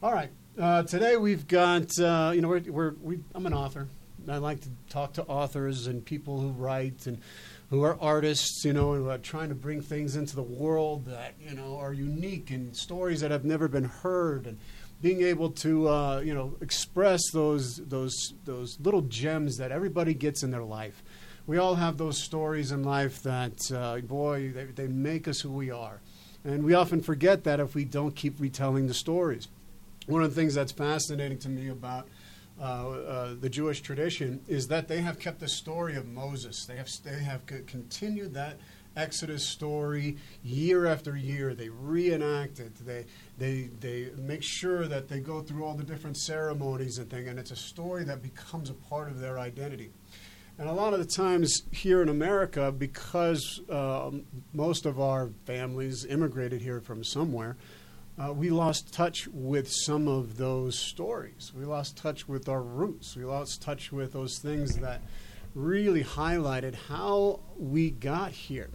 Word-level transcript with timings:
all 0.03 0.13
right. 0.13 0.31
Uh, 0.59 0.83
today 0.83 1.17
we've 1.17 1.47
got 1.47 1.97
uh, 1.99 2.33
you 2.35 2.41
know 2.41 2.49
we're, 2.49 2.61
we're 2.61 2.95
we, 3.03 3.19
I'm 3.35 3.45
an 3.47 3.53
author. 3.53 3.87
I 4.29 4.39
like 4.39 4.61
to 4.63 4.71
talk 4.89 5.13
to 5.15 5.23
authors 5.25 5.87
and 5.87 6.05
people 6.05 6.41
who 6.41 6.51
write 6.51 7.07
and 7.07 7.21
who 7.71 7.83
are 7.85 7.97
artists, 8.01 8.65
you 8.65 8.73
know, 8.73 8.95
who 8.95 9.09
are 9.09 9.19
trying 9.19 9.49
to 9.49 9.55
bring 9.55 9.81
things 9.81 10.17
into 10.17 10.35
the 10.35 10.43
world 10.43 11.07
that 11.07 11.35
you 11.41 11.55
know 11.55 11.77
are 11.77 11.93
unique 11.93 12.51
and 12.51 12.77
stories 12.77 13.21
that 13.21 13.31
have 13.31 13.45
never 13.45 13.69
been 13.69 13.85
heard, 13.85 14.47
and 14.47 14.59
being 15.01 15.23
able 15.23 15.51
to 15.51 15.89
uh, 15.89 16.21
you 16.21 16.35
know 16.35 16.57
express 16.61 17.31
those 17.33 17.77
those 17.77 18.35
those 18.45 18.79
little 18.81 19.03
gems 19.03 19.57
that 19.57 19.71
everybody 19.71 20.15
gets 20.15 20.43
in 20.43 20.51
their 20.51 20.65
life. 20.65 21.03
We 21.47 21.59
all 21.59 21.77
have 21.77 21.97
those 21.97 22.23
stories 22.23 22.71
in 22.71 22.83
life 22.83 23.23
that 23.23 23.73
uh, 23.73 23.99
boy 24.01 24.51
they, 24.51 24.65
they 24.65 24.89
make 24.89 25.29
us 25.29 25.41
who 25.41 25.51
we 25.51 25.71
are, 25.71 26.01
and 26.45 26.65
we 26.65 26.75
often 26.75 27.01
forget 27.01 27.45
that 27.45 27.61
if 27.61 27.75
we 27.75 27.85
don't 27.85 28.15
keep 28.17 28.41
retelling 28.41 28.89
the 28.89 28.95
stories. 28.95 29.49
One 30.07 30.25
of 30.25 30.35
the 30.35 30.41
things 30.41 30.55
that's 30.55 30.73
fascinating 30.73 31.39
to 31.39 31.49
me 31.49 31.69
about 31.69 32.09
uh, 32.61 32.65
uh, 32.65 33.35
the 33.41 33.49
Jewish 33.49 33.81
tradition 33.81 34.41
is 34.47 34.69
that 34.69 34.87
they 34.87 35.01
have 35.01 35.19
kept 35.19 35.41
the 35.41 35.49
story 35.49 35.97
of 35.97 36.07
Moses. 36.07 36.67
They 36.67 36.77
have 36.77 36.91
they 37.05 37.23
have 37.23 37.43
c- 37.49 37.63
continued 37.67 38.35
that 38.35 38.59
Exodus 38.97 39.47
story 39.47 40.19
year 40.43 40.85
after 40.87 41.17
year. 41.17 41.55
They 41.55 41.69
reenact 41.71 42.61
it. 42.61 42.75
They 42.85 43.07
they 43.39 43.71
they 43.81 44.11
make 44.17 44.43
sure 44.43 44.87
that 44.89 45.09
they 45.09 45.21
go 45.21 45.41
through 45.41 45.65
all 45.65 45.75
the 45.75 45.85
different 45.85 46.19
ceremonies 46.19 46.99
and 46.99 47.09
things, 47.09 47.29
and 47.29 47.39
it's 47.39 47.51
a 47.51 47.57
story 47.57 48.05
that 48.05 48.23
becomes 48.23 48.69
a 48.69 48.75
part 48.75 49.09
of 49.09 49.21
their 49.21 49.39
identity. 49.39 49.91
And 50.59 50.69
a 50.69 50.73
lot 50.73 50.93
of 50.93 50.99
the 50.99 51.07
times 51.07 51.63
here 51.71 52.03
in 52.03 52.11
America, 52.11 52.71
because 52.71 53.63
uh, 53.71 54.11
most 54.53 54.85
of 54.85 55.01
our 55.01 55.31
families 55.47 56.05
immigrated 56.05 56.61
here 56.61 56.83
from 56.83 57.03
somewhere, 57.03 57.57
uh, 58.21 58.33
we 58.33 58.51
lost 58.51 58.93
touch 58.93 59.29
with 59.29 59.71
some 59.71 60.07
of 60.07 60.37
those 60.37 60.79
stories. 60.79 61.53
We 61.57 61.65
lost 61.65 61.97
touch 61.97 62.29
with 62.29 62.49
our 62.49 62.63
roots. 62.63 63.17
We 63.17 63.25
lost 63.25 63.63
touch 63.63 63.93
with 63.93 64.13
those 64.13 64.39
things 64.39 64.77
that 64.77 65.01
really 65.55 66.05
highlighted 66.05 66.75
how 66.75 67.41
we 67.57 67.91
got 67.91 68.33
here, 68.33 68.71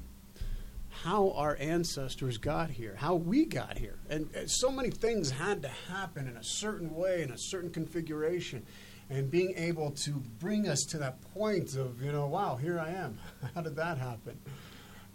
how 1.03 1.31
our 1.31 1.55
ancestors 1.59 2.37
got 2.37 2.71
here, 2.71 2.95
how 2.97 3.15
we 3.15 3.45
got 3.45 3.77
here. 3.77 3.99
And, 4.09 4.29
and 4.33 4.49
so 4.49 4.71
many 4.71 4.89
things 4.89 5.29
had 5.29 5.61
to 5.61 5.69
happen 5.69 6.27
in 6.27 6.37
a 6.37 6.43
certain 6.43 6.95
way, 6.95 7.21
in 7.21 7.31
a 7.31 7.37
certain 7.37 7.69
configuration. 7.69 8.65
And 9.11 9.29
being 9.29 9.53
able 9.57 9.91
to 9.91 10.11
bring 10.39 10.67
us 10.67 10.81
to 10.89 10.97
that 10.97 11.21
point 11.35 11.75
of, 11.75 12.01
you 12.01 12.11
know, 12.11 12.25
wow, 12.25 12.55
here 12.55 12.79
I 12.79 12.89
am. 12.89 13.19
how 13.53 13.61
did 13.61 13.75
that 13.75 13.99
happen? 13.99 14.39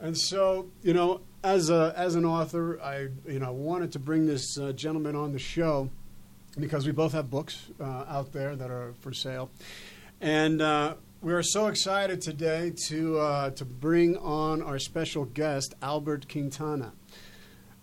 And 0.01 0.17
so, 0.17 0.71
you 0.83 0.95
know, 0.95 1.21
as 1.45 1.71
a 1.71 1.93
as 1.97 2.15
an 2.15 2.25
author, 2.25 2.81
I 2.81 3.09
you 3.31 3.39
know 3.39 3.53
wanted 3.53 3.93
to 3.93 3.99
bring 3.99 4.27
this 4.27 4.59
uh, 4.59 4.73
gentleman 4.73 5.15
on 5.15 5.33
the 5.33 5.39
show 5.39 5.91
because 6.59 6.87
we 6.87 6.93
both 6.93 7.13
have 7.13 7.31
books 7.31 7.67
uh, 7.81 8.05
out 8.09 8.33
there 8.33 8.57
that 8.57 8.71
are 8.71 8.95
for 9.01 9.13
sale, 9.13 9.51
and 10.21 10.63
uh, 10.63 10.95
we 11.21 11.33
are 11.33 11.43
so 11.43 11.67
excited 11.67 12.23
today 12.23 12.73
to 12.89 13.19
uh, 13.19 13.51
to 13.51 13.65
bring 13.65 14.17
on 14.17 14.63
our 14.63 14.79
special 14.79 15.27
guest 15.27 15.75
Albert 15.83 16.29
Quintana. 16.31 16.93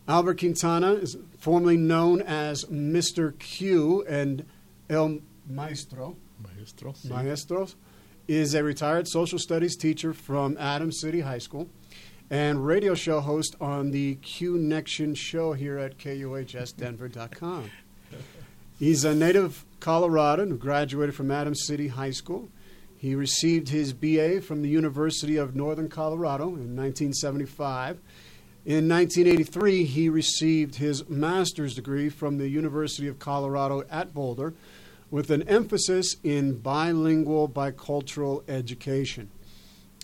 Albert 0.07 0.39
Quintana 0.39 0.93
is 0.93 1.17
formerly 1.37 1.77
known 1.77 2.21
as 2.21 2.65
Mr. 2.65 3.37
Q 3.37 4.05
and 4.07 4.45
El 4.89 5.19
Maestro. 5.47 6.15
Maestro. 6.41 6.93
Sí. 6.93 7.09
Maestros 7.09 7.75
is 8.27 8.53
a 8.53 8.63
retired 8.63 9.07
social 9.07 9.37
studies 9.37 9.75
teacher 9.75 10.13
from 10.13 10.57
Adams 10.57 10.99
City 10.99 11.21
High 11.21 11.37
School 11.39 11.69
and 12.29 12.65
radio 12.65 12.93
show 12.93 13.21
host 13.21 13.55
on 13.61 13.91
the 13.91 14.15
Connection 14.15 15.15
show 15.15 15.53
here 15.53 15.77
at 15.77 15.97
KUHSdenver.com. 15.97 17.71
He's 18.77 19.05
a 19.05 19.15
native 19.15 19.65
Coloradan 19.79 20.49
who 20.49 20.57
graduated 20.57 21.15
from 21.15 21.31
Adams 21.31 21.65
City 21.65 21.87
High 21.87 22.11
School. 22.11 22.49
He 22.97 23.15
received 23.15 23.69
his 23.69 23.93
BA 23.93 24.41
from 24.41 24.61
the 24.61 24.69
University 24.69 25.37
of 25.37 25.55
Northern 25.55 25.87
Colorado 25.87 26.45
in 26.45 26.75
1975. 26.75 27.99
In 28.65 28.89
1983, 28.89 29.85
he 29.85 30.09
received 30.09 30.75
his 30.75 31.07
master's 31.07 31.75
degree 31.75 32.09
from 32.09 32.37
the 32.37 32.49
University 32.49 33.07
of 33.07 33.17
Colorado 33.17 33.83
at 33.89 34.13
Boulder 34.13 34.53
with 35.09 35.31
an 35.31 35.43
emphasis 35.43 36.17
in 36.23 36.57
bilingual, 36.59 37.47
bicultural 37.47 38.43
education. 38.49 39.29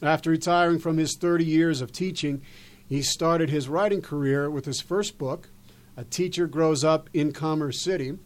After 0.01 0.31
retiring 0.31 0.79
from 0.79 0.97
his 0.97 1.15
30 1.17 1.45
years 1.45 1.81
of 1.81 1.91
teaching, 1.91 2.41
he 2.87 3.01
started 3.01 3.49
his 3.49 3.69
writing 3.69 4.01
career 4.01 4.49
with 4.49 4.65
his 4.65 4.81
first 4.81 5.17
book, 5.17 5.49
A 5.95 6.03
Teacher 6.03 6.47
Grows 6.47 6.83
Up 6.83 7.09
in 7.13 7.31
Commerce 7.31 7.81
City. 7.81 8.17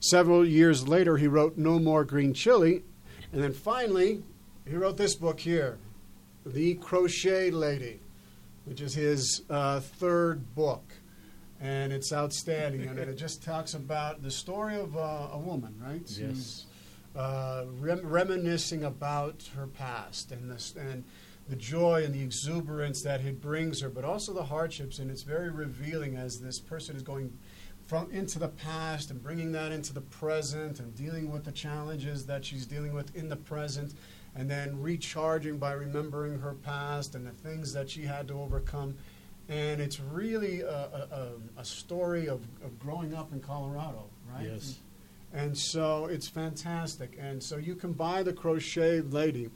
Several 0.00 0.46
years 0.46 0.86
later, 0.86 1.16
he 1.16 1.26
wrote 1.26 1.56
No 1.56 1.78
More 1.78 2.04
Green 2.04 2.32
Chili. 2.32 2.84
And 3.32 3.42
then 3.42 3.52
finally, 3.52 4.22
he 4.66 4.76
wrote 4.76 4.96
this 4.96 5.14
book 5.14 5.40
here, 5.40 5.78
The 6.46 6.74
Crochet 6.74 7.50
Lady, 7.50 8.00
which 8.64 8.80
is 8.80 8.94
his 8.94 9.42
uh, 9.50 9.80
third 9.80 10.54
book. 10.54 10.92
And 11.60 11.92
it's 11.92 12.12
outstanding. 12.12 12.86
and 12.86 12.98
it 12.98 13.16
just 13.16 13.42
talks 13.42 13.74
about 13.74 14.22
the 14.22 14.30
story 14.30 14.76
of 14.76 14.96
uh, 14.96 15.30
a 15.32 15.38
woman, 15.38 15.74
right? 15.84 16.02
Yes. 16.06 16.66
Uh, 17.18 17.64
rem- 17.80 18.06
reminiscing 18.06 18.84
about 18.84 19.42
her 19.56 19.66
past 19.66 20.30
and 20.30 20.52
and 20.78 21.02
the 21.48 21.56
joy 21.56 22.04
and 22.04 22.14
the 22.14 22.22
exuberance 22.22 23.02
that 23.02 23.20
it 23.22 23.40
brings 23.40 23.80
her, 23.80 23.88
but 23.88 24.04
also 24.04 24.32
the 24.32 24.44
hardships. 24.44 25.00
And 25.00 25.10
it's 25.10 25.22
very 25.22 25.50
revealing 25.50 26.14
as 26.16 26.38
this 26.40 26.60
person 26.60 26.94
is 26.94 27.02
going 27.02 27.36
from 27.86 28.08
into 28.12 28.38
the 28.38 28.48
past 28.48 29.10
and 29.10 29.20
bringing 29.20 29.50
that 29.52 29.72
into 29.72 29.92
the 29.92 30.02
present 30.02 30.78
and 30.78 30.94
dealing 30.94 31.32
with 31.32 31.44
the 31.44 31.50
challenges 31.52 32.24
that 32.26 32.44
she's 32.44 32.66
dealing 32.66 32.92
with 32.94 33.16
in 33.16 33.28
the 33.28 33.36
present, 33.36 33.94
and 34.36 34.48
then 34.48 34.80
recharging 34.80 35.58
by 35.58 35.72
remembering 35.72 36.38
her 36.38 36.54
past 36.54 37.14
and 37.16 37.26
the 37.26 37.30
things 37.32 37.72
that 37.72 37.90
she 37.90 38.02
had 38.02 38.28
to 38.28 38.34
overcome. 38.34 38.94
And 39.48 39.80
it's 39.80 39.98
really 39.98 40.60
a, 40.60 40.68
a, 40.70 41.08
a- 41.56 41.60
a 41.62 41.64
story 41.64 42.28
of, 42.28 42.42
of 42.62 42.78
growing 42.78 43.12
up 43.14 43.32
in 43.32 43.40
Colorado, 43.40 44.04
right? 44.32 44.46
Yes. 44.52 44.78
And 45.32 45.56
so 45.56 46.06
it's 46.06 46.28
fantastic. 46.28 47.16
And 47.20 47.42
so 47.42 47.56
you 47.56 47.74
can 47.74 47.92
buy 47.92 48.22
the 48.22 48.32
Crochet 48.32 49.00
Lady 49.00 49.50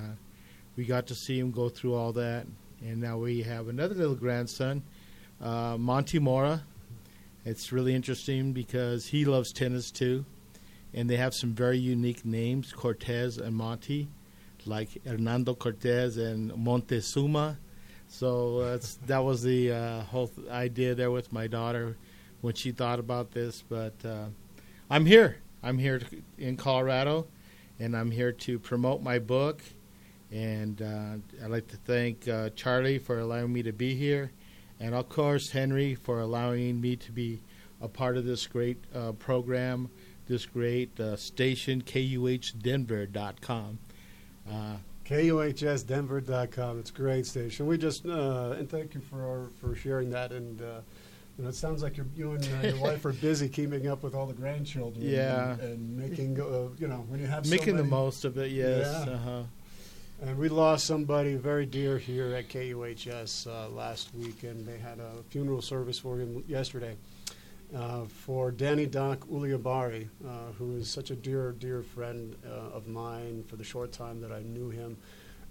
we 0.76 0.86
got 0.86 1.08
to 1.08 1.16
see 1.16 1.40
him 1.40 1.52
go 1.52 1.70
through 1.70 1.94
all 1.96 2.12
that. 2.14 2.46
And 2.82 3.00
now 3.00 3.18
we 3.18 3.44
have 3.44 3.68
another 3.68 3.94
little 3.96 4.16
grandson, 4.16 4.84
uh, 5.40 5.78
Monty 5.80 6.20
Mora. 6.20 6.64
It's 7.46 7.72
really 7.72 7.96
interesting 7.96 8.54
because 8.54 9.06
he 9.08 9.26
loves 9.26 9.52
tennis 9.54 9.90
too, 9.92 10.26
and 10.94 11.10
they 11.10 11.18
have 11.18 11.34
some 11.34 11.54
very 11.54 11.78
unique 11.78 12.26
names, 12.26 12.74
Cortez 12.74 13.38
and 13.38 13.56
Monty, 13.56 14.08
like 14.66 14.90
Hernando 15.06 15.56
Cortez 15.56 16.18
and 16.18 16.56
Montezuma. 16.56 17.58
So 18.08 18.64
that's, 18.66 18.96
that 19.08 19.20
was 19.24 19.42
the 19.42 19.72
uh, 19.72 20.02
whole 20.02 20.28
th- 20.28 20.50
idea 20.50 20.94
there 20.96 21.12
with 21.12 21.32
my 21.32 21.48
daughter 21.48 21.96
when 22.42 22.54
she 22.56 22.72
thought 22.72 23.00
about 23.00 23.32
this. 23.32 23.64
But 23.68 23.94
uh, 24.04 24.26
I'm 24.92 25.06
here. 25.06 25.38
I'm 25.64 25.78
here 25.78 26.00
to, 26.00 26.22
in 26.38 26.58
Colorado, 26.58 27.26
and 27.80 27.96
I'm 27.96 28.12
here 28.12 28.34
to 28.34 28.60
promote 28.60 29.02
my 29.02 29.20
book. 29.20 29.62
And 30.34 30.82
uh, 30.82 31.16
I'd 31.42 31.50
like 31.50 31.70
to 31.70 31.78
thank 31.78 32.28
uh, 32.28 32.50
Charlie 32.58 32.98
for 32.98 33.20
allowing 33.20 33.54
me 33.54 33.64
to 33.64 33.72
be 33.72 33.96
here, 33.96 34.32
and 34.82 34.94
of 34.94 35.08
course 35.08 35.52
Henry 35.52 35.96
for 35.96 36.20
allowing 36.20 36.82
me 36.82 36.98
to 36.98 37.12
be 37.14 37.42
a 37.80 37.88
part 37.88 38.18
of 38.18 38.26
this 38.26 38.46
great 38.48 38.84
uh, 38.94 39.14
program, 39.14 39.90
this 40.28 40.46
great 40.46 41.00
uh, 41.00 41.16
station, 41.16 41.82
KUHDenver.com. 41.84 43.80
Uh, 44.52 44.76
KUHSDenver.com. 45.06 46.80
It's 46.80 46.90
a 46.90 46.94
great 46.94 47.26
station. 47.26 47.66
We 47.66 47.78
just 47.78 48.06
uh, 48.06 48.56
and 48.58 48.70
thank 48.70 48.94
you 48.94 49.00
for 49.00 49.52
for 49.62 49.74
sharing 49.74 50.10
that. 50.10 50.34
And 50.34 50.62
uh, 50.62 50.82
you 51.38 51.44
know, 51.44 51.50
it 51.50 51.56
sounds 51.56 51.82
like 51.82 51.98
you 52.16 52.32
and 52.32 52.50
uh, 52.64 52.68
your 52.68 52.78
wife 52.78 53.06
are 53.06 53.14
busy 53.14 53.48
keeping 53.50 53.88
up 53.88 54.04
with 54.04 54.14
all 54.14 54.26
the 54.26 54.34
grandchildren. 54.34 55.04
Yeah. 55.04 55.54
and, 55.54 55.62
and 55.62 55.98
making 55.98 56.40
uh, 56.40 56.70
you 56.78 56.88
know 56.88 57.06
when 57.08 57.20
you 57.20 57.28
have 57.28 57.46
so 57.46 57.52
making 57.52 57.78
the 57.78 57.84
most 57.84 58.26
of 58.26 58.38
it, 58.38 58.52
yes. 58.52 59.06
Yeah. 59.08 59.14
Uh-huh. 59.14 59.44
And 60.22 60.38
we 60.38 60.50
lost 60.50 60.86
somebody 60.86 61.34
very 61.34 61.66
dear 61.66 61.98
here 61.98 62.36
at 62.36 62.48
KUHS 62.48 63.48
uh, 63.48 63.70
last 63.70 64.14
week, 64.14 64.44
and 64.44 64.68
they 64.68 64.78
had 64.78 65.00
a 65.00 65.24
funeral 65.30 65.64
service 65.64 65.98
for 65.98 66.20
him 66.20 66.44
yesterday. 66.48 66.96
Uh, 67.76 68.04
for 68.04 68.52
Danny 68.52 68.86
Doc 68.86 69.26
Ulibarri, 69.32 70.10
uh, 70.24 70.52
who 70.60 70.76
is 70.76 70.90
such 70.90 71.10
a 71.10 71.16
dear, 71.16 71.54
dear 71.54 71.82
friend 71.82 72.36
uh, 72.46 72.76
of 72.76 72.88
mine 72.88 73.46
for 73.48 73.56
the 73.56 73.64
short 73.64 73.94
time 73.94 74.20
that 74.22 74.32
I 74.32 74.42
knew 74.42 74.70
him. 74.70 74.98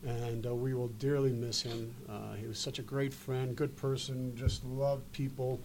And 0.06 0.46
uh, 0.46 0.54
we 0.54 0.72
will 0.72 0.88
dearly 0.88 1.32
miss 1.32 1.60
him. 1.60 1.94
Uh, 2.08 2.32
he 2.34 2.46
was 2.46 2.58
such 2.58 2.78
a 2.78 2.82
great 2.82 3.12
friend, 3.12 3.54
good 3.54 3.76
person, 3.76 4.34
just 4.34 4.64
loved 4.64 5.10
people, 5.12 5.60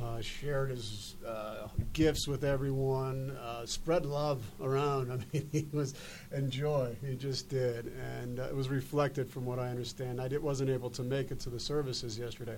uh, 0.00 0.20
shared 0.20 0.70
his 0.70 1.16
uh, 1.26 1.68
gifts 1.92 2.28
with 2.28 2.44
everyone, 2.44 3.36
uh, 3.42 3.66
spread 3.66 4.06
love 4.06 4.42
around. 4.60 5.10
I 5.12 5.16
mean, 5.32 5.48
he 5.50 5.66
was 5.72 5.94
and 6.30 6.50
joy. 6.50 6.96
He 7.04 7.16
just 7.16 7.48
did, 7.48 7.92
and 8.20 8.38
uh, 8.38 8.44
it 8.44 8.54
was 8.54 8.68
reflected 8.68 9.30
from 9.30 9.44
what 9.44 9.58
I 9.58 9.68
understand. 9.68 10.20
I 10.20 10.28
did, 10.28 10.42
wasn't 10.42 10.70
able 10.70 10.90
to 10.90 11.02
make 11.02 11.30
it 11.30 11.40
to 11.40 11.50
the 11.50 11.60
services 11.60 12.18
yesterday, 12.18 12.56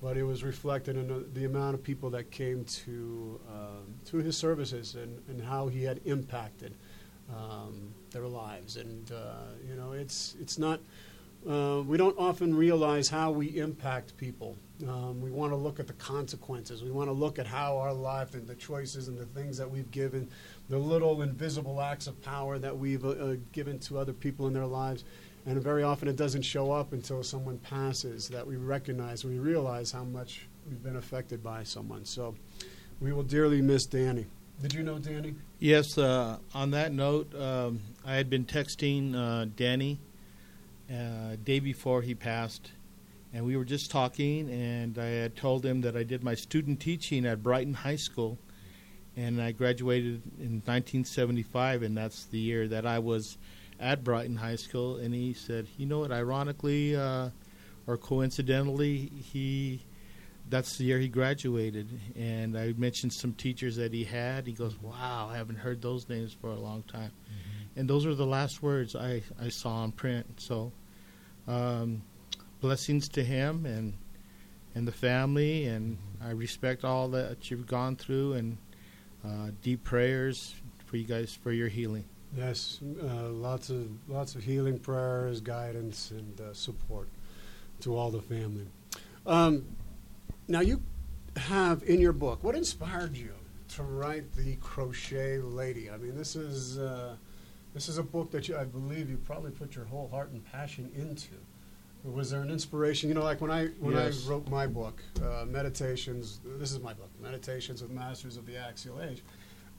but 0.00 0.16
it 0.16 0.22
was 0.22 0.44
reflected 0.44 0.96
in 0.96 1.08
the, 1.08 1.26
the 1.32 1.46
amount 1.46 1.74
of 1.74 1.82
people 1.82 2.10
that 2.10 2.30
came 2.30 2.64
to 2.64 3.40
um, 3.50 3.94
to 4.06 4.18
his 4.18 4.36
services 4.36 4.94
and, 4.94 5.20
and 5.28 5.42
how 5.42 5.66
he 5.66 5.82
had 5.82 6.00
impacted 6.04 6.74
um, 7.30 7.92
their 8.12 8.26
lives. 8.26 8.76
And 8.76 9.10
uh, 9.12 9.52
you 9.68 9.74
know, 9.74 9.92
it's 9.92 10.36
it's 10.40 10.58
not. 10.58 10.80
Uh, 11.48 11.82
we 11.84 11.96
don't 11.96 12.16
often 12.18 12.54
realize 12.54 13.08
how 13.08 13.32
we 13.32 13.58
impact 13.58 14.16
people. 14.16 14.56
Um, 14.86 15.20
we 15.20 15.30
want 15.30 15.50
to 15.50 15.56
look 15.56 15.80
at 15.80 15.88
the 15.88 15.92
consequences. 15.94 16.84
We 16.84 16.92
want 16.92 17.08
to 17.08 17.12
look 17.12 17.40
at 17.40 17.48
how 17.48 17.78
our 17.78 17.92
life 17.92 18.34
and 18.34 18.46
the 18.46 18.54
choices 18.54 19.08
and 19.08 19.18
the 19.18 19.26
things 19.26 19.58
that 19.58 19.68
we've 19.68 19.90
given, 19.90 20.28
the 20.68 20.78
little 20.78 21.20
invisible 21.22 21.80
acts 21.80 22.06
of 22.06 22.20
power 22.22 22.60
that 22.60 22.76
we've 22.76 23.04
uh, 23.04 23.34
given 23.50 23.80
to 23.80 23.98
other 23.98 24.12
people 24.12 24.46
in 24.46 24.52
their 24.52 24.66
lives. 24.66 25.04
And 25.44 25.60
very 25.60 25.82
often 25.82 26.06
it 26.06 26.16
doesn't 26.16 26.42
show 26.42 26.70
up 26.70 26.92
until 26.92 27.24
someone 27.24 27.58
passes 27.58 28.28
that 28.28 28.46
we 28.46 28.54
recognize, 28.54 29.24
we 29.24 29.40
realize 29.40 29.90
how 29.90 30.04
much 30.04 30.46
we've 30.68 30.82
been 30.82 30.96
affected 30.96 31.42
by 31.42 31.64
someone. 31.64 32.04
So 32.04 32.36
we 33.00 33.12
will 33.12 33.24
dearly 33.24 33.60
miss 33.60 33.86
Danny. 33.86 34.26
Did 34.60 34.74
you 34.74 34.82
know 34.82 34.98
Danny? 34.98 35.34
Yes, 35.58 35.98
uh, 35.98 36.38
on 36.54 36.70
that 36.72 36.92
note, 36.92 37.34
um, 37.34 37.80
I 38.04 38.14
had 38.14 38.28
been 38.28 38.44
texting 38.44 39.14
uh, 39.14 39.46
Danny 39.56 39.98
uh, 40.92 41.36
day 41.42 41.58
before 41.58 42.02
he 42.02 42.14
passed, 42.14 42.70
and 43.32 43.44
we 43.44 43.56
were 43.56 43.64
just 43.64 43.90
talking, 43.90 44.50
and 44.50 44.98
I 44.98 45.06
had 45.06 45.36
told 45.36 45.64
him 45.64 45.80
that 45.80 45.96
I 45.96 46.02
did 46.02 46.22
my 46.22 46.34
student 46.34 46.80
teaching 46.80 47.26
at 47.26 47.42
Brighton 47.42 47.74
High 47.74 47.96
School, 47.96 48.38
and 49.16 49.40
I 49.40 49.52
graduated 49.52 50.22
in 50.38 50.62
1975, 50.64 51.82
and 51.82 51.96
that's 51.96 52.24
the 52.26 52.38
year 52.38 52.68
that 52.68 52.86
I 52.86 52.98
was 52.98 53.38
at 53.80 54.04
Brighton 54.04 54.36
High 54.36 54.56
School. 54.56 54.96
And 54.96 55.14
he 55.14 55.32
said, 55.32 55.66
"You 55.76 55.86
know 55.86 56.00
what? 56.00 56.12
Ironically, 56.12 56.94
uh, 56.96 57.30
or 57.86 57.96
coincidentally, 57.96 59.10
he." 59.32 59.80
That's 60.52 60.76
the 60.76 60.84
year 60.84 60.98
he 60.98 61.08
graduated. 61.08 61.88
And 62.14 62.58
I 62.58 62.74
mentioned 62.76 63.14
some 63.14 63.32
teachers 63.32 63.74
that 63.76 63.90
he 63.90 64.04
had. 64.04 64.46
He 64.46 64.52
goes, 64.52 64.80
"Wow, 64.82 65.30
I 65.32 65.36
haven't 65.38 65.56
heard 65.56 65.80
those 65.80 66.08
names 66.10 66.34
for 66.38 66.50
a 66.50 66.60
long 66.60 66.82
time." 66.82 67.10
Mm-hmm. 67.10 67.80
And 67.80 67.88
those 67.88 68.04
are 68.04 68.14
the 68.14 68.26
last 68.26 68.62
words 68.62 68.94
I 68.94 69.22
I 69.40 69.48
saw 69.48 69.82
in 69.82 69.92
print. 69.92 70.26
So, 70.36 70.70
um, 71.48 72.02
blessings 72.60 73.08
to 73.10 73.24
him 73.24 73.64
and 73.64 73.94
and 74.74 74.86
the 74.86 74.92
family, 74.92 75.64
and 75.64 75.96
I 76.22 76.30
respect 76.30 76.84
all 76.84 77.08
that 77.08 77.50
you've 77.50 77.66
gone 77.66 77.96
through, 77.96 78.34
and 78.34 78.58
uh, 79.24 79.52
deep 79.62 79.82
prayers 79.84 80.54
for 80.84 80.98
you 80.98 81.04
guys 81.04 81.34
for 81.42 81.52
your 81.52 81.68
healing. 81.68 82.04
Yes, 82.36 82.78
uh, 83.02 83.30
lots 83.30 83.70
of 83.70 83.88
lots 84.06 84.34
of 84.34 84.44
healing 84.44 84.78
prayers, 84.78 85.40
guidance, 85.40 86.10
and 86.10 86.38
uh, 86.42 86.52
support 86.52 87.08
to 87.80 87.96
all 87.96 88.10
the 88.10 88.20
family. 88.20 88.66
Um, 89.24 89.64
now, 90.52 90.60
you 90.60 90.82
have 91.36 91.82
in 91.84 91.98
your 91.98 92.12
book 92.12 92.44
what 92.44 92.54
inspired 92.54 93.16
you 93.16 93.32
to 93.68 93.82
write 93.82 94.30
the 94.34 94.56
Crochet 94.56 95.38
Lady. 95.38 95.90
I 95.90 95.96
mean, 95.96 96.14
this 96.14 96.36
is 96.36 96.78
uh, 96.78 97.16
this 97.72 97.88
is 97.88 97.96
a 97.96 98.02
book 98.02 98.30
that 98.32 98.48
you, 98.48 98.56
I 98.58 98.64
believe 98.64 99.08
you 99.08 99.16
probably 99.16 99.50
put 99.50 99.74
your 99.74 99.86
whole 99.86 100.08
heart 100.08 100.30
and 100.30 100.44
passion 100.44 100.92
into. 100.94 101.30
Was 102.04 102.30
there 102.30 102.42
an 102.42 102.50
inspiration? 102.50 103.08
You 103.08 103.14
know, 103.14 103.22
like 103.22 103.40
when 103.40 103.50
I 103.50 103.68
when 103.80 103.94
Yes. 103.94 104.26
I 104.26 104.30
wrote 104.30 104.46
my 104.50 104.66
book, 104.66 105.02
uh, 105.24 105.46
Meditations. 105.46 106.40
This 106.44 106.70
is 106.70 106.80
my 106.80 106.92
book, 106.92 107.08
Meditations 107.18 107.80
with 107.80 107.90
Masters 107.90 108.36
of 108.36 108.44
the 108.44 108.58
Axial 108.58 109.00
Age. 109.00 109.22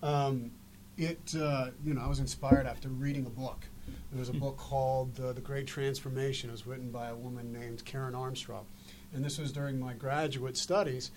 Um, 0.01 0.49
it 0.97 1.35
uh, 1.39 1.67
you 1.85 1.93
know 1.93 2.01
I 2.01 2.07
was 2.07 2.19
inspired 2.19 2.65
after 2.65 2.89
reading 2.89 3.27
a 3.27 3.29
book. 3.29 3.63
There 4.11 4.19
was 4.19 4.29
a 4.29 4.33
book 4.33 4.57
called 4.57 5.19
uh, 5.19 5.33
The 5.33 5.41
Great 5.41 5.67
Transformation. 5.67 6.49
It 6.49 6.53
was 6.53 6.65
written 6.65 6.89
by 6.89 7.09
a 7.09 7.15
woman 7.15 7.51
named 7.51 7.83
Karen 7.85 8.15
Armstrong, 8.15 8.65
and 9.13 9.23
this 9.23 9.37
was 9.37 9.51
during 9.51 9.79
my 9.79 9.93
graduate 9.93 10.57
studies. 10.57 11.11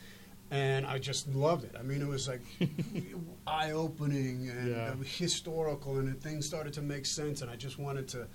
And 0.50 0.86
I 0.86 0.98
just 1.00 1.26
loved 1.34 1.64
it. 1.64 1.74
I 1.76 1.82
mean, 1.82 2.00
it 2.00 2.06
was 2.06 2.28
like 2.28 2.40
eye-opening 3.46 4.48
and 4.48 4.70
Yeah. 4.70 4.92
uh, 4.92 4.96
historical, 5.04 5.98
and 5.98 6.20
things 6.20 6.46
started 6.46 6.72
to 6.74 6.82
make 6.82 7.06
sense. 7.06 7.42
And 7.42 7.50
I 7.50 7.56
just 7.56 7.78
wanted 7.78 8.06
to, 8.08 8.26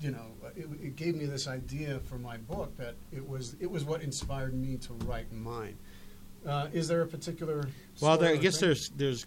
you 0.00 0.10
know, 0.10 0.26
it, 0.54 0.66
it 0.82 0.96
gave 0.96 1.14
me 1.14 1.24
this 1.26 1.48
idea 1.48 2.00
for 2.00 2.18
my 2.18 2.36
book 2.36 2.76
that 2.76 2.94
it 3.12 3.26
was 3.26 3.56
it 3.60 3.70
was 3.70 3.84
what 3.84 4.02
inspired 4.02 4.54
me 4.54 4.76
to 4.78 4.92
write 5.06 5.32
mine. 5.32 5.76
Uh, 6.46 6.68
is 6.72 6.88
there 6.88 7.02
a 7.02 7.06
particular? 7.06 7.68
Well, 8.00 8.18
there, 8.18 8.34
I 8.34 8.36
guess 8.36 8.60
thing? 8.60 8.68
there's 8.68 8.88
there's 8.90 9.26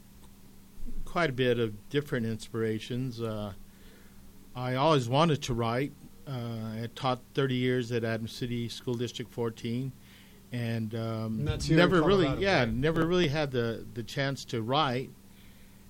quite 1.06 1.30
a 1.30 1.34
bit 1.34 1.60
of 1.60 1.90
different 1.90 2.26
inspirations. 2.26 3.22
Uh, 3.22 3.54
I 4.56 4.76
always 4.76 5.10
wanted 5.10 5.42
to 5.44 5.54
write. 5.54 5.94
Uh, 6.30 6.84
I 6.84 6.90
taught 6.94 7.20
30 7.34 7.56
years 7.56 7.92
at 7.92 8.04
Adams 8.04 8.32
City 8.34 8.70
School 8.70 8.94
District 8.94 9.34
14, 9.34 9.92
and, 10.52 10.94
um, 10.94 11.00
And 11.40 11.48
that's 11.48 11.70
never 11.70 12.04
really, 12.04 12.28
yeah, 12.40 12.60
right? 12.60 12.72
never 12.74 13.06
really 13.08 13.28
had 13.30 13.50
the 13.52 13.84
the 13.96 14.04
chance 14.04 14.46
to 14.46 14.62
write. 14.62 15.10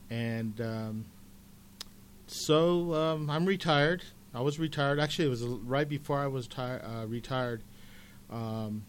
And 0.09 0.59
um, 0.61 1.05
so 2.27 2.93
um, 2.93 3.29
I'm 3.29 3.45
retired. 3.45 4.03
I 4.33 4.41
was 4.41 4.59
retired. 4.59 4.99
Actually, 4.99 5.25
it 5.25 5.29
was 5.29 5.43
right 5.43 5.87
before 5.89 6.19
I 6.19 6.27
was 6.27 6.47
ti- 6.47 6.61
uh, 6.61 7.05
retired. 7.07 7.61
Um, 8.31 8.83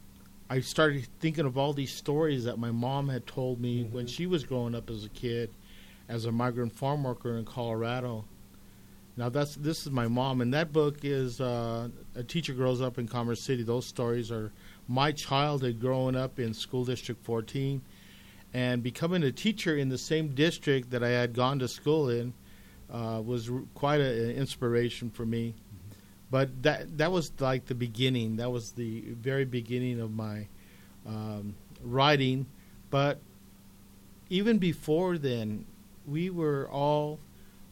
I 0.49 0.61
started 0.61 1.07
thinking 1.21 1.47
of 1.47 1.57
all 1.59 1.73
these 1.73 1.93
stories 1.93 2.45
that 2.45 2.59
my 2.59 2.71
mom 2.71 3.09
had 3.09 3.27
told 3.27 3.61
me 3.61 3.85
when 3.85 4.07
Mhm. 4.07 4.09
she 4.09 4.27
was 4.27 4.45
growing 4.45 4.75
up 4.75 4.89
as 4.91 5.05
a 5.05 5.09
kid, 5.09 5.51
as 6.09 6.27
a 6.27 6.33
migrant 6.33 6.73
farm 6.73 7.03
worker 7.05 7.37
in 7.37 7.45
Colorado. 7.45 8.25
Now 9.17 9.29
that's 9.29 9.57
this 9.57 9.87
is 9.87 9.91
my 9.91 10.09
mom, 10.09 10.41
and 10.41 10.55
that 10.55 10.73
book 10.73 10.99
is 11.03 11.41
uh, 11.41 11.89
a 12.15 12.23
teacher 12.23 12.55
grows 12.55 12.81
up 12.81 12.99
in 12.99 13.09
Commerce 13.09 13.43
City. 13.43 13.63
Those 13.63 13.87
stories 13.87 14.31
are 14.31 14.53
my 14.89 15.13
childhood 15.13 15.81
growing 15.81 16.17
up 16.17 16.39
in 16.39 16.55
School 16.55 16.85
District 16.85 17.23
14, 17.25 17.83
and 18.55 18.83
becoming 18.83 19.23
a 19.23 19.33
teacher 19.33 19.77
in 19.77 19.89
the 19.89 19.99
same 19.99 20.29
district 20.29 20.91
that 20.91 21.03
I 21.03 21.11
had 21.11 21.35
gone 21.35 21.59
to 21.59 21.69
school 21.69 22.09
in 22.09 22.33
uh, 22.93 23.21
was 23.25 23.51
r- 23.51 23.63
quite 23.75 24.01
an 24.01 24.31
inspiration 24.31 25.11
for 25.11 25.27
me. 25.27 25.55
But 26.31 26.63
that 26.63 26.99
that 26.99 27.11
was 27.11 27.33
like 27.41 27.67
the 27.67 27.75
beginning. 27.75 28.37
That 28.37 28.51
was 28.51 28.73
the 28.73 29.01
very 29.21 29.45
beginning 29.45 30.01
of 30.01 30.13
my 30.13 30.47
um, 31.07 31.57
writing. 31.83 32.47
But 32.91 33.21
even 34.29 34.59
before 34.59 35.19
then, 35.19 35.67
we 36.07 36.31
were 36.31 36.69
all 36.71 37.19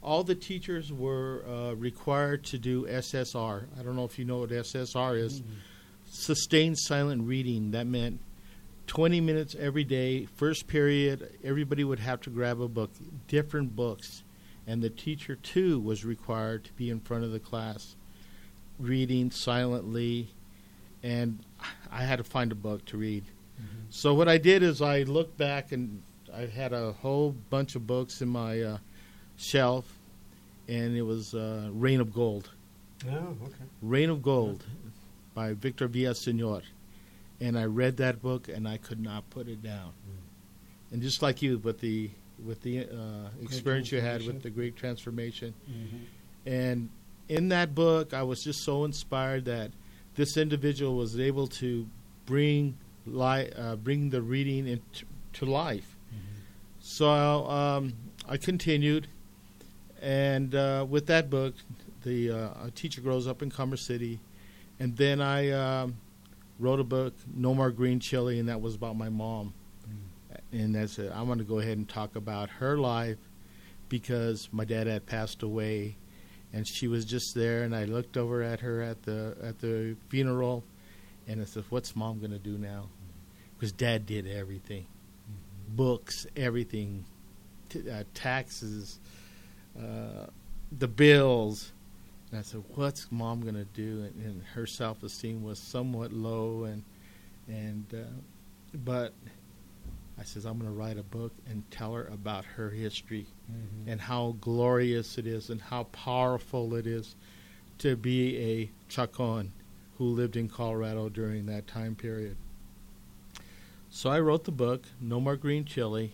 all 0.03 0.23
the 0.25 0.35
teachers 0.35 0.93
were 0.93 1.45
uh, 1.49 1.75
required 1.75 2.45
to 2.45 2.59
do 2.59 2.87
SSR. 2.87 3.65
I 3.79 3.83
don't 3.83 3.97
know 3.97 4.05
if 4.05 4.19
you 4.19 4.25
know 4.25 4.39
what 4.39 4.51
SSR 4.51 5.19
is. 5.19 5.43
Sustained 6.11 6.79
silent 6.79 7.27
reading. 7.27 7.73
That 7.73 7.87
meant 7.87 8.21
20 8.87 9.21
minutes 9.21 9.55
every 9.59 9.85
day. 9.85 10.27
First 10.37 10.67
period, 10.67 11.39
everybody 11.45 11.85
would 11.85 11.99
have 11.99 12.21
to 12.23 12.31
grab 12.31 12.61
a 12.61 12.69
book, 12.69 12.91
different 13.27 13.77
books, 13.77 14.23
and 14.67 14.83
the 14.83 14.91
teacher 14.91 15.37
too 15.37 15.79
was 15.81 16.05
required 16.05 16.65
to 16.65 16.73
be 16.73 16.91
in 16.91 17.01
front 17.01 17.25
of 17.25 17.33
the 17.33 17.41
class, 17.41 17.97
reading 18.79 19.31
silently, 19.31 20.29
and 21.03 21.41
I 21.91 22.03
had 22.05 22.17
to 22.17 22.25
find 22.25 22.53
a 22.53 22.55
book 22.57 22.85
to 22.87 22.97
read. 22.97 23.25
So 23.91 24.15
what 24.15 24.29
I 24.29 24.39
did 24.39 24.63
is 24.63 24.81
I 24.81 25.03
looked 25.03 25.37
back 25.37 25.73
and 25.73 26.03
I 26.33 26.43
had 26.47 26.73
a 26.73 26.93
whole 26.93 27.33
bunch 27.51 27.75
of 27.75 27.87
books 27.87 28.23
in 28.23 28.29
my 28.29 28.61
uh, 28.63 28.79
shelf, 29.39 29.99
and 30.69 30.95
it 30.97 31.03
was 31.03 31.33
uh, 31.35 31.71
Rain 31.73 32.01
of 32.01 32.13
Gold. 32.13 32.51
Oh, 33.09 33.15
okay. 33.45 33.65
Rain 33.81 34.11
of 34.11 34.21
Gold 34.21 34.65
by 35.35 35.55
Victor 35.55 35.89
Villaseñor. 35.89 36.63
And 37.41 37.57
I 37.57 37.65
read 37.67 37.97
that 37.99 38.21
book 38.21 38.49
and 38.49 38.67
I 38.67 38.79
could 38.79 39.01
not 39.01 39.31
put 39.31 39.47
it 39.49 39.63
down. 39.63 39.93
And 40.91 41.01
just 41.01 41.23
like 41.23 41.41
you, 41.41 41.59
with 41.59 41.79
the 41.81 42.11
with 42.45 42.61
the 42.63 42.81
uh, 42.81 43.29
experience 43.43 43.91
you 43.93 44.01
had 44.01 44.27
with 44.27 44.43
the 44.43 44.51
Great 44.51 44.77
Transformation, 44.77 45.55
Mm-hmm. 45.71 45.97
and 46.51 46.89
in 47.29 47.49
that 47.51 47.75
book, 47.75 48.13
I 48.15 48.23
was 48.23 48.43
just 48.43 48.65
so 48.65 48.85
inspired 48.85 49.45
that 49.45 49.71
this 50.17 50.37
individual 50.37 50.97
was 50.97 51.19
able 51.21 51.47
to 51.63 51.87
bring 52.27 52.77
li- 53.07 53.51
uh, 53.57 53.77
bring 53.77 54.11
the 54.11 54.23
reading 54.23 54.67
into 54.67 55.05
to 55.35 55.45
life. 55.47 55.95
So 56.81 57.09
um, 57.49 57.93
I 58.29 58.37
continued, 58.39 59.07
and 60.03 60.55
uh, 60.55 60.87
with 60.89 61.07
that 61.07 61.31
book, 61.31 61.55
the 62.03 62.31
uh, 62.31 62.67
a 62.67 62.71
teacher 62.75 63.01
grows 63.01 63.27
up 63.27 63.43
in 63.43 63.51
Commerce 63.51 63.83
City, 63.83 64.21
and 64.79 64.97
then 64.97 65.21
I 65.21 65.51
um, 65.51 65.97
wrote 66.59 66.81
a 66.81 66.85
book, 66.85 67.15
No 67.35 67.55
More 67.55 67.71
Green 67.71 68.01
Chili, 68.01 68.39
and 68.39 68.49
that 68.49 68.61
was 68.61 68.75
about 68.75 68.97
my 68.97 69.09
mom. 69.09 69.55
And 70.51 70.75
that's 70.75 70.99
it. 70.99 71.13
I 71.15 71.23
want 71.23 71.39
to 71.39 71.45
go 71.45 71.59
ahead 71.59 71.77
and 71.77 71.87
talk 71.87 72.17
about 72.17 72.49
her 72.49 72.79
life 72.79 73.19
because 73.91 74.49
my 74.51 74.65
dad 74.65 74.87
had 74.87 75.05
passed 75.05 75.43
away, 75.43 75.97
and 76.55 76.67
she 76.67 76.89
was 76.89 77.05
just 77.05 77.35
there. 77.35 77.65
And 77.65 77.77
I 77.77 77.85
looked 77.85 78.17
over 78.17 78.43
at 78.43 78.61
her 78.61 78.83
at 78.83 79.03
the 79.03 79.37
at 79.43 79.59
the 79.59 79.97
funeral, 80.09 80.65
and 81.27 81.41
I 81.41 81.45
said, 81.45 81.65
"What's 81.69 81.95
mom 81.95 82.19
going 82.19 82.31
to 82.31 82.39
do 82.39 82.57
now?" 82.57 82.89
Because 83.57 83.73
dad 83.73 84.07
did 84.07 84.27
everything, 84.27 84.87
books, 85.69 86.27
everything, 86.37 87.05
t- 87.69 87.91
uh, 87.91 88.05
taxes, 88.15 89.01
uh, 89.79 90.27
the 90.77 90.89
bills. 90.89 91.73
And 92.31 92.41
I 92.41 92.43
said, 92.43 92.63
"What's 92.75 93.11
mom 93.11 93.41
going 93.41 93.55
to 93.55 93.65
do?" 93.65 94.03
And, 94.03 94.25
and 94.25 94.43
her 94.55 94.67
self 94.67 95.03
esteem 95.03 95.43
was 95.43 95.59
somewhat 95.59 96.13
low, 96.13 96.65
and 96.65 96.83
and 97.49 97.87
uh, 97.95 98.79
but 98.85 99.15
I 100.19 100.25
says, 100.25 100.45
"I'm 100.45 100.59
going 100.59 100.71
to 100.71 100.77
write 100.77 100.99
a 100.99 101.03
book 101.03 101.33
and 101.49 101.69
tell 101.71 101.95
her 101.95 102.07
about 102.07 102.45
her 102.45 102.71
history 102.71 103.27
and 103.87 104.01
how 104.01 104.37
glorious 104.41 105.17
it 105.17 105.27
is 105.27 105.49
and 105.49 105.61
how 105.61 105.85
powerful 105.85 106.75
it 106.75 106.87
is 106.87 107.17
to 107.79 107.97
be 107.97 108.37
a 108.37 108.71
Chacon 108.89 109.53
who 109.97 110.05
lived 110.05 110.37
in 110.37 110.49
Colorado 110.49 111.09
during 111.09 111.47
that 111.47 111.67
time 111.67 111.95
period." 111.95 112.37
So 113.91 114.11
I 114.11 114.21
wrote 114.21 114.45
the 114.45 114.53
book, 114.53 114.85
No 115.01 115.19
More 115.19 115.37
Green 115.37 115.65
Chili, 115.65 116.13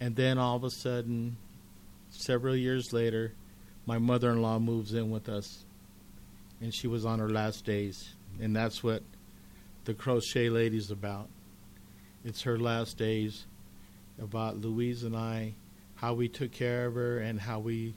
and 0.00 0.14
then 0.16 0.36
all 0.36 0.56
of 0.56 0.64
a 0.64 0.70
sudden, 0.70 1.38
several 2.10 2.56
years 2.56 2.92
later, 2.92 3.32
my 3.86 3.98
mother-in-law 3.98 4.58
moves 4.58 4.92
in 4.92 5.10
with 5.10 5.28
us, 5.28 5.64
and 6.60 6.74
she 6.74 6.86
was 6.86 7.04
on 7.04 7.18
her 7.18 7.30
last 7.30 7.64
days, 7.64 8.14
and 8.40 8.54
that's 8.54 8.82
what 8.82 9.02
the 9.84 9.94
Crochet 9.94 10.50
Lady's 10.50 10.90
about. 10.90 11.28
It's 12.24 12.42
her 12.42 12.58
last 12.58 12.98
days, 12.98 13.46
about 14.20 14.58
Louise 14.58 15.04
and 15.04 15.16
I, 15.16 15.54
how 15.94 16.14
we 16.14 16.28
took 16.28 16.52
care 16.52 16.86
of 16.86 16.94
her, 16.94 17.18
and 17.18 17.40
how 17.40 17.60
we 17.60 17.94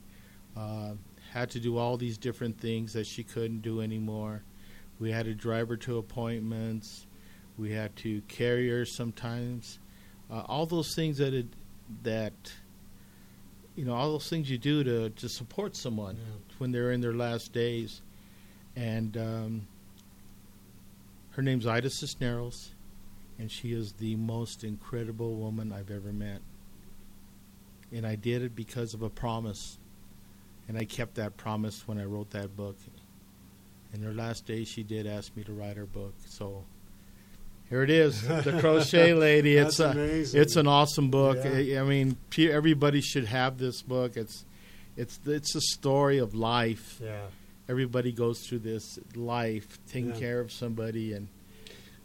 uh, 0.56 0.92
had 1.32 1.50
to 1.52 1.60
do 1.60 1.78
all 1.78 1.98
these 1.98 2.18
different 2.18 2.60
things 2.60 2.94
that 2.94 3.08
she 3.08 3.24
couldn't 3.24 3.62
do 3.62 3.82
anymore. 3.82 4.44
We 5.00 5.12
had 5.12 5.26
to 5.26 5.34
drive 5.34 5.70
her 5.70 5.78
to 5.78 5.98
appointments. 5.98 7.08
We 7.58 7.72
had 7.72 7.96
to 7.98 8.22
carry 8.28 8.70
her 8.70 8.86
sometimes. 8.86 9.80
Uh, 10.30 10.44
all 10.48 10.66
those 10.66 10.94
things 10.96 11.18
that 11.18 11.34
it, 11.34 11.48
that 12.04 12.34
you 13.76 13.86
know, 13.86 13.94
all 13.94 14.12
those 14.12 14.30
things 14.30 14.50
you 14.50 14.58
do 14.58 14.84
to 14.84 15.10
to 15.10 15.30
support 15.30 15.76
someone 15.76 16.16
Yeah. 16.18 16.24
when 16.58 16.72
they're 16.72 16.92
in 16.92 17.02
their 17.02 17.14
last 17.14 17.54
days. 17.54 18.02
And 18.76 19.18
um, 19.18 19.68
her 21.32 21.42
name's 21.42 21.68
Ida 21.68 21.90
Cisneros, 21.90 22.72
and 23.40 23.52
she 23.52 23.74
is 23.74 23.94
the 23.94 24.16
most 24.16 24.64
incredible 24.64 25.36
woman 25.36 25.72
I've 25.74 25.92
ever 25.92 26.14
met. 26.14 26.40
And 27.92 28.06
I 28.06 28.16
did 28.16 28.42
it 28.42 28.56
because 28.56 28.94
of 28.94 29.02
a 29.02 29.10
promise. 29.10 29.78
And 30.68 30.78
I 30.78 30.86
kept 30.86 31.16
that 31.16 31.36
promise 31.36 31.86
when 31.86 31.98
I 32.00 32.06
wrote 32.06 32.30
that 32.30 32.56
book. 32.56 32.78
In 33.94 34.02
her 34.04 34.14
last 34.14 34.46
days, 34.46 34.70
she 34.70 34.84
did 34.84 35.06
ask 35.06 35.36
me 35.36 35.44
to 35.44 35.52
write 35.52 35.76
her 35.76 35.86
book. 35.86 36.14
So 36.26 36.64
here 37.72 37.82
it 37.82 37.90
is, 37.90 38.22
The 38.28 38.58
Crochet 38.60 39.14
Lady. 39.28 39.56
It's 39.56 39.80
a, 39.80 39.90
amazing. 39.90 40.40
it's 40.42 40.56
an 40.58 40.68
awesome 40.68 41.10
book. 41.10 41.38
Yeah. 41.44 41.78
I 41.80 41.82
I 41.82 41.84
mean, 41.84 42.18
everybody 42.38 43.02
should 43.02 43.26
have 43.26 43.58
this 43.58 43.82
book. 43.82 44.16
It's 44.16 44.46
it's 44.96 45.20
it's 45.26 45.56
a 45.56 45.62
story 45.62 46.20
of 46.20 46.36
life. 46.36 47.00
Yeah. 47.04 47.22
Everybody 47.68 48.12
goes 48.12 48.46
through 48.46 48.60
this 48.60 49.00
life, 49.16 49.80
taking 49.88 50.10
Yeah. 50.10 50.20
care 50.20 50.40
of 50.42 50.52
somebody, 50.52 51.14
and 51.14 51.30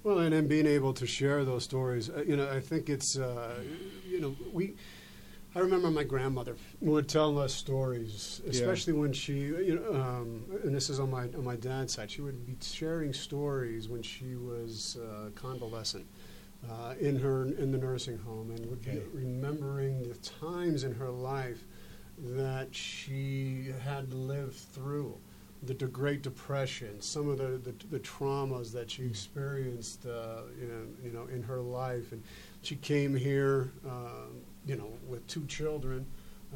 Well, 0.05 0.21
and 0.21 0.33
then 0.33 0.47
being 0.47 0.67
able 0.67 0.95
to 0.95 1.07
share 1.07 1.45
those 1.45 1.65
stories, 1.65 2.09
uh, 2.11 2.23
you 2.27 2.37
know, 2.37 2.49
I 2.49 2.61
think 2.61 2.89
it's, 2.89 3.19
uh, 3.19 3.59
you 4.09 4.21
know, 4.21 4.37
we. 4.53 4.75
I 5.57 5.61
remember 5.61 5.91
my 5.91 6.05
grandmother 6.05 6.55
would 6.83 7.09
tell 7.09 7.39
us 7.39 7.55
stories, 7.55 8.43
especially 8.47 8.93
when 8.93 9.15
she, 9.15 9.39
you 9.39 9.81
know, 9.81 9.99
um, 9.99 10.45
and 10.63 10.75
this 10.75 10.91
is 10.91 11.01
on 11.01 11.11
my 11.11 11.23
on 11.29 11.45
my 11.45 11.57
dad's 11.57 11.95
side. 11.95 12.11
She 12.11 12.21
would 12.21 12.45
be 12.45 12.57
sharing 12.61 13.15
stories 13.15 13.89
when 13.89 14.03
she 14.03 14.37
was 14.37 14.99
uh, 14.99 15.31
convalescent 15.35 16.05
uh, 16.71 16.93
in 17.01 17.19
her 17.21 17.45
in 17.45 17.73
the 17.73 17.79
nursing 17.79 18.19
home, 18.19 18.51
and 18.51 18.67
would 18.67 18.87
Okay. 18.87 18.99
be 18.99 19.03
remembering 19.15 20.03
the 20.03 20.17
times 20.17 20.85
in 20.85 20.95
her 20.95 21.09
life 21.11 21.65
that 22.19 22.75
she 22.75 23.73
had 23.83 24.13
lived 24.13 24.57
through 24.57 25.17
the 25.63 25.73
de- 25.73 25.87
Great 25.87 26.21
Depression, 26.23 27.01
some 27.01 27.31
of 27.31 27.39
the, 27.39 27.59
the, 27.59 27.75
the 27.91 27.99
traumas 28.01 28.73
that 28.73 28.91
she 28.91 29.05
experienced, 29.05 30.05
uh, 30.05 30.43
you 30.61 30.67
know, 30.69 30.83
you 31.03 31.11
know, 31.13 31.27
in 31.35 31.43
her 31.43 31.61
life, 31.63 32.13
and 32.13 32.23
she 32.61 32.77
came 32.77 33.17
here, 33.17 33.73
um, 33.87 34.43
you 34.67 34.77
know, 34.77 34.91
with 35.07 35.27
two 35.27 35.45
children, 35.47 36.05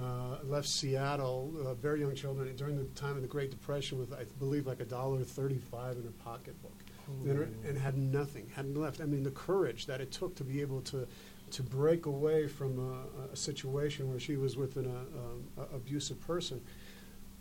uh, 0.00 0.37
left 0.45 0.69
Seattle, 0.69 1.52
uh, 1.64 1.75
very 1.75 2.00
young 2.00 2.14
children, 2.14 2.55
during 2.57 2.76
the 2.76 2.85
time 3.00 3.17
of 3.17 3.23
the 3.23 3.29
Great 3.29 3.50
Depression, 3.50 3.99
with 3.99 4.12
I 4.12 4.25
believe 4.38 4.67
like 4.67 4.81
a 4.81 4.85
dollar 4.85 5.21
thirty-five 5.23 5.97
in 5.97 6.02
her 6.02 6.12
pocketbook, 6.25 6.76
and, 7.25 7.38
her- 7.38 7.49
and 7.67 7.79
had 7.79 7.97
nothing, 7.97 8.50
hadn't 8.55 8.76
left. 8.76 9.00
I 9.00 9.05
mean, 9.05 9.23
the 9.23 9.31
courage 9.31 9.87
that 9.87 10.00
it 10.00 10.11
took 10.11 10.35
to 10.37 10.45
be 10.45 10.61
able 10.61 10.81
to 10.83 11.07
to 11.50 11.62
break 11.64 12.07
away 12.07 12.47
from 12.47 12.79
a, 12.79 13.33
a 13.33 13.37
situation 13.37 14.09
where 14.09 14.21
she 14.21 14.37
was 14.37 14.57
with 14.57 14.76
an 14.76 14.87
uh, 14.87 15.61
uh, 15.61 15.64
abusive 15.75 16.21
person 16.21 16.61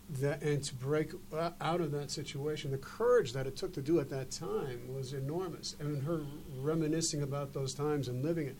that 0.09 0.41
and 0.41 0.63
to 0.63 0.73
break 0.73 1.11
uh, 1.31 1.51
out 1.61 1.81
of 1.81 1.91
that 1.91 2.09
situation, 2.09 2.71
the 2.71 2.77
courage 2.79 3.33
that 3.33 3.45
it 3.45 3.55
took 3.55 3.71
to 3.73 3.81
do 3.81 3.99
at 3.99 4.09
that 4.09 4.31
time 4.31 4.81
was 4.91 5.13
enormous. 5.13 5.75
And 5.79 6.01
her 6.03 6.21
reminiscing 6.59 7.21
about 7.21 7.53
those 7.53 7.75
times 7.75 8.07
and 8.07 8.23
living 8.23 8.47
it. 8.47 8.57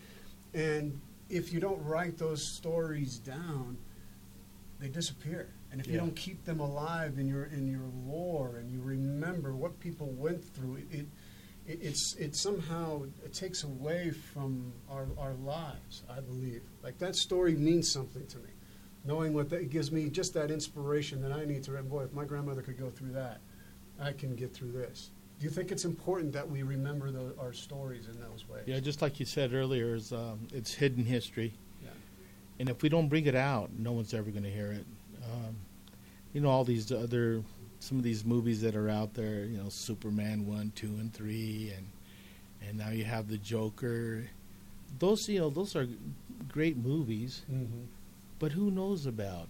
And 0.54 1.02
if 1.30 1.54
you 1.54 1.60
don't 1.60 1.84
write 1.84 2.18
those 2.18 2.44
stories 2.44 3.18
down, 3.18 3.78
they 4.80 4.88
disappear. 4.88 5.50
And 5.72 5.80
if 5.80 5.88
you 5.88 5.98
don't 5.98 6.16
keep 6.16 6.44
them 6.46 6.60
alive 6.60 7.20
in 7.20 7.28
your 7.28 7.46
in 7.46 7.68
your 7.68 7.88
lore 8.08 8.58
and 8.58 8.72
you 8.72 8.82
remember 8.82 9.56
what 9.56 9.80
people 9.80 10.08
went 10.08 10.44
through, 10.44 10.78
it, 10.78 10.88
it 10.92 11.06
it, 11.68 11.80
it's 11.84 12.16
it 12.16 12.36
somehow 12.36 13.04
it 13.24 13.34
takes 13.34 13.64
away 13.64 14.10
from 14.10 14.74
our, 14.90 15.08
our 15.20 15.34
lives. 15.34 16.04
I 16.10 16.22
believe 16.22 16.64
like 16.84 16.98
that 16.98 17.16
story 17.16 17.56
means 17.56 17.90
something 17.90 18.26
to 18.28 18.38
me, 18.40 18.50
knowing 19.06 19.34
what 19.34 19.50
that 19.50 19.62
it 19.62 19.70
gives 19.70 19.92
me 19.92 20.10
just 20.10 20.34
that 20.34 20.50
inspiration 20.50 21.22
that 21.22 21.32
I 21.32 21.46
need 21.46 21.64
to. 21.66 21.72
Boy, 21.84 22.04
if 22.06 22.14
my 22.14 22.26
grandmother 22.26 22.64
could 22.64 22.80
go 22.80 22.90
through 22.90 23.12
that, 23.12 23.40
I 24.02 24.14
can 24.14 24.36
get 24.36 24.54
through 24.54 24.72
this. 24.72 25.12
Do 25.40 25.46
you 25.46 25.50
think 25.50 25.72
it's 25.72 25.86
important 25.86 26.34
that 26.34 26.50
we 26.50 26.64
remember 26.64 27.12
the, 27.12 27.34
our 27.40 27.54
stories 27.54 28.08
in 28.08 28.20
those 28.20 28.48
ways? 28.50 28.64
yeah, 28.66 28.80
just 28.80 29.02
like 29.02 29.20
you 29.20 29.26
said 29.26 29.54
earlier, 29.54 29.96
is 29.96 30.12
um, 30.12 30.40
it's 30.54 30.74
hidden 30.74 31.06
history, 31.06 31.54
Yeah. 31.82 31.90
and 32.60 32.70
if 32.70 32.82
we 32.82 32.90
don't 32.90 33.08
bring 33.08 33.26
it 33.26 33.36
out, 33.36 33.70
no 33.78 33.94
one's 33.94 34.14
ever 34.14 34.32
going 34.32 34.44
to 34.44 34.52
hear 34.52 34.72
it. 34.74 34.86
Um, 35.24 35.56
you 36.34 36.42
know, 36.42 36.50
all 36.50 36.64
these 36.66 36.92
other, 36.92 37.42
some 37.80 37.98
of 37.98 38.04
these 38.04 38.26
movies 38.26 38.62
that 38.62 38.76
are 38.76 38.90
out 38.90 39.14
there, 39.14 39.46
you 39.46 39.58
know, 39.58 39.70
Superman 39.70 40.46
one, 40.46 40.72
two, 40.76 40.88
and 41.00 41.14
three, 41.14 41.74
and 41.76 41.88
and 42.68 42.78
now 42.78 42.90
you 42.90 43.06
have 43.06 43.30
the 43.30 43.38
Joker. 43.38 44.28
Those, 45.00 45.30
you 45.30 45.40
know, 45.40 45.50
those 45.50 45.74
are 45.78 45.88
great 46.50 46.76
movies, 46.76 47.44
Mm-hmm. 47.50 47.84
but 48.40 48.52
who 48.52 48.70
knows 48.72 49.06
about 49.06 49.48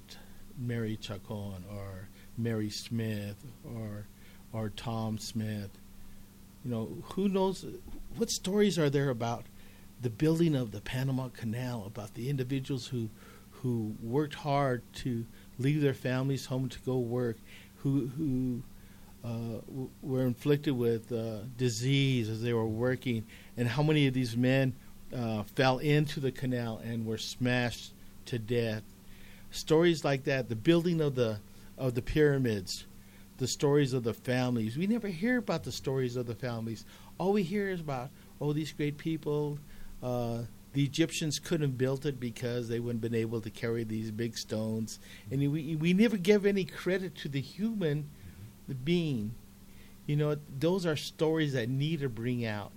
Mary 0.60 0.97
Chacon 0.97 1.63
or 1.71 2.08
Mary 2.38 2.69
Smith 2.69 3.43
or 3.65 4.06
or 4.54 4.70
Tom 4.70 5.18
Smith? 5.18 5.70
You 6.64 6.72
know, 6.72 6.98
who 7.14 7.30
knows 7.30 7.66
what 8.18 8.30
stories 8.30 8.78
are 8.78 8.90
there 8.90 9.10
about 9.10 9.46
the 10.02 10.10
building 10.10 10.56
of 10.56 10.72
the 10.72 10.82
Panama 10.82 11.30
Canal, 11.30 11.84
about 11.86 12.14
the 12.14 12.30
individuals 12.30 12.88
who 12.88 13.10
who 13.52 13.94
worked 14.02 14.36
hard 14.36 14.82
to 14.94 15.26
leave 15.58 15.82
their 15.82 15.94
families 15.94 16.46
home 16.46 16.70
to 16.70 16.80
go 16.80 16.98
work, 16.98 17.38
who 17.78 18.08
who 18.18 18.64
uh, 19.24 19.62
were 20.02 20.26
inflicted 20.26 20.78
with 20.78 21.12
uh, 21.12 21.40
disease 21.58 22.30
as 22.30 22.42
they 22.42 22.54
were 22.54 22.66
working, 22.66 23.26
and 23.58 23.68
how 23.68 23.84
many 23.84 24.08
of 24.08 24.14
these 24.14 24.38
men 24.38 24.74
uh, 25.16 25.44
fell 25.44 25.80
into 25.80 26.20
the 26.20 26.32
canal 26.32 26.78
and 26.84 27.06
were 27.06 27.18
smashed 27.18 27.94
to 28.26 28.40
death. 28.40 28.84
Stories 29.52 30.06
like 30.06 30.24
that, 30.26 30.48
the 30.48 30.56
building 30.56 31.02
of 31.02 31.16
the 31.16 31.40
of 31.78 31.96
the 31.96 32.02
pyramids, 32.02 32.86
the 33.39 33.47
stories 33.47 33.93
of 33.93 34.04
the 34.04 34.13
families. 34.13 34.78
We 34.78 34.86
never 34.86 35.08
hear 35.08 35.38
about 35.38 35.63
the 35.63 35.71
stories 35.71 36.15
of 36.15 36.28
the 36.28 36.36
families. 36.36 36.86
All 37.17 37.34
we 37.34 37.41
hear 37.41 37.69
is 37.69 37.80
about 37.80 38.12
oh 38.39 38.54
these 38.54 38.71
great 38.71 38.97
people. 38.97 39.58
Uh, 40.04 40.43
the 40.73 40.84
Egyptians 40.84 41.39
couldn't 41.39 41.78
built 41.78 42.06
it 42.06 42.19
because 42.19 42.67
they 42.67 42.80
wouldn't 42.80 43.02
been 43.02 43.15
able 43.15 43.41
to 43.41 43.49
carry 43.49 43.84
these 43.84 44.12
big 44.12 44.38
stones, 44.38 44.99
and 45.32 45.39
we 45.52 45.75
we 45.75 45.93
never 45.93 46.17
give 46.17 46.45
any 46.45 46.65
credit 46.65 47.15
to 47.15 47.30
the 47.30 47.41
human, 47.41 48.10
the 48.67 48.75
being. 48.75 49.34
You 50.06 50.15
know, 50.15 50.38
those 50.60 50.86
are 50.86 50.95
stories 50.95 51.54
that 51.54 51.69
need 51.69 52.02
to 52.02 52.10
bring 52.10 52.45
out. 52.45 52.71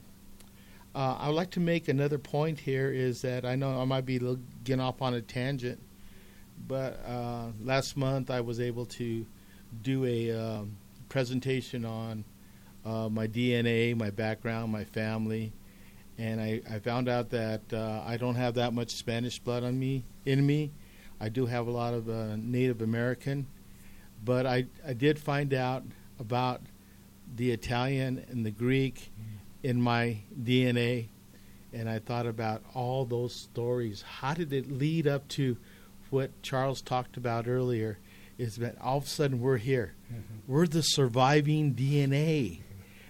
Uh, 0.94 1.16
I 1.18 1.29
would 1.29 1.37
like 1.37 1.51
to 1.53 1.61
make 1.61 1.88
another 1.88 2.18
point 2.18 2.61
here 2.61 2.92
is 2.92 3.22
that 3.22 3.44
I 3.44 3.57
know 3.57 3.81
I 3.81 3.85
might 3.85 4.05
be 4.05 4.18
getting 4.64 4.81
off 4.81 5.01
on 5.01 5.14
a 5.14 5.22
tangent, 5.22 5.81
but 6.68 7.03
uh, 7.07 7.46
last 7.62 7.96
month 7.96 8.31
I 8.31 8.42
was 8.42 8.61
able 8.61 8.85
to 8.87 9.27
do 9.83 10.05
a 10.05 10.31
um, 10.31 10.77
presentation 11.09 11.85
on 11.85 12.25
uh, 12.85 13.09
my 13.09 13.27
DNA, 13.27 13.97
my 13.97 14.11
background, 14.11 14.73
my 14.73 14.85
family, 14.85 15.53
and 16.19 16.41
I, 16.41 16.61
I 16.71 16.79
found 16.79 17.09
out 17.09 17.31
that 17.31 17.61
uh, 17.73 18.03
I 18.05 18.17
don't 18.17 18.35
have 18.35 18.55
that 18.55 18.73
much 18.73 18.91
Spanish 18.91 19.39
blood 19.39 19.65
on 19.65 19.79
me 19.79 20.05
in 20.27 20.45
me. 20.45 20.73
I 21.21 21.29
do 21.29 21.47
have 21.47 21.67
a 21.67 21.71
lot 21.71 21.95
of 21.95 22.09
uh, 22.09 22.37
Native 22.37 22.83
American, 22.83 23.47
but 24.25 24.47
I 24.47 24.67
I 24.87 24.93
did 24.93 25.19
find 25.19 25.55
out 25.55 25.85
about 26.19 26.61
the 27.37 27.51
Italian 27.51 28.25
and 28.29 28.45
the 28.45 28.51
Greek 28.51 29.11
in 29.63 29.81
my 29.81 30.19
DNA, 30.43 31.07
and 31.73 31.89
I 31.89 31.99
thought 31.99 32.27
about 32.27 32.63
all 32.75 33.05
those 33.05 33.35
stories. 33.35 34.03
How 34.03 34.35
did 34.35 34.53
it 34.53 34.71
lead 34.71 35.07
up 35.07 35.27
to 35.29 35.57
what 36.11 36.31
Charles 36.43 36.83
talked 36.83 37.17
about 37.17 37.47
earlier? 37.47 37.99
Is 38.38 38.57
that 38.57 38.77
all 38.81 38.99
of 38.99 39.05
a 39.05 39.09
sudden 39.09 39.40
we're 39.40 39.59
here, 39.59 39.95
we're 40.47 40.66
the 40.66 40.83
surviving 40.83 41.75
DNA, 41.75 42.61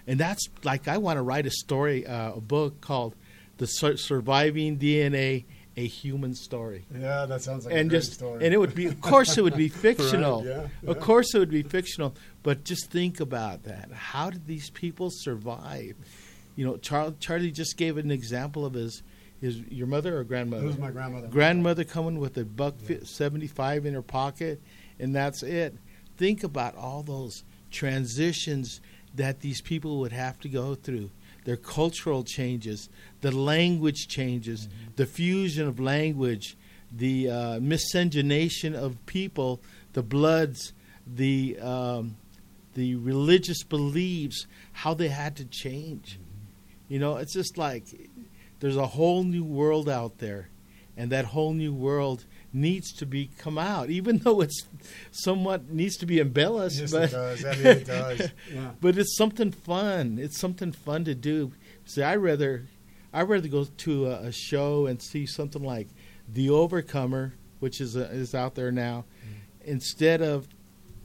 and 0.07 0.19
that's 0.19 0.49
like 0.65 0.89
I 0.89 0.99
want 0.99 1.17
to 1.19 1.23
write 1.23 1.47
a 1.47 1.51
story, 1.51 2.07
uh, 2.07 2.33
a 2.35 2.41
book 2.41 2.81
called 2.81 3.15
"The 3.59 3.67
Sur- 3.67 3.97
Surviving 3.97 4.79
DNA." 4.79 5.45
A 5.75 5.87
human 5.87 6.35
story, 6.35 6.85
Yeah, 6.95 7.25
that 7.25 7.41
sounds 7.41 7.65
like 7.65 7.75
and 7.75 7.91
just 7.91 8.13
story. 8.13 8.45
and 8.45 8.53
it 8.53 8.59
would 8.59 8.75
be, 8.75 8.85
of 8.85 9.01
course, 9.01 9.39
it 9.39 9.41
would 9.43 9.57
be 9.57 9.69
fictional. 9.87 10.45
yeah, 10.45 10.67
Of 10.87 11.01
course, 11.01 11.35
it 11.35 11.39
would 11.39 11.49
be 11.51 11.63
fictional. 11.63 12.15
But 12.43 12.63
just 12.65 12.91
think 12.91 13.21
about 13.21 13.63
that. 13.63 13.91
How 13.91 14.29
did 14.29 14.47
these 14.47 14.69
people 14.69 15.09
survive? 15.11 15.95
You 16.57 16.67
know, 16.67 16.77
Charlie, 16.77 17.15
Charlie 17.21 17.51
just 17.51 17.79
gave 17.79 17.97
an 17.97 18.11
example 18.11 18.67
of 18.67 18.75
his 18.75 19.03
his 19.41 19.61
your 19.71 19.87
mother 19.87 20.19
or 20.19 20.25
grandmother. 20.25 20.63
It 20.63 20.67
was 20.67 20.79
my 20.79 20.91
grandmother. 20.91 21.29
grandmother 21.29 21.85
coming 21.85 22.19
with 22.19 22.37
a 22.37 22.45
buck 22.45 22.79
fi- 22.79 23.05
seventy 23.05 23.47
five 23.47 23.87
in 23.87 23.95
her 23.95 24.03
pocket, 24.03 24.61
and 24.99 25.15
that's 25.15 25.43
it. 25.43 25.75
Think 26.17 26.45
about 26.45 26.77
all 26.77 27.03
those 27.03 27.45
transitions 27.71 28.81
that 29.15 29.41
these 29.41 29.61
people 29.61 29.99
would 30.01 30.13
have 30.13 30.39
to 30.41 30.49
go 30.49 30.75
through. 30.75 31.11
Their 31.45 31.57
cultural 31.57 32.23
changes, 32.23 32.89
the 33.21 33.33
language 33.33 34.07
changes, 34.07 34.69
the 34.97 35.07
fusion 35.07 35.67
of 35.67 35.81
language, 35.81 36.57
the 36.93 37.31
uh, 37.31 37.61
miscegenation 37.61 38.75
of 38.75 39.05
people, 39.07 39.61
the 39.93 40.03
bloods, 40.03 40.73
the 41.07 41.59
um, 41.61 42.17
the 42.75 42.95
religious 42.95 43.63
beliefs, 43.65 44.47
how 44.73 44.95
they 44.95 45.09
had 45.09 45.37
to 45.37 45.45
change. 45.45 46.19
You 46.89 46.99
know, 46.99 47.17
it's 47.17 47.33
just 47.33 47.59
like 47.59 47.85
there's 48.61 48.77
a 48.77 48.87
whole 48.87 49.25
new 49.25 49.45
world 49.45 49.89
out 49.89 50.19
there, 50.19 50.49
and 50.97 51.11
that 51.11 51.25
whole 51.25 51.53
new 51.53 51.75
world 51.75 52.25
needs 52.53 52.93
to 52.95 53.07
be 53.07 53.31
come 53.39 53.59
out, 53.59 53.91
even 53.91 54.19
though 54.19 54.41
it's 54.41 54.67
somewhat 55.11 55.71
needs 55.71 55.97
to 55.99 56.07
be 56.07 56.21
embellished. 56.21 56.81
Yes, 56.81 56.93
but 56.93 57.05
it 57.05 57.11
does. 57.13 57.45
I 57.45 57.55
mean, 57.55 57.67
it 57.67 57.87
does. 57.87 58.33
Yeah. 58.53 58.71
but 58.81 58.99
it's 58.99 59.17
something 59.17 59.53
fun. 59.53 60.19
It's 60.21 60.39
something 60.39 60.73
fun 60.73 61.05
to 61.05 61.15
do. 61.15 61.53
See, 61.85 62.03
I 62.03 62.17
rather, 62.17 62.67
I'd 63.13 63.29
rather 63.29 63.49
go 63.49 63.65
to 63.65 64.07
a, 64.07 64.27
a 64.27 64.33
show 64.33 64.87
and 64.87 65.01
see 65.01 65.27
something 65.27 65.63
like 65.63 65.89
The 66.29 66.51
Overcomer, 66.51 67.35
which 67.61 67.81
is 67.81 67.97
a, 67.97 68.11
is 68.11 68.35
out 68.35 68.55
there 68.55 68.73
now, 68.73 69.05
instead 69.65 70.23
of 70.23 70.47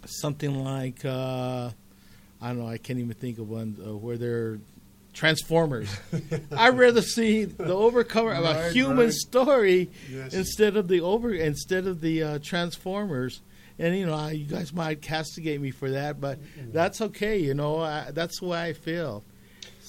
something 0.06 0.64
like 0.64 1.04
uh, 1.06 1.70
I 2.42 2.48
don't 2.50 2.60
know. 2.60 2.68
I 2.68 2.78
can't 2.78 3.00
even 3.00 3.14
think 3.14 3.40
of 3.40 3.50
one 3.50 3.78
uh, 3.86 3.96
where 3.96 4.18
they're 4.18 4.60
Transformers. 5.18 5.90
I'd 6.56 6.78
rather 6.78 7.02
see 7.02 7.46
the 7.46 7.74
Overcomer 7.74 8.34
of 8.34 8.44
a 8.46 8.70
human 8.72 8.98
right. 9.06 9.12
story 9.14 9.90
Yes. 10.12 10.34
instead 10.36 10.78
of 10.78 10.88
the 10.88 11.02
over 11.02 11.34
instead 11.34 11.88
of 11.88 12.02
the 12.02 12.22
uh, 12.22 12.40
Transformers. 12.44 13.42
And 13.80 13.98
you 13.98 14.06
know, 14.06 14.14
I, 14.14 14.32
you 14.32 14.46
guys 14.46 14.72
might 14.74 15.02
castigate 15.02 15.60
me 15.60 15.72
for 15.72 15.90
that, 15.92 16.22
but 16.22 16.38
that's 16.72 17.02
okay. 17.02 17.40
You 17.40 17.56
know, 17.56 17.80
I, 17.80 18.12
that's 18.12 18.40
the 18.40 18.46
way 18.46 18.62
I 18.62 18.74
feel. 18.74 19.24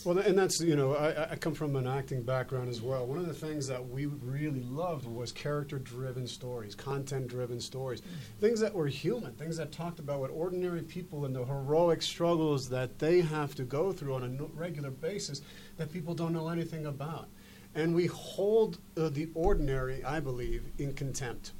Well, 0.04 0.18
and 0.18 0.38
that's 0.38 0.60
you 0.60 0.76
know, 0.76 0.94
I, 0.94 1.32
I 1.32 1.36
come 1.36 1.54
from 1.54 1.76
an 1.76 1.86
acting 1.86 2.22
background 2.22 2.68
as 2.68 2.80
well. 2.80 3.04
One 3.06 3.18
of 3.18 3.26
the 3.26 3.34
things 3.34 3.66
that 3.66 3.86
we 3.86 4.06
really 4.06 4.62
loved 4.62 5.06
was 5.06 5.32
character-driven 5.32 6.26
stories, 6.26 6.74
content-driven 6.74 7.60
stories, 7.60 8.02
things 8.40 8.60
that 8.60 8.72
were 8.74 8.86
human, 8.86 9.32
things 9.32 9.56
that 9.56 9.72
talked 9.72 9.98
about 9.98 10.20
what 10.20 10.30
ordinary 10.30 10.82
people 10.82 11.24
and 11.24 11.34
the 11.34 11.44
heroic 11.44 12.02
struggles 12.02 12.68
that 12.68 12.98
they 12.98 13.20
have 13.20 13.54
to 13.56 13.64
go 13.64 13.92
through 13.92 14.14
on 14.14 14.22
a 14.22 14.28
no- 14.28 14.50
regular 14.54 14.90
basis 14.90 15.42
that 15.76 15.92
people 15.92 16.14
don't 16.14 16.32
know 16.32 16.48
anything 16.48 16.86
about, 16.86 17.28
and 17.74 17.94
we 17.94 18.06
hold 18.06 18.78
uh, 18.96 19.08
the 19.08 19.28
ordinary, 19.34 20.04
I 20.04 20.20
believe, 20.20 20.64
in 20.78 20.94
contempt. 20.94 21.52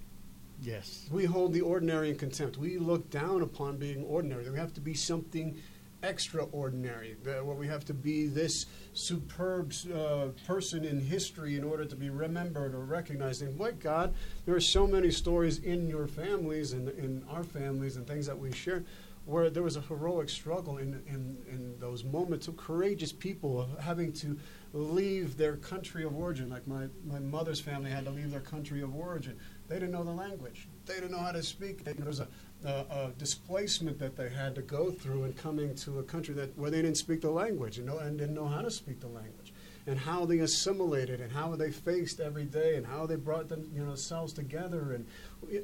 Yes. 0.61 1.07
We 1.11 1.25
hold 1.25 1.53
the 1.53 1.61
ordinary 1.61 2.11
in 2.11 2.17
contempt. 2.17 2.57
We 2.57 2.79
look 2.79 3.11
down 3.11 3.43
upon 3.43 3.77
being 3.77 4.03
ordinary. 4.05 4.49
We 4.51 4.59
have 4.59 4.75
to 4.75 4.81
be 4.81 4.95
something 4.95 5.57
extraordinary. 6.03 7.17
Where 7.25 7.43
we 7.43 7.67
have 7.69 7.85
to 7.87 7.95
be 7.95 8.27
this 8.27 8.67
superb 8.93 9.73
uh, 9.95 10.29
person 10.47 10.85
in 10.85 11.01
history 11.01 11.57
in 11.57 11.65
order 11.65 11.85
to 11.85 11.97
be 11.97 12.11
remembered 12.11 12.75
or 12.75 12.81
recognized. 12.81 13.43
And 13.43 13.59
what 13.59 13.81
God, 13.81 14.15
there 14.47 14.55
are 14.55 14.61
so 14.61 14.87
many 14.87 15.11
stories 15.11 15.59
in 15.59 15.89
your 15.89 16.07
families 16.07 16.73
and 16.73 16.89
in 16.91 17.25
our 17.29 17.45
families 17.45 17.97
and 17.97 18.07
things 18.07 18.27
that 18.27 18.39
we 18.39 18.53
share. 18.53 18.85
Where 19.25 19.51
there 19.51 19.63
was 19.63 19.77
a 19.77 19.83
heroic 19.83 20.31
struggle 20.31 20.79
in, 20.79 21.03
in, 21.07 21.37
in 21.51 21.79
those 21.79 22.03
moments 22.03 22.49
of 22.49 22.57
courageous 22.57 23.13
people 23.13 23.61
of 23.61 23.79
having 23.79 24.11
to 24.15 24.39
leave 24.73 25.37
their 25.37 25.57
country 25.57 26.03
of 26.05 26.17
origin. 26.17 26.49
Like 26.49 26.67
my, 26.67 26.87
my 27.05 27.19
mother's 27.19 27.61
family 27.61 27.91
had 27.91 28.07
to 28.07 28.11
leave 28.11 28.31
their 28.31 28.41
country 28.41 28.81
of 28.81 28.97
origin. 28.97 29.39
They 29.69 29.75
didn't 29.75 29.91
know 29.91 30.03
the 30.03 30.13
language. 30.13 30.67
They 30.87 30.95
didn't 30.95 31.11
know 31.11 31.19
how 31.19 31.33
to 31.33 31.43
speak. 31.43 31.85
There 31.85 32.07
was 32.07 32.21
a, 32.21 32.29
a, 32.65 32.69
a 32.69 33.13
displacement 33.19 33.99
that 33.99 34.17
they 34.17 34.29
had 34.29 34.55
to 34.57 34.63
go 34.63 34.91
through 34.91 35.25
in 35.25 35.33
coming 35.35 35.75
to 35.77 36.01
a 36.01 36.03
country 36.03 36.35
that 36.35 36.57
where 36.59 36.71
they 36.71 36.83
didn't 36.83 36.97
speak 36.97 37.21
the 37.21 37.31
language 37.31 37.79
and, 37.79 37.87
know, 37.87 37.99
and 37.99 38.19
didn't 38.19 38.35
know 38.35 38.47
how 38.47 38.63
to 38.63 38.71
speak 38.71 39.01
the 39.01 39.09
language, 39.09 39.53
and 39.87 39.99
how 39.99 40.25
they 40.25 40.41
assimilated 40.41 41.21
and 41.21 41.33
how 41.33 41.55
they 41.55 41.71
faced 41.71 42.21
every 42.21 42.45
day 42.45 42.77
and 42.77 42.87
how 42.87 43.07
they 43.07 43.17
brought 43.17 43.49
them, 43.49 43.71
you 43.73 43.81
know, 43.81 43.87
themselves 43.87 44.33
together 44.33 44.93
and 44.93 45.07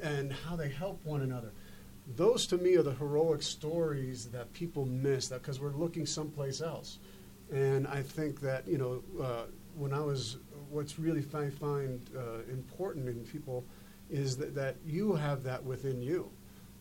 and 0.01 0.31
how 0.31 0.55
they 0.55 0.69
helped 0.69 1.05
one 1.05 1.21
another. 1.21 1.51
Those 2.15 2.45
to 2.47 2.57
me 2.57 2.75
are 2.75 2.83
the 2.83 2.93
heroic 2.93 3.41
stories 3.41 4.27
that 4.27 4.53
people 4.53 4.85
miss 4.85 5.29
because 5.29 5.59
we're 5.59 5.71
looking 5.71 6.05
someplace 6.05 6.61
else. 6.61 6.99
And 7.51 7.87
I 7.87 8.01
think 8.01 8.39
that 8.41 8.67
you 8.67 8.77
know 8.77 9.03
uh, 9.21 9.43
when 9.75 9.93
I 9.93 9.99
was 9.99 10.37
what's 10.69 10.97
really 10.97 11.25
I 11.33 11.49
find 11.49 12.09
uh, 12.17 12.39
important 12.49 13.07
in 13.07 13.23
people 13.25 13.65
is 14.09 14.37
that, 14.37 14.55
that 14.55 14.75
you 14.85 15.13
have 15.13 15.43
that 15.43 15.63
within 15.63 16.01
you. 16.01 16.29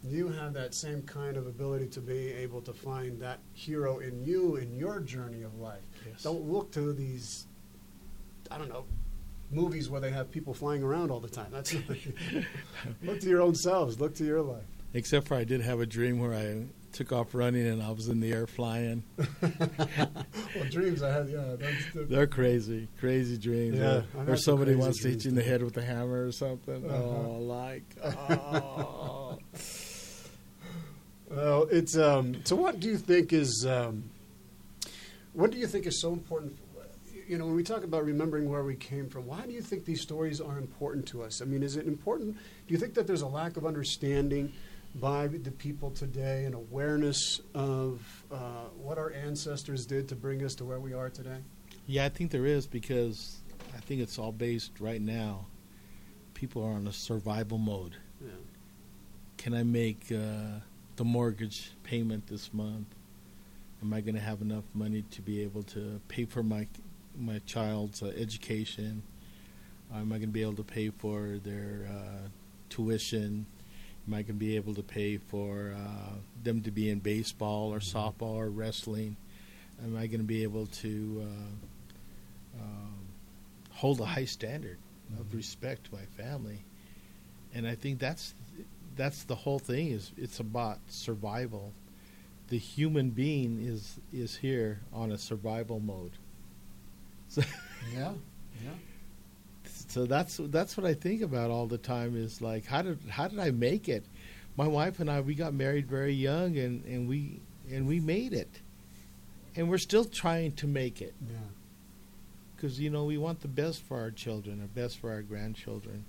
You 0.07 0.29
have 0.29 0.53
that 0.55 0.75
same 0.75 1.03
kind 1.03 1.37
of 1.37 1.47
ability 1.47 1.87
to 1.89 2.01
be 2.01 2.33
able 2.33 2.61
to 2.63 2.73
find 2.73 3.21
that 3.21 3.39
hero 3.55 3.99
in 3.99 4.23
you 4.23 4.57
in 4.57 4.77
your 4.77 5.01
journey 5.01 5.43
of 5.43 5.59
life. 5.59 5.81
Yes. 6.07 6.23
Don't 6.23 6.43
look 6.43 6.71
to 6.73 6.93
these, 6.93 7.47
I 8.51 8.59
don't 8.59 8.69
know, 8.69 8.85
movies 9.51 9.89
where 9.89 10.01
they 10.01 10.11
have 10.11 10.31
people 10.31 10.53
flying 10.53 10.83
around 10.83 11.11
all 11.11 11.21
the 11.21 11.29
time. 11.29 11.49
That's 11.51 11.75
look 13.03 13.21
to 13.21 13.29
your 13.29 13.41
own 13.41 13.55
selves. 13.55 13.99
Look 13.99 14.15
to 14.17 14.25
your 14.25 14.43
life. 14.43 14.65
Except 14.93 15.27
for 15.27 15.37
I 15.37 15.45
did 15.45 15.61
have 15.63 15.81
a 15.81 15.87
dream 15.87 16.21
where 16.21 16.35
I 16.35 16.67
took 16.93 17.13
off 17.13 17.35
running 17.35 17.67
and 17.67 17.83
I 17.83 17.91
was 17.91 18.09
in 18.09 18.21
the 18.21 18.33
air 18.33 18.47
flying. 18.47 19.03
Well, 20.55 20.69
dreams 20.71 21.03
I 21.03 21.11
had, 21.11 21.29
yeah. 21.29 21.57
The, 21.57 22.07
They're 22.09 22.29
crazy, 22.29 22.87
crazy 23.01 23.37
dreams. 23.37 23.77
Yeah, 23.77 24.03
or, 24.17 24.35
or 24.35 24.37
somebody 24.37 24.77
wants 24.77 25.03
to 25.03 25.09
hit 25.09 25.25
you 25.25 25.31
in 25.31 25.35
the 25.35 25.43
head 25.43 25.65
with 25.65 25.77
a 25.77 25.83
hammer 25.83 26.25
or 26.25 26.31
something. 26.31 26.89
Uh-huh. 26.89 26.97
Oh, 26.97 27.39
like, 27.41 27.83
oh. 28.05 29.39
Well, 31.35 31.67
it's 31.71 31.97
um, 31.97 32.37
so. 32.45 32.57
What 32.57 32.81
do 32.81 32.89
you 32.89 32.97
think 32.97 33.33
is 33.33 33.67
um, 33.69 34.05
what 35.33 35.51
do 35.51 35.59
you 35.59 35.67
think 35.67 35.87
is 35.87 36.01
so 36.01 36.13
important? 36.13 36.57
You 37.27 37.39
know, 37.39 37.47
when 37.47 37.57
we 37.57 37.63
talk 37.63 37.85
about 37.85 38.05
remembering 38.05 38.51
where 38.51 38.63
we 38.63 38.77
came 38.77 39.09
from, 39.09 39.27
why 39.27 39.47
do 39.47 39.53
you 39.53 39.63
think 39.63 39.85
these 39.85 40.03
stories 40.03 40.41
are 40.41 40.59
important 40.59 41.07
to 41.09 41.23
us? 41.23 41.41
I 41.41 41.47
mean, 41.47 41.63
is 41.63 41.77
it 41.77 41.87
important? 41.87 42.37
Do 42.37 42.75
you 42.75 42.79
think 42.79 42.95
that 42.95 43.07
there's 43.07 43.23
a 43.23 43.27
lack 43.27 43.57
of 43.57 43.65
understanding 43.65 44.53
by 44.97 45.27
the 45.27 45.51
people 45.51 45.91
today 45.91 46.45
and 46.45 46.55
awareness 46.55 47.41
of 47.55 48.25
uh, 48.31 48.67
what 48.77 48.99
our 48.99 49.13
ancestors 49.13 49.87
did 49.87 50.09
to 50.11 50.15
bring 50.15 50.45
us 50.45 50.55
to 50.57 50.65
where 50.65 50.79
we 50.81 50.93
are 50.93 51.09
today? 51.11 51.39
yeah, 51.87 52.05
I 52.05 52.09
think 52.09 52.31
there 52.31 52.47
is 52.47 52.67
because 52.67 53.39
I 53.75 53.81
think 53.81 54.01
it's 54.01 54.19
all 54.19 54.33
based 54.33 54.81
right 54.81 55.01
now. 55.01 55.47
People 56.35 56.65
are 56.65 56.73
on 56.73 56.87
a 56.87 56.93
survival 56.93 57.59
mode. 57.59 57.97
Yeah. 58.21 58.31
Can 59.37 59.55
I 59.55 59.63
make 59.63 60.11
uh, 60.11 60.61
the 60.97 61.05
mortgage 61.05 61.73
payment 61.83 62.27
this 62.29 62.53
month? 62.53 62.87
Am 63.83 63.93
I 63.93 64.01
going 64.01 64.15
to 64.15 64.21
have 64.21 64.41
enough 64.41 64.65
money 64.75 65.05
to 65.11 65.23
be 65.23 65.43
able 65.43 65.63
to 65.65 66.01
pay 66.09 66.25
for 66.25 66.43
my 66.43 66.67
my 67.19 67.41
child's 67.47 68.03
uh, 68.03 68.13
education? 68.17 69.03
Am 69.95 70.13
I 70.13 70.17
going 70.17 70.23
to 70.23 70.27
be 70.29 70.43
able 70.43 70.55
to 70.55 70.65
pay 70.65 70.91
for 70.91 71.39
their 71.45 71.89
uh, 71.89 72.29
tuition? 72.71 73.47
Am 74.07 74.15
I 74.15 74.19
going 74.19 74.27
to 74.27 74.33
be 74.35 74.57
able 74.57 74.75
to 74.75 74.83
pay 74.83 75.19
for 75.19 75.75
uh, 75.77 76.15
them 76.43 76.63
to 76.63 76.71
be 76.71 76.91
in 76.91 76.99
baseball 76.99 77.73
or 77.73 77.79
softball 77.79 78.35
or 78.35 78.49
wrestling? 78.49 79.17
Am 79.83 79.97
I 79.97 80.07
going 80.07 80.21
to 80.21 80.27
be 80.27 80.43
able 80.43 80.67
to 80.67 81.27
uh, 81.27 82.63
um, 82.63 82.99
hold 83.71 84.01
a 84.01 84.05
high 84.05 84.25
standard 84.25 84.79
of 85.19 85.35
respect 85.35 85.85
to 85.87 85.95
my 85.95 86.05
family? 86.23 86.65
And 87.55 87.67
I 87.67 87.75
think 87.77 88.01
that's 88.01 88.35
that's 88.97 89.25
the 89.25 89.35
whole 89.35 89.59
thing 89.59 89.89
is 89.89 90.13
it's 90.17 90.41
about 90.41 90.79
survival. 90.89 91.73
The 92.49 92.59
human 92.59 93.11
being 93.11 93.61
is 93.67 93.99
is 94.13 94.37
here 94.37 94.81
on 94.93 95.13
a 95.13 95.19
survival 95.19 95.81
mode. 95.81 96.13
So, 97.29 97.43
Yeah. 97.93 98.13
Yeah. 98.65 98.71
so 99.89 100.05
that's 100.07 100.39
that's 100.45 100.77
what 100.77 100.87
I 100.87 100.95
think 100.95 101.23
about 101.23 101.51
all 101.51 101.67
the 101.67 101.79
time 101.79 102.17
is 102.17 102.41
like 102.41 102.67
how 102.67 102.83
did 102.83 102.99
how 103.09 103.29
did 103.29 103.39
I 103.39 103.51
make 103.51 103.89
it? 103.89 104.05
My 104.57 104.69
wife 104.69 105.01
and 105.01 105.11
I 105.11 105.21
we 105.21 105.35
got 105.35 105.53
married 105.55 105.87
very 105.89 106.13
young 106.13 106.57
and, 106.59 106.85
and 106.85 107.09
we 107.09 107.41
and 107.71 107.87
we 107.87 107.99
made 108.01 108.33
it. 108.33 108.61
And 109.57 109.69
we're 109.71 109.79
still 109.79 110.05
trying 110.05 110.53
to 110.53 110.67
make 110.67 111.01
it 111.01 111.15
Yeah. 111.31 111.37
because 112.57 112.79
you 112.81 112.91
know 112.91 113.05
we 113.05 113.19
want 113.19 113.41
the 113.41 113.49
best 113.49 113.83
for 113.83 113.99
our 114.01 114.11
children, 114.11 114.61
the 114.61 114.67
best 114.81 114.99
for 114.99 115.11
our 115.11 115.23
grandchildren. 115.23 116.05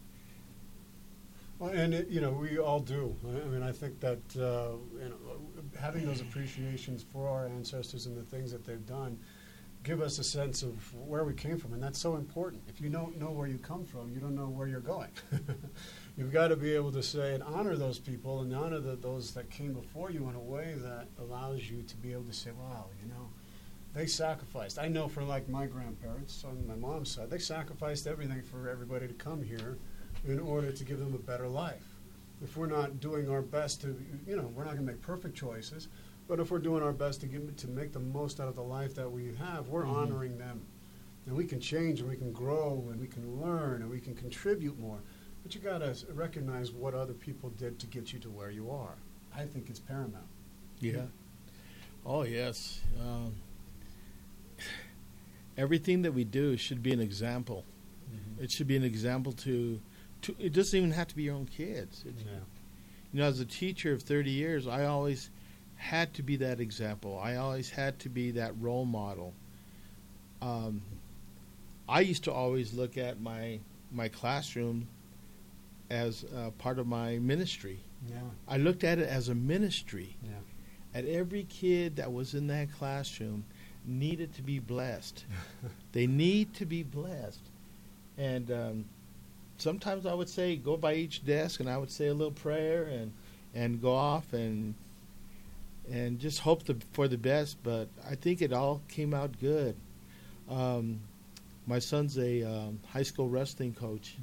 Well, 1.60 1.72
and 1.72 1.94
it, 1.94 2.10
you 2.10 2.20
know, 2.20 2.32
we 2.32 2.58
all 2.58 2.80
do. 2.80 3.15
I 3.26 3.48
mean, 3.48 3.63
I 3.63 3.72
think 3.72 4.00
that 4.02 4.20
uh, 4.38 4.76
you 5.02 5.10
know, 5.10 5.18
having 5.80 6.06
those 6.06 6.22
appreciations 6.22 7.04
for 7.04 7.30
our 7.30 7.48
ancestors 7.48 8.08
and 8.08 8.18
the 8.18 8.24
things 8.24 8.52
that 8.52 8.65
they've 8.65 8.86
done 8.86 9.18
give 9.84 10.02
us 10.02 10.18
a 10.18 10.24
sense 10.24 10.63
of 10.63 10.94
where 10.96 11.24
we 11.24 11.34
came 11.34 11.60
from, 11.60 11.72
and 11.74 11.82
that's 11.82 12.00
so 12.00 12.15
important. 12.15 12.63
If 12.68 12.82
you 12.82 12.89
don't 12.89 13.20
know 13.20 13.30
where 13.30 13.48
you 13.48 13.60
come 13.60 13.86
from, 13.86 14.12
you 14.12 14.20
don't 14.20 14.36
know 14.36 14.48
where 14.48 14.68
you're 14.68 14.80
going. 14.80 15.12
You've 16.18 16.34
got 16.34 16.48
to 16.48 16.56
be 16.56 16.74
able 16.74 16.91
to 16.91 17.04
say 17.04 17.36
and 17.36 17.44
honor 17.44 17.76
those 17.76 18.00
people 18.00 18.41
and 18.41 18.54
honor 18.54 18.80
the, 18.80 18.96
those 18.96 19.32
that 19.36 19.50
came 19.52 19.74
before 19.74 20.10
you 20.10 20.28
in 20.28 20.36
a 20.36 20.39
way 20.39 20.74
that 20.78 21.08
allows 21.20 21.70
you 21.70 21.84
to 21.84 21.96
be 21.98 22.12
able 22.12 22.24
to 22.24 22.34
say, 22.34 22.52
"Wow, 22.52 22.88
you 23.02 23.08
know." 23.08 23.30
They 23.94 24.08
sacrificed. 24.08 24.78
I 24.78 24.89
know 24.89 25.08
for 25.08 25.24
like 25.24 25.48
my 25.48 25.68
grandparents 25.68 26.44
on 26.44 26.68
my 26.68 26.76
mom's 26.76 27.12
side, 27.12 27.30
they 27.30 27.38
sacrificed 27.38 28.08
everything 28.08 28.41
for 28.41 28.68
everybody 28.68 29.08
to 29.08 29.13
come 29.13 29.41
here 29.41 29.78
in 30.27 30.39
order 30.39 30.71
to 30.71 30.83
give 30.83 30.99
them 30.99 31.13
a 31.13 31.17
better 31.19 31.47
life. 31.47 31.83
If 32.43 32.57
we're 32.57 32.65
not 32.67 32.99
doing 32.99 33.29
our 33.29 33.41
best 33.41 33.81
to, 33.81 33.95
you 34.27 34.35
know, 34.35 34.51
we're 34.55 34.63
not 34.65 34.73
going 34.75 34.85
to 34.85 34.91
make 34.91 35.01
perfect 35.01 35.35
choices, 35.35 35.88
but 36.27 36.39
if 36.39 36.51
we're 36.51 36.59
doing 36.59 36.83
our 36.83 36.91
best 36.91 37.21
to 37.21 37.27
give, 37.27 37.55
to 37.55 37.67
make 37.67 37.93
the 37.93 37.99
most 37.99 38.39
out 38.39 38.47
of 38.47 38.55
the 38.55 38.63
life 38.63 38.95
that 38.95 39.09
we 39.09 39.33
have, 39.35 39.67
we're 39.69 39.83
Mhm. 39.85 39.93
honoring 39.95 40.38
them. 40.38 40.61
And 41.27 41.35
we 41.35 41.45
can 41.45 41.59
change 41.59 42.01
and 42.01 42.09
we 42.09 42.17
can 42.17 42.31
grow 42.31 42.88
and 42.91 42.99
we 42.99 43.07
can 43.07 43.41
learn 43.41 43.81
and 43.81 43.89
we 43.89 43.99
can 43.99 44.15
contribute 44.15 44.77
more. 44.79 44.99
But 45.43 45.55
you 45.55 45.61
got 45.61 45.79
to 45.79 45.95
recognize 46.13 46.71
what 46.71 46.93
other 46.93 47.13
people 47.13 47.49
did 47.51 47.79
to 47.79 47.88
get 47.88 48.11
you 48.13 48.19
to 48.19 48.29
where 48.29 48.51
you 48.51 48.69
are. 48.71 48.95
I 49.33 49.45
think 49.45 49.69
it's 49.69 49.79
paramount. 49.79 50.25
Yeah. 50.79 51.05
Oh 52.05 52.23
yes. 52.23 52.81
Um, 52.99 53.33
everything 55.57 56.01
that 56.03 56.13
we 56.13 56.23
do 56.23 56.57
should 56.57 56.83
be 56.83 56.91
an 56.91 56.99
example. 56.99 57.63
It 58.39 58.51
should 58.51 58.67
be 58.67 58.75
an 58.75 58.83
example 58.83 59.31
to, 59.31 59.79
to. 60.25 60.35
It 60.39 60.53
doesn't 60.53 60.77
even 60.77 60.91
have 60.91 61.07
to 61.07 61.15
be 61.15 61.23
your 61.23 61.35
own 61.35 61.45
kids. 61.47 62.03
It- 62.05 62.13
Yeah. 62.25 62.39
You 63.13 63.21
know, 63.21 63.27
as 63.27 63.39
a 63.39 63.45
teacher 63.45 63.93
of 63.93 64.01
thirty 64.03 64.31
years, 64.31 64.67
I 64.67 64.85
always 64.85 65.29
had 65.77 66.13
to 66.15 66.23
be 66.23 66.35
that 66.38 66.59
example. 66.59 67.17
I 67.17 67.35
always 67.38 67.69
had 67.69 67.97
to 67.99 68.09
be 68.09 68.31
that 68.31 68.53
role 68.59 68.85
model. 68.85 69.33
Um, 70.41 70.81
I 71.88 72.01
used 72.01 72.23
to 72.25 72.31
always 72.33 72.73
look 72.73 72.97
at 72.97 73.21
my 73.21 73.59
my 73.91 74.09
classroom 74.09 74.88
as 75.89 76.25
uh, 76.35 76.49
part 76.57 76.79
of 76.79 76.88
my 76.88 77.19
ministry. 77.19 77.79
Yeah. 78.09 78.17
I 78.47 78.57
looked 78.57 78.83
at 78.83 78.99
it 78.99 79.07
as 79.07 79.29
a 79.29 79.35
ministry. 79.35 80.15
Yeah. 80.23 80.31
At 80.93 81.05
every 81.05 81.43
kid 81.43 81.95
that 81.97 82.11
was 82.11 82.33
in 82.33 82.47
that 82.47 82.71
classroom 82.73 83.45
needed 83.85 84.33
to 84.35 84.41
be 84.41 84.59
blessed. 84.59 85.23
they 85.93 86.07
need 86.07 86.53
to 86.55 86.65
be 86.65 86.83
blessed. 86.83 87.39
And 88.17 88.49
um, 88.51 88.85
sometimes 89.58 90.06
I 90.06 90.13
would 90.13 90.30
say 90.30 90.56
go 90.56 90.78
by 90.78 90.96
each 90.96 91.26
desk 91.26 91.60
and 91.60 91.70
I 91.70 91.78
would 91.78 91.91
say 91.91 92.08
a 92.08 92.13
little 92.13 92.32
prayer 92.34 92.84
and 92.84 93.13
and 93.54 93.82
go 93.82 93.94
off 93.94 94.34
and 94.34 94.76
and 95.89 96.20
just 96.20 96.39
hope 96.39 96.63
the, 96.63 96.78
for 96.94 97.08
the 97.08 97.18
best. 97.18 97.58
But 97.63 97.89
I 98.10 98.15
think 98.15 98.41
it 98.41 98.54
all 98.54 98.82
came 98.88 99.13
out 99.13 99.39
good. 99.39 99.76
Um, 100.50 101.00
my 101.68 101.80
son's 101.80 102.18
a 102.18 102.44
um, 102.44 102.80
high 102.88 103.04
school 103.04 103.30
wrestling 103.30 103.74
coach 103.74 104.15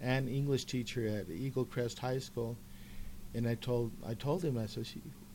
and 0.00 0.28
English 0.28 0.64
teacher 0.64 1.06
at 1.06 1.28
Eaglecrest 1.28 1.98
High 1.98 2.18
School, 2.18 2.56
and 3.34 3.48
I 3.48 3.54
told 3.54 3.92
I 4.06 4.14
told 4.14 4.44
him 4.44 4.58
I 4.58 4.66
said, 4.66 4.86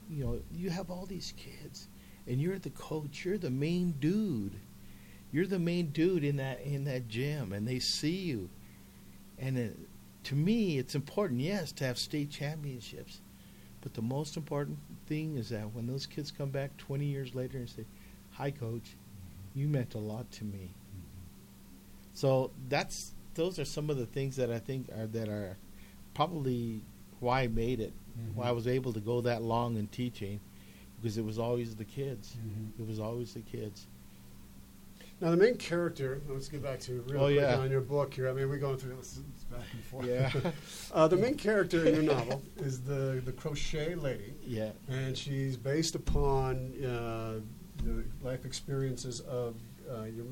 you 0.09 0.23
know, 0.23 0.39
you 0.53 0.69
have 0.69 0.91
all 0.91 1.05
these 1.05 1.33
kids, 1.37 1.87
and 2.27 2.39
you're 2.39 2.59
the 2.59 2.69
coach. 2.71 3.25
You're 3.25 3.37
the 3.37 3.49
main 3.49 3.91
dude. 3.99 4.53
You're 5.31 5.47
the 5.47 5.59
main 5.59 5.87
dude 5.87 6.23
in 6.23 6.37
that 6.37 6.61
in 6.61 6.83
that 6.85 7.07
gym, 7.07 7.53
and 7.53 7.67
they 7.67 7.79
see 7.79 8.17
you. 8.17 8.49
And 9.37 9.57
it, 9.57 9.77
to 10.23 10.35
me, 10.35 10.77
it's 10.77 10.95
important, 10.95 11.41
yes, 11.41 11.71
to 11.73 11.83
have 11.85 11.97
state 11.97 12.29
championships, 12.29 13.21
but 13.81 13.93
the 13.93 14.01
most 14.01 14.35
important 14.37 14.77
thing 15.05 15.37
is 15.37 15.49
that 15.49 15.73
when 15.73 15.87
those 15.87 16.05
kids 16.05 16.31
come 16.31 16.49
back 16.49 16.75
20 16.77 17.05
years 17.05 17.35
later 17.35 17.57
and 17.59 17.69
say, 17.69 17.85
"Hi, 18.31 18.51
coach, 18.51 18.95
you 19.53 19.67
meant 19.67 19.93
a 19.93 19.99
lot 19.99 20.29
to 20.31 20.43
me." 20.43 20.73
So 22.13 22.51
that's 22.69 23.13
those 23.35 23.59
are 23.59 23.65
some 23.65 23.89
of 23.91 23.97
the 23.97 24.05
things 24.07 24.35
that 24.37 24.51
I 24.51 24.57
think 24.59 24.89
are 24.91 25.05
that 25.07 25.29
are 25.29 25.57
probably 26.15 26.81
why 27.19 27.41
I 27.43 27.47
made 27.47 27.79
it, 27.79 27.93
why 28.33 28.47
I 28.47 28.51
was 28.51 28.67
able 28.67 28.93
to 28.93 28.99
go 28.99 29.21
that 29.21 29.43
long 29.43 29.77
in 29.77 29.87
teaching, 29.87 30.39
because 30.99 31.17
it 31.19 31.25
was 31.25 31.37
always 31.37 31.75
the 31.75 31.85
kids. 31.85 32.35
Mhm. 32.35 32.79
It 32.79 32.87
was 32.87 32.99
always 32.99 33.33
the 33.35 33.41
kids. 33.41 33.87
Now 35.19 35.31
the 35.31 35.37
main 35.37 35.55
character. 35.57 36.21
Let's 36.27 36.47
get 36.47 36.61
back 36.61 36.79
to 36.81 37.01
real 37.07 37.21
Oh, 37.21 37.25
quick 37.25 37.37
yeah. 37.37 37.57
on 37.57 37.71
your 37.71 37.81
book 37.81 38.13
here. 38.13 38.29
I 38.29 38.33
mean, 38.33 38.49
we're 38.49 38.57
going 38.59 38.77
through 38.77 38.95
this 38.97 39.19
back 39.51 39.61
and 39.73 39.83
forth. 39.83 40.05
Yeah. 40.05 40.31
uh, 40.93 41.07
the 41.07 41.17
main 41.17 41.35
character 41.35 41.83
in 41.85 41.95
your 41.95 42.03
novel 42.03 42.43
is 42.57 42.81
the 42.81 43.21
the 43.25 43.31
crochet 43.31 43.95
lady, 43.95 44.33
Yeah, 44.45 44.71
and 44.87 45.17
she's 45.17 45.57
based 45.57 45.95
upon 45.95 46.73
uh, 46.83 47.39
the 47.83 48.03
life 48.21 48.45
experiences 48.45 49.21
of 49.21 49.55
uh, 49.89 50.03
your 50.03 50.25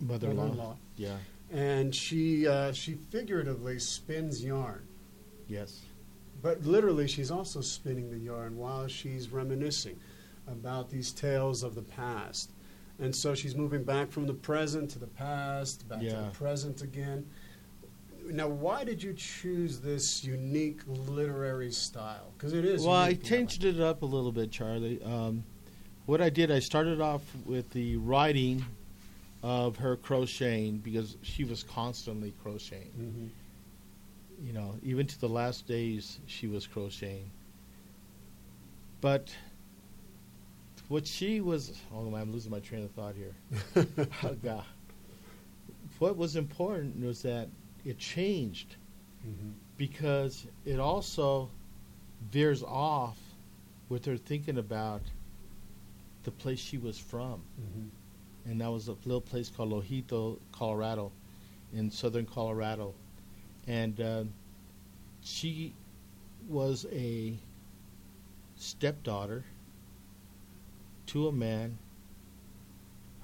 Mother-in-law. 0.00 0.42
mother-in-law. 0.48 0.76
yeah, 0.96 1.16
And 1.52 1.94
she 1.94 2.46
uh, 2.46 2.72
she 2.72 2.94
figuratively 3.10 3.78
spins 3.78 4.44
yarn, 4.44 4.82
yes, 5.48 5.80
but 6.42 6.62
literally 6.64 7.06
she's 7.08 7.30
also 7.30 7.60
spinning 7.60 8.10
the 8.10 8.18
yarn 8.18 8.56
while 8.58 8.86
she's 8.88 9.28
reminiscing 9.30 9.98
about 10.48 10.90
these 10.90 11.12
tales 11.12 11.62
of 11.62 11.74
the 11.76 11.82
past. 11.82 12.50
And 13.00 13.14
so 13.14 13.34
she's 13.34 13.56
moving 13.56 13.82
back 13.82 14.10
from 14.10 14.26
the 14.26 14.34
present 14.34 14.90
to 14.90 14.98
the 14.98 15.06
past, 15.06 15.88
back 15.88 16.00
to 16.00 16.06
the 16.06 16.30
present 16.32 16.82
again. 16.82 17.26
Now, 18.26 18.46
why 18.46 18.84
did 18.84 19.02
you 19.02 19.14
choose 19.14 19.80
this 19.80 20.22
unique 20.22 20.82
literary 20.86 21.72
style? 21.72 22.32
Because 22.36 22.52
it 22.52 22.64
is. 22.64 22.84
Well, 22.84 22.94
I 22.94 23.14
changed 23.14 23.64
it 23.64 23.80
up 23.80 24.02
a 24.02 24.06
little 24.06 24.30
bit, 24.30 24.50
Charlie. 24.50 25.02
Um, 25.02 25.42
what 26.06 26.20
I 26.20 26.28
did, 26.28 26.50
I 26.50 26.58
started 26.58 27.00
off 27.00 27.22
with 27.46 27.70
the 27.70 27.96
writing 27.96 28.64
of 29.42 29.76
her 29.76 29.96
crocheting 29.96 30.78
because 30.78 31.16
she 31.22 31.44
was 31.44 31.62
constantly 31.62 32.34
crocheting. 32.42 32.92
Mhm. 34.42 34.46
You 34.46 34.52
know, 34.52 34.74
even 34.82 35.06
to 35.06 35.20
the 35.20 35.28
last 35.28 35.66
days, 35.66 36.18
she 36.26 36.46
was 36.46 36.66
crocheting. 36.66 37.30
But 39.00 39.34
what 40.90 41.06
she 41.06 41.40
was, 41.40 41.80
oh, 41.94 42.12
I'm 42.16 42.32
losing 42.32 42.50
my 42.50 42.58
train 42.58 42.84
of 42.84 42.90
thought 42.90 43.14
here. 43.14 43.34
oh, 44.24 44.34
God. 44.42 44.64
What 46.00 46.16
was 46.16 46.34
important 46.34 47.00
was 47.00 47.22
that 47.22 47.48
it 47.84 47.98
changed 47.98 48.76
Mhm. 49.26 49.52
because 49.76 50.46
it 50.64 50.80
also 50.80 51.48
veers 52.32 52.62
off 52.64 53.18
with 53.88 54.04
her 54.06 54.16
thinking 54.16 54.58
about 54.58 55.02
the 56.24 56.30
place 56.32 56.58
she 56.58 56.76
was 56.78 56.98
from. 56.98 57.40
Mhm. 57.60 57.90
And 58.50 58.60
that 58.60 58.70
was 58.72 58.88
a 58.88 58.92
little 59.04 59.20
place 59.20 59.48
called 59.48 59.70
Lojito, 59.70 60.38
Colorado, 60.52 61.12
in 61.72 61.90
southern 61.90 62.26
Colorado. 62.26 62.94
And 63.66 64.00
uh, 64.00 64.24
she 65.22 65.72
was 66.48 66.84
a 66.90 67.38
stepdaughter 68.56 69.44
to 71.10 71.28
a 71.28 71.32
man. 71.32 71.78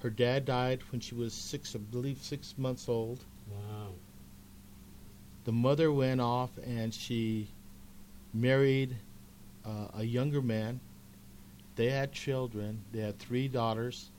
Her 0.01 0.09
dad 0.09 0.45
died 0.45 0.81
when 0.91 1.01
she 1.01 1.15
was 1.15 1.33
six, 1.33 1.75
I 1.75 1.79
believe, 1.79 2.19
six 2.21 2.53
months 2.57 2.87
old 2.87 3.23
Wow. 3.51 3.91
the 5.45 5.51
mother 5.51 5.91
went 5.91 6.21
off 6.21 6.51
and 6.65 6.93
she 6.93 7.47
married 8.33 8.95
uh, 9.65 9.87
a 9.97 10.03
younger 10.03 10.41
man. 10.41 10.79
They 11.75 11.89
had 11.89 12.11
children. 12.11 12.81
They 12.91 12.99
had 13.01 13.19
three 13.19 13.47
daughters, 13.47 14.09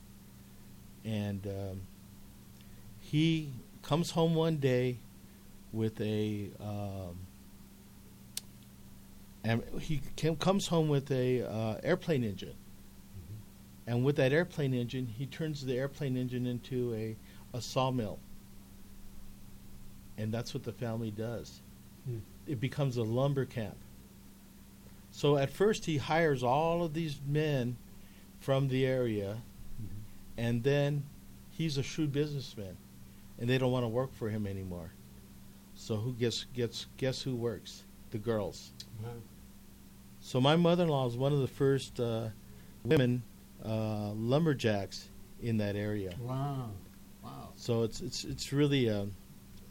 and 1.04 1.44
um, 1.46 1.80
he 3.00 3.50
comes 3.82 4.10
home 4.12 4.34
one 4.34 4.56
day 4.58 4.98
with 5.72 6.00
a. 6.00 6.50
Um, 6.60 7.18
and 9.44 9.62
he 9.80 10.00
came, 10.16 10.36
comes 10.36 10.68
home 10.68 10.88
with 10.88 11.10
a 11.10 11.42
uh, 11.42 11.80
airplane 11.82 12.22
engine, 12.24 12.54
and 13.88 14.04
with 14.04 14.14
that 14.16 14.32
airplane 14.32 14.72
engine, 14.72 15.06
he 15.06 15.26
turns 15.26 15.64
the 15.64 15.76
airplane 15.76 16.16
engine 16.16 16.46
into 16.46 16.94
a, 16.94 17.16
a 17.56 17.60
sawmill 17.60 18.20
and 20.18 20.34
that's 20.34 20.52
what 20.52 20.64
the 20.64 20.72
family 20.72 21.10
does. 21.10 21.60
Hmm. 22.04 22.18
It 22.46 22.60
becomes 22.60 22.96
a 22.96 23.02
lumber 23.02 23.44
camp. 23.44 23.76
So 25.12 25.38
at 25.38 25.50
first 25.50 25.86
he 25.86 25.96
hires 25.96 26.42
all 26.42 26.84
of 26.84 26.92
these 26.92 27.18
men 27.26 27.76
from 28.40 28.68
the 28.68 28.84
area, 28.84 29.38
and 30.36 30.62
then 30.62 31.04
he's 31.50 31.78
a 31.78 31.82
shrewd 31.82 32.12
businessman, 32.12 32.76
and 33.38 33.48
they 33.48 33.58
don't 33.58 33.72
want 33.72 33.84
to 33.84 33.88
work 33.88 34.12
for 34.14 34.28
him 34.28 34.46
anymore. 34.46 34.90
So 35.74 35.96
who 35.96 36.12
gets 36.12 36.44
gets 36.54 36.86
guess 36.96 37.22
who 37.22 37.34
works? 37.34 37.84
The 38.10 38.18
girls. 38.18 38.72
Wow. 39.02 39.10
So 40.20 40.40
my 40.40 40.56
mother-in-law 40.56 41.06
is 41.06 41.16
one 41.16 41.32
of 41.32 41.40
the 41.40 41.48
first 41.48 42.00
uh, 42.00 42.28
women 42.84 43.22
uh, 43.64 44.12
lumberjacks 44.14 45.08
in 45.42 45.56
that 45.58 45.76
area. 45.76 46.14
Wow. 46.20 46.70
Wow. 47.22 47.48
So 47.56 47.82
it's 47.82 48.00
it's 48.00 48.24
it's 48.24 48.52
really 48.52 48.88
a, 48.88 49.06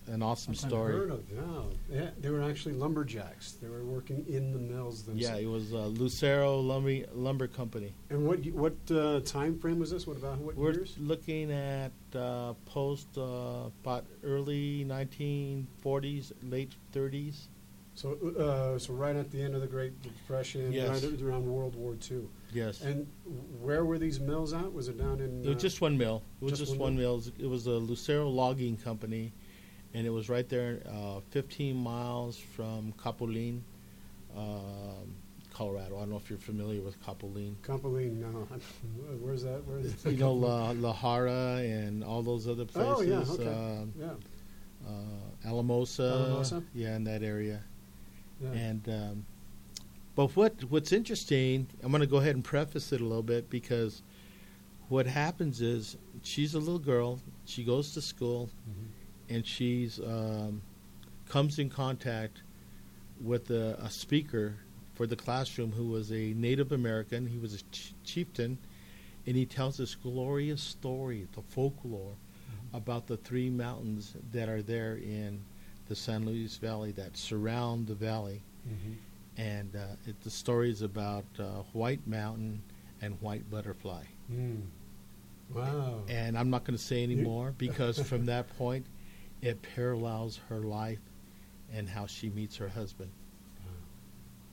an 0.08 0.22
awesome 0.22 0.52
I've 0.52 0.58
story. 0.60 0.94
heard 0.94 1.12
of 1.12 1.24
yeah. 1.34 1.98
yeah. 2.00 2.10
They 2.22 2.30
were 2.30 2.42
actually 2.44 2.76
lumberjacks. 2.76 3.54
They 3.54 3.68
were 3.68 3.84
working 3.84 4.26
in 4.28 4.54
the 4.54 4.60
mills 4.60 5.04
Themselves. 5.04 5.40
Yeah, 5.42 5.44
it 5.46 5.50
was 5.52 5.74
uh, 5.74 5.86
Lucero 5.88 6.60
Lumber 6.60 7.06
Lumber 7.14 7.48
Company. 7.48 7.94
And 8.10 8.26
what 8.28 8.40
what 8.54 8.76
uh, 8.92 9.20
time 9.22 9.58
frame 9.60 9.80
was 9.80 9.92
this? 9.92 10.06
What 10.08 10.18
about 10.18 10.38
what 10.40 10.56
We're 10.56 10.74
years? 10.74 10.96
looking 11.00 11.52
at 11.52 11.92
uh, 12.16 12.54
post 12.66 13.08
uh, 13.18 13.70
about 13.84 14.06
early 14.24 14.86
1940s, 14.86 16.32
late 16.44 16.74
30s. 16.94 17.48
So 17.96 18.14
uh, 18.38 18.78
so 18.78 18.94
right 18.94 19.16
at 19.16 19.32
the 19.32 19.42
end 19.42 19.56
of 19.56 19.62
the 19.62 19.68
Great 19.68 20.00
Depression, 20.04 20.72
Yes. 20.72 21.04
right 21.04 21.22
around 21.22 21.46
World 21.48 21.76
War 21.76 21.96
II. 22.12 22.28
Yes, 22.54 22.82
And 22.82 23.08
where 23.62 23.84
were 23.86 23.98
these 23.98 24.20
mills 24.20 24.54
at? 24.54 24.72
Was 24.72 24.88
it 24.88 24.98
down 24.98 25.20
in? 25.20 25.44
it 25.44 25.48
was 25.48 25.58
uh, 25.58 25.60
just 25.60 25.82
one 25.82 25.98
mill. 25.98 26.24
It 26.42 26.46
was 26.46 26.52
just 26.54 26.62
just, 26.62 26.72
one 26.72 26.80
one 26.80 26.98
mill. 26.98 27.14
It 27.14 27.18
was- 27.18 27.32
It 27.40 27.48
was 27.48 27.68
a 27.68 27.72
Lucero 27.72 28.30
Logging 28.30 28.78
Company, 28.78 29.34
and 29.94 30.08
it 30.08 30.10
was 30.12 30.30
right 30.30 30.48
there, 30.48 30.82
uh, 30.90 31.20
15 31.32 31.76
miles 31.76 32.38
from 32.38 32.94
Capulin, 32.94 33.62
um, 34.36 35.16
Colorado. 35.54 35.98
I 35.98 36.02
don't 36.02 36.12
know 36.12 36.18
if 36.18 36.30
you're 36.30 36.40
familiar 36.40 36.82
with 36.82 37.02
Capulin. 37.04 37.56
Campoline. 37.64 38.18
No, 38.18 38.28
where's 39.22 39.44
that? 39.44 39.66
Where 39.68 39.80
is? 39.80 40.06
You 40.06 40.12
know 40.18 40.34
La, 40.46 40.72
La 40.72 40.94
Jara 40.94 41.58
and 41.58 42.04
all 42.04 42.22
those 42.22 42.48
other 42.48 42.66
places. 42.66 42.94
Oh 42.96 43.02
yeah. 43.02 43.24
Okay. 43.34 43.48
um, 43.48 43.94
yeah. 44.00 44.88
uh, 44.88 45.50
Alamosa, 45.50 46.04
Alamosa? 46.04 46.64
yeah, 46.74 46.96
in 46.96 47.04
that 47.06 47.24
area. 47.24 47.62
Yeah. 48.40 48.52
And 48.52 48.88
um, 48.90 49.26
but 50.18 50.36
what 50.36 50.64
what's 50.72 50.92
interesting, 50.92 51.68
I'm 51.84 51.92
going 51.92 52.02
to 52.02 52.08
go 52.08 52.18
ahead 52.18 52.34
and 52.36 52.44
preface 52.44 52.92
it 52.92 53.00
a 53.02 53.06
little 53.06 53.24
bit 53.24 53.50
because 53.50 54.02
what 54.90 55.06
happens 55.06 55.62
is 55.62 55.96
she's 56.24 56.56
a 56.56 56.60
little 56.60 56.80
girl. 56.80 57.20
She 57.46 57.64
goes 57.64 57.94
to 57.94 58.02
school 58.02 58.50
Mhm. 58.70 59.36
and 59.36 59.46
she's 59.46 60.00
um, 60.00 60.62
comes 61.30 61.60
in 61.60 61.70
contact 61.70 62.42
with 63.22 63.50
a, 63.52 63.78
a 63.80 63.90
speaker 63.90 64.56
for 64.96 65.06
the 65.08 65.16
classroom 65.16 65.72
who 65.72 65.88
was 65.88 66.12
a 66.12 66.34
Native 66.34 66.72
American. 66.72 67.28
He 67.28 67.38
was 67.38 67.54
a 67.54 67.62
ch- 67.72 67.94
chieftain, 68.04 68.58
and 69.28 69.36
he 69.36 69.46
tells 69.46 69.78
this 69.78 69.94
glorious 69.96 70.62
story, 70.64 71.28
the 71.36 71.42
folklore 71.44 72.16
about 72.74 73.06
the 73.08 73.18
three 73.18 73.50
mountains 73.50 74.14
that 74.32 74.50
are 74.50 74.62
there 74.64 74.96
in 74.98 75.42
the 75.90 75.96
San 75.96 76.26
Luis 76.26 76.58
Valley 76.58 76.92
that 76.94 77.16
surround 77.18 77.88
the 77.88 77.94
valley. 77.96 78.42
Mm-hmm. 78.68 78.94
And 79.38 79.76
uh, 79.76 79.96
it, 80.06 80.20
the 80.22 80.30
story 80.30 80.72
is 80.72 80.82
about 80.82 81.26
uh, 81.40 81.44
White 81.74 82.06
Mountain 82.08 82.62
and 83.02 83.20
White 83.22 83.50
Butterfly. 83.52 84.04
Mm. 84.32 84.62
Wow. 85.54 86.02
And 86.10 86.38
I'm 86.38 86.50
not 86.50 86.64
going 86.66 86.78
to 86.78 86.84
say 86.84 87.04
any 87.04 87.16
You- 87.16 87.24
more 87.24 87.52
because 87.58 88.00
from 88.00 88.26
that 88.26 88.50
point, 88.58 88.86
it 89.42 89.62
parallels 89.76 90.40
her 90.50 90.60
life 90.60 91.00
and 91.72 91.88
how 91.88 92.06
she 92.08 92.30
meets 92.30 92.58
her 92.58 92.68
husband. 92.68 93.12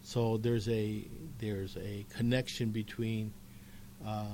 So 0.02 0.36
there's 0.36 0.68
a 0.68 1.02
there's 1.38 1.78
a 1.78 2.04
connection 2.10 2.68
between 2.70 3.32
uh, 4.04 4.26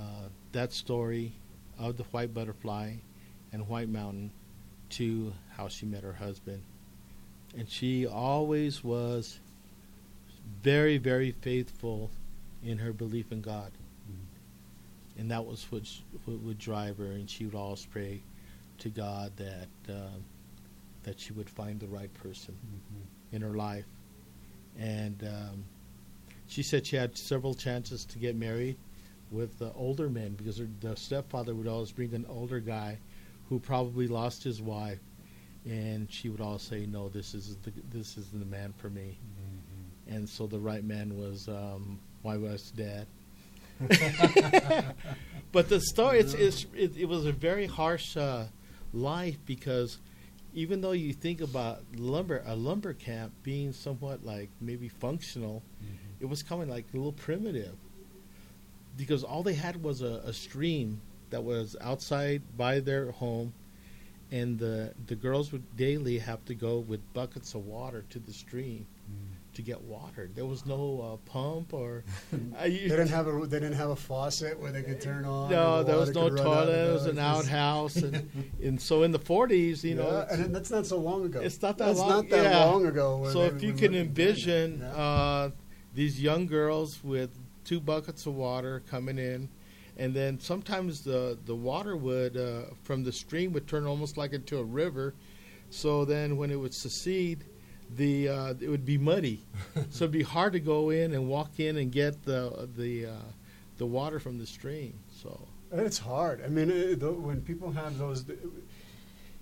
that 0.51 0.73
story 0.73 1.33
of 1.79 1.97
the 1.97 2.03
white 2.05 2.35
butterfly 2.35 2.95
and 3.53 3.69
White 3.69 3.89
Mountain 3.89 4.33
to 4.91 5.33
how 5.57 5.69
she 5.69 5.87
met 5.87 6.03
her 6.03 6.13
husband, 6.13 6.63
and 7.57 7.69
she 7.69 8.05
always 8.05 8.83
was 8.83 9.39
very 10.63 10.99
very 10.99 11.33
faithful 11.33 12.11
in 12.63 12.79
her 12.79 12.93
belief 12.93 13.33
in 13.33 13.41
God, 13.41 13.73
and 15.19 15.31
that 15.31 15.45
was 15.45 15.65
what, 15.71 15.83
what 16.25 16.41
would 16.41 16.59
drive 16.59 16.99
her, 16.99 17.13
and 17.13 17.29
she 17.29 17.45
would 17.45 17.55
always 17.55 17.85
pray 17.87 18.23
to 18.79 18.89
God 18.89 19.33
that 19.37 19.69
um 19.89 20.25
that 21.03 21.19
she 21.19 21.33
would 21.33 21.49
find 21.49 21.81
the 21.81 21.89
right 21.89 22.13
person 22.15 22.55
Mhm. 22.55 23.35
in 23.37 23.43
her 23.43 23.55
life. 23.57 23.87
And 24.79 25.23
um, 25.25 25.65
she 26.47 26.63
said 26.63 26.87
she 26.87 26.97
had 26.97 27.17
several 27.17 27.55
chances 27.55 28.05
to 28.07 28.19
get 28.19 28.37
married 28.37 28.77
with 29.31 29.61
uh, 29.63 29.71
older 29.75 30.09
men 30.11 30.35
because 30.35 30.59
her, 30.59 30.69
the 30.81 30.95
stepfather 30.97 31.55
would 31.55 31.67
always 31.67 31.91
bring 31.93 32.13
an 32.15 32.27
older 32.29 32.61
guy 32.61 32.99
who 33.49 33.59
probably 33.59 34.09
lost 34.09 34.45
his 34.45 34.61
wife, 34.61 35.01
and 35.65 36.11
she 36.11 36.29
would 36.29 36.41
always 36.41 36.63
say, 36.63 36.85
"No, 36.87 37.09
this 37.09 37.35
is 37.35 37.57
the 37.63 37.73
this 37.91 38.19
is 38.19 38.29
the 38.31 38.45
man 38.45 38.73
for 38.77 38.91
me." 38.91 39.19
Mhm. 39.23 39.40
And 40.11 40.29
so 40.29 40.47
the 40.47 40.59
right 40.59 40.85
man 40.85 41.17
was 41.17 41.49
um, 41.49 41.99
my 42.25 42.37
wife's 42.37 42.71
dad. 42.73 43.07
but 45.53 45.69
the 45.71 45.81
story, 45.81 46.19
it's, 46.19 46.35
it's, 46.35 46.67
it, 46.75 46.97
it 46.97 47.05
was 47.07 47.25
a 47.25 47.33
very 47.33 47.67
harsh 47.67 48.17
uh, 48.17 48.45
life 48.93 49.39
because 49.47 49.99
even 50.53 50.81
though 50.81 50.93
you 50.93 51.13
think 51.13 51.41
about 51.41 51.83
lumber, 51.97 52.43
a 52.45 52.55
lumber 52.55 52.93
camp 52.93 53.33
being 53.43 53.73
somewhat 53.73 54.25
like 54.27 54.51
maybe 54.61 54.89
functional, 54.89 55.63
it 56.21 56.27
was 56.27 56.43
kind 56.43 56.63
of 56.63 56.69
like 56.69 56.85
a 56.93 56.97
little 56.97 57.13
primitive 57.13 57.75
because 58.97 59.25
all 59.25 59.43
they 59.43 59.55
had 59.55 59.83
was 59.83 60.03
a, 60.03 60.21
a 60.25 60.33
stream 60.33 61.01
that 61.31 61.43
was 61.43 61.77
outside 61.81 62.43
by 62.57 62.81
their 62.81 63.13
home, 63.13 63.53
and 64.31 64.59
the 64.59 64.93
the 65.07 65.15
girls 65.15 65.53
would 65.53 65.77
daily 65.77 66.19
have 66.19 66.45
to 66.45 66.55
go 66.55 66.79
with 66.81 67.01
buckets 67.15 67.55
of 67.55 67.65
water 67.67 68.05
to 68.11 68.19
the 68.19 68.33
stream 68.33 68.87
to 69.61 69.67
get 69.67 69.81
watered. 69.83 70.35
There 70.35 70.47
was 70.47 70.65
no 70.67 71.01
uh, 71.25 71.31
pump 71.31 71.73
or 71.75 72.05
uh, 72.33 72.63
They 72.63 72.71
didn't 72.89 73.09
have 73.09 73.27
a 73.27 73.47
they 73.47 73.61
didn't 73.61 73.75
have 73.75 73.91
a 73.91 73.97
faucet 73.97 74.59
where 74.59 74.73
they 74.73 74.83
could 74.83 75.01
turn 75.01 75.25
on. 75.25 75.51
no, 75.51 75.79
the 75.79 75.85
there 75.85 75.97
was 75.99 76.11
no 76.15 76.29
toilet. 76.31 76.89
It 76.89 76.93
was 76.93 77.07
an 77.07 77.19
outhouse, 77.19 77.97
and, 77.97 78.31
and 78.63 78.81
so 78.81 79.03
in 79.03 79.13
the 79.13 79.19
forties, 79.19 79.85
you 79.85 79.95
know, 79.95 80.27
and 80.31 80.55
that's 80.55 80.71
not 80.71 80.87
so 80.87 80.99
long 80.99 81.25
ago. 81.27 81.41
It's 81.41 81.61
not 81.61 81.79
that 81.79 81.87
That's 81.87 81.99
long- 81.99 82.09
not 82.09 82.29
that 82.31 82.45
yeah. 82.45 82.65
long 82.65 82.87
ago. 82.87 83.29
So 83.33 83.43
if 83.43 83.63
you 83.63 83.73
can 83.73 83.95
envision 83.95 84.81
Yeah. 84.81 84.89
uh, 84.93 85.51
these 85.95 86.21
young 86.23 86.47
girls 86.47 87.03
with 87.05 87.31
two 87.65 87.81
buckets 87.81 88.27
of 88.27 88.35
water 88.35 88.83
coming 88.91 89.19
in, 89.19 89.49
and 89.97 90.15
then 90.15 90.41
sometimes 90.41 91.03
the 91.03 91.39
the 91.45 91.55
water 91.55 91.97
would 91.97 92.37
uh, 92.37 92.63
from 92.83 93.05
the 93.05 93.13
stream 93.13 93.53
would 93.53 93.67
turn 93.69 93.87
almost 93.87 94.17
like 94.17 94.33
into 94.33 94.59
a 94.59 94.65
river. 94.65 95.15
So 95.73 96.05
then 96.05 96.37
when 96.37 96.51
it 96.51 96.57
would 96.57 96.75
secede, 96.75 97.45
the 97.97 98.29
uh, 98.29 98.55
it 98.61 98.69
would 98.69 98.85
be 98.87 98.99
muddy. 98.99 99.43
so 99.91 100.05
it'd 100.05 100.13
be 100.13 100.23
hard 100.23 100.53
to 100.55 100.61
go 100.61 100.91
in 100.91 101.13
and 101.13 101.29
walk 101.29 101.59
in 101.61 101.77
and 101.77 101.91
get 101.93 102.23
the 102.25 102.69
the 102.77 103.07
uh, 103.07 103.13
the 103.79 103.87
water 103.87 104.19
from 104.21 104.39
the 104.39 104.47
stream. 104.47 104.95
So 105.23 105.49
it's 105.73 105.99
hard. 105.99 106.43
I 106.45 106.49
mean, 106.49 106.71
it, 106.71 107.01
the, 107.01 107.13
when 107.13 107.41
people 107.43 107.71
have 107.73 107.97
those, 107.99 108.25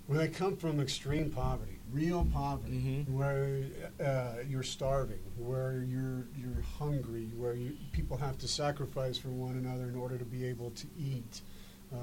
when 0.07 0.17
they 0.17 0.27
come 0.27 0.55
from 0.57 0.79
extreme 0.79 1.29
poverty, 1.29 1.79
real 1.91 2.27
poverty, 2.33 3.05
Mhm. 3.05 3.09
where 3.13 3.61
uh, 4.03 4.41
you're 4.47 4.63
starving, 4.63 5.19
where 5.37 5.83
you're 5.87 6.25
you're 6.37 6.63
hungry, 6.79 7.29
where 7.37 7.53
you, 7.53 7.75
people 7.91 8.17
have 8.17 8.37
to 8.39 8.47
sacrifice 8.47 9.17
for 9.17 9.29
one 9.29 9.55
another 9.57 9.83
in 9.89 9.95
order 9.95 10.17
to 10.17 10.25
be 10.25 10.45
able 10.45 10.71
to 10.71 10.87
eat, 10.97 11.41
uh, 11.93 11.97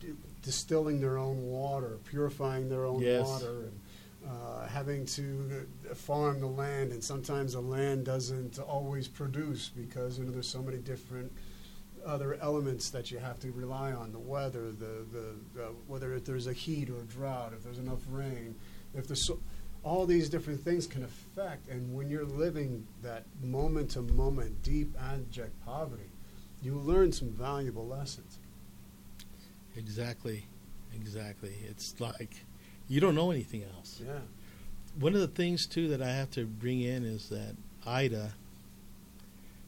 d- 0.00 0.08
distilling 0.42 1.00
their 1.00 1.16
own 1.18 1.42
water, 1.46 1.98
purifying 2.04 2.68
their 2.68 2.84
own 2.84 3.00
Yes. 3.02 3.26
water, 3.26 3.60
and 3.62 3.80
uh, 4.28 4.66
having 4.66 5.06
to 5.06 5.66
farm 5.94 6.40
the 6.40 6.46
land, 6.46 6.92
and 6.92 7.02
sometimes 7.02 7.52
the 7.54 7.60
land 7.60 8.04
doesn't 8.04 8.58
always 8.58 9.08
produce 9.08 9.70
because 9.70 10.18
you 10.18 10.24
know 10.24 10.30
there's 10.30 10.48
so 10.48 10.62
many 10.62 10.78
different 10.78 11.32
other 12.04 12.38
elements 12.40 12.90
that 12.90 13.10
you 13.10 13.18
have 13.18 13.40
to 13.40 13.50
rely 13.52 13.92
on. 13.92 14.12
The 14.12 14.18
weather 14.18 14.70
the, 14.70 15.04
the, 15.12 15.34
the 15.54 15.64
whether 15.86 16.14
if 16.14 16.24
there's 16.24 16.46
a 16.46 16.52
heat 16.52 16.90
or 16.90 17.02
drought 17.02 17.52
if 17.54 17.64
there's 17.64 17.78
enough 17.78 18.00
rain 18.08 18.54
if 18.94 19.06
there's 19.06 19.26
so, 19.26 19.38
all 19.84 20.06
these 20.06 20.28
different 20.28 20.60
things 20.60 20.86
can 20.86 21.04
affect. 21.04 21.68
And 21.68 21.94
when 21.94 22.10
you're 22.10 22.24
living 22.24 22.86
that 23.02 23.24
moment 23.42 23.90
to 23.92 24.02
moment 24.02 24.62
deep 24.62 24.94
abject 25.00 25.52
poverty 25.64 26.10
you 26.62 26.74
learn 26.74 27.12
some 27.12 27.30
valuable 27.30 27.86
lessons. 27.86 28.38
Exactly, 29.76 30.46
exactly, 30.94 31.54
it's 31.68 32.00
like 32.00 32.44
you 32.88 33.00
don't 33.00 33.14
know 33.14 33.30
anything 33.30 33.64
else. 33.76 34.00
yeah 34.04 34.18
One 34.98 35.14
of 35.14 35.20
the 35.20 35.28
things 35.28 35.66
too 35.66 35.88
that 35.88 36.02
I 36.02 36.10
have 36.10 36.30
to 36.32 36.44
bring 36.46 36.80
in 36.80 37.04
is 37.04 37.28
that 37.28 37.54
Ida, 37.86 38.32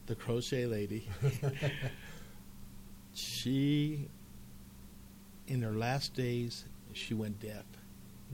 the 0.07 0.15
crochet 0.15 0.65
lady, 0.65 1.07
she, 3.13 4.07
in 5.47 5.61
her 5.61 5.71
last 5.71 6.13
days, 6.13 6.65
she 6.93 7.13
went 7.13 7.39
deaf. 7.39 7.63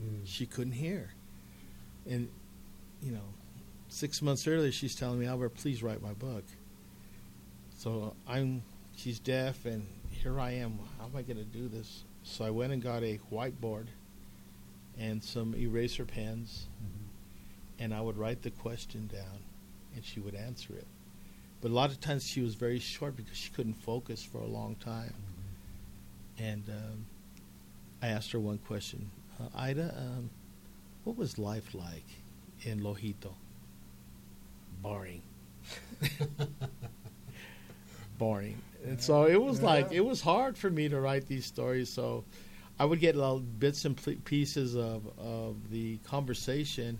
Mm. 0.02 0.20
She 0.24 0.46
couldn't 0.46 0.72
hear, 0.72 1.10
and 2.08 2.28
you 3.02 3.12
know, 3.12 3.34
six 3.88 4.22
months 4.22 4.46
earlier, 4.46 4.72
she's 4.72 4.94
telling 4.94 5.18
me, 5.20 5.26
Albert, 5.26 5.50
please 5.50 5.82
write 5.82 6.02
my 6.02 6.12
book. 6.12 6.44
So 7.76 8.14
I'm, 8.26 8.62
she's 8.96 9.18
deaf, 9.18 9.64
and 9.64 9.86
here 10.10 10.40
I 10.40 10.52
am. 10.52 10.78
How 10.98 11.06
am 11.06 11.12
I 11.16 11.22
going 11.22 11.36
to 11.36 11.44
do 11.44 11.68
this? 11.68 12.04
So 12.24 12.44
I 12.44 12.50
went 12.50 12.72
and 12.72 12.82
got 12.82 13.02
a 13.02 13.20
whiteboard 13.32 13.86
and 14.98 15.22
some 15.22 15.54
eraser 15.54 16.04
pens 16.04 16.66
and 17.78 17.94
I 17.94 18.00
would 18.00 18.16
write 18.16 18.42
the 18.42 18.50
question 18.50 19.08
down, 19.12 19.40
and 19.94 20.04
she 20.04 20.20
would 20.20 20.34
answer 20.34 20.74
it. 20.74 20.86
But 21.60 21.70
a 21.70 21.74
lot 21.74 21.90
of 21.90 22.00
times 22.00 22.26
she 22.26 22.40
was 22.40 22.54
very 22.54 22.78
short 22.78 23.16
because 23.16 23.36
she 23.36 23.50
couldn't 23.50 23.74
focus 23.74 24.22
for 24.22 24.38
a 24.38 24.46
long 24.46 24.76
time. 24.76 25.14
And 26.38 26.62
um, 26.68 27.06
I 28.02 28.08
asked 28.08 28.30
her 28.32 28.40
one 28.40 28.58
question, 28.58 29.10
uh, 29.40 29.48
Ida, 29.56 29.94
um, 29.96 30.30
what 31.04 31.16
was 31.16 31.38
life 31.38 31.74
like 31.74 32.06
in 32.62 32.80
Lojito? 32.80 33.32
Boring. 34.82 35.22
Boring. 38.18 38.60
And 38.84 39.00
so 39.00 39.24
it 39.24 39.40
was 39.40 39.60
like 39.60 39.90
it 39.90 40.00
was 40.04 40.20
hard 40.20 40.56
for 40.56 40.70
me 40.70 40.88
to 40.88 41.00
write 41.00 41.26
these 41.26 41.44
stories. 41.44 41.88
So 41.88 42.24
I 42.78 42.84
would 42.84 43.00
get 43.00 43.16
little 43.16 43.40
bits 43.40 43.84
and 43.84 44.24
pieces 44.24 44.74
of, 44.76 45.06
of 45.18 45.70
the 45.70 45.96
conversation, 45.98 46.98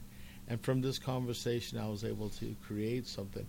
and 0.49 0.61
from 0.61 0.81
this 0.81 0.99
conversation, 0.99 1.79
I 1.79 1.89
was 1.89 2.05
able 2.05 2.31
to 2.31 2.57
create 2.67 3.07
something. 3.07 3.47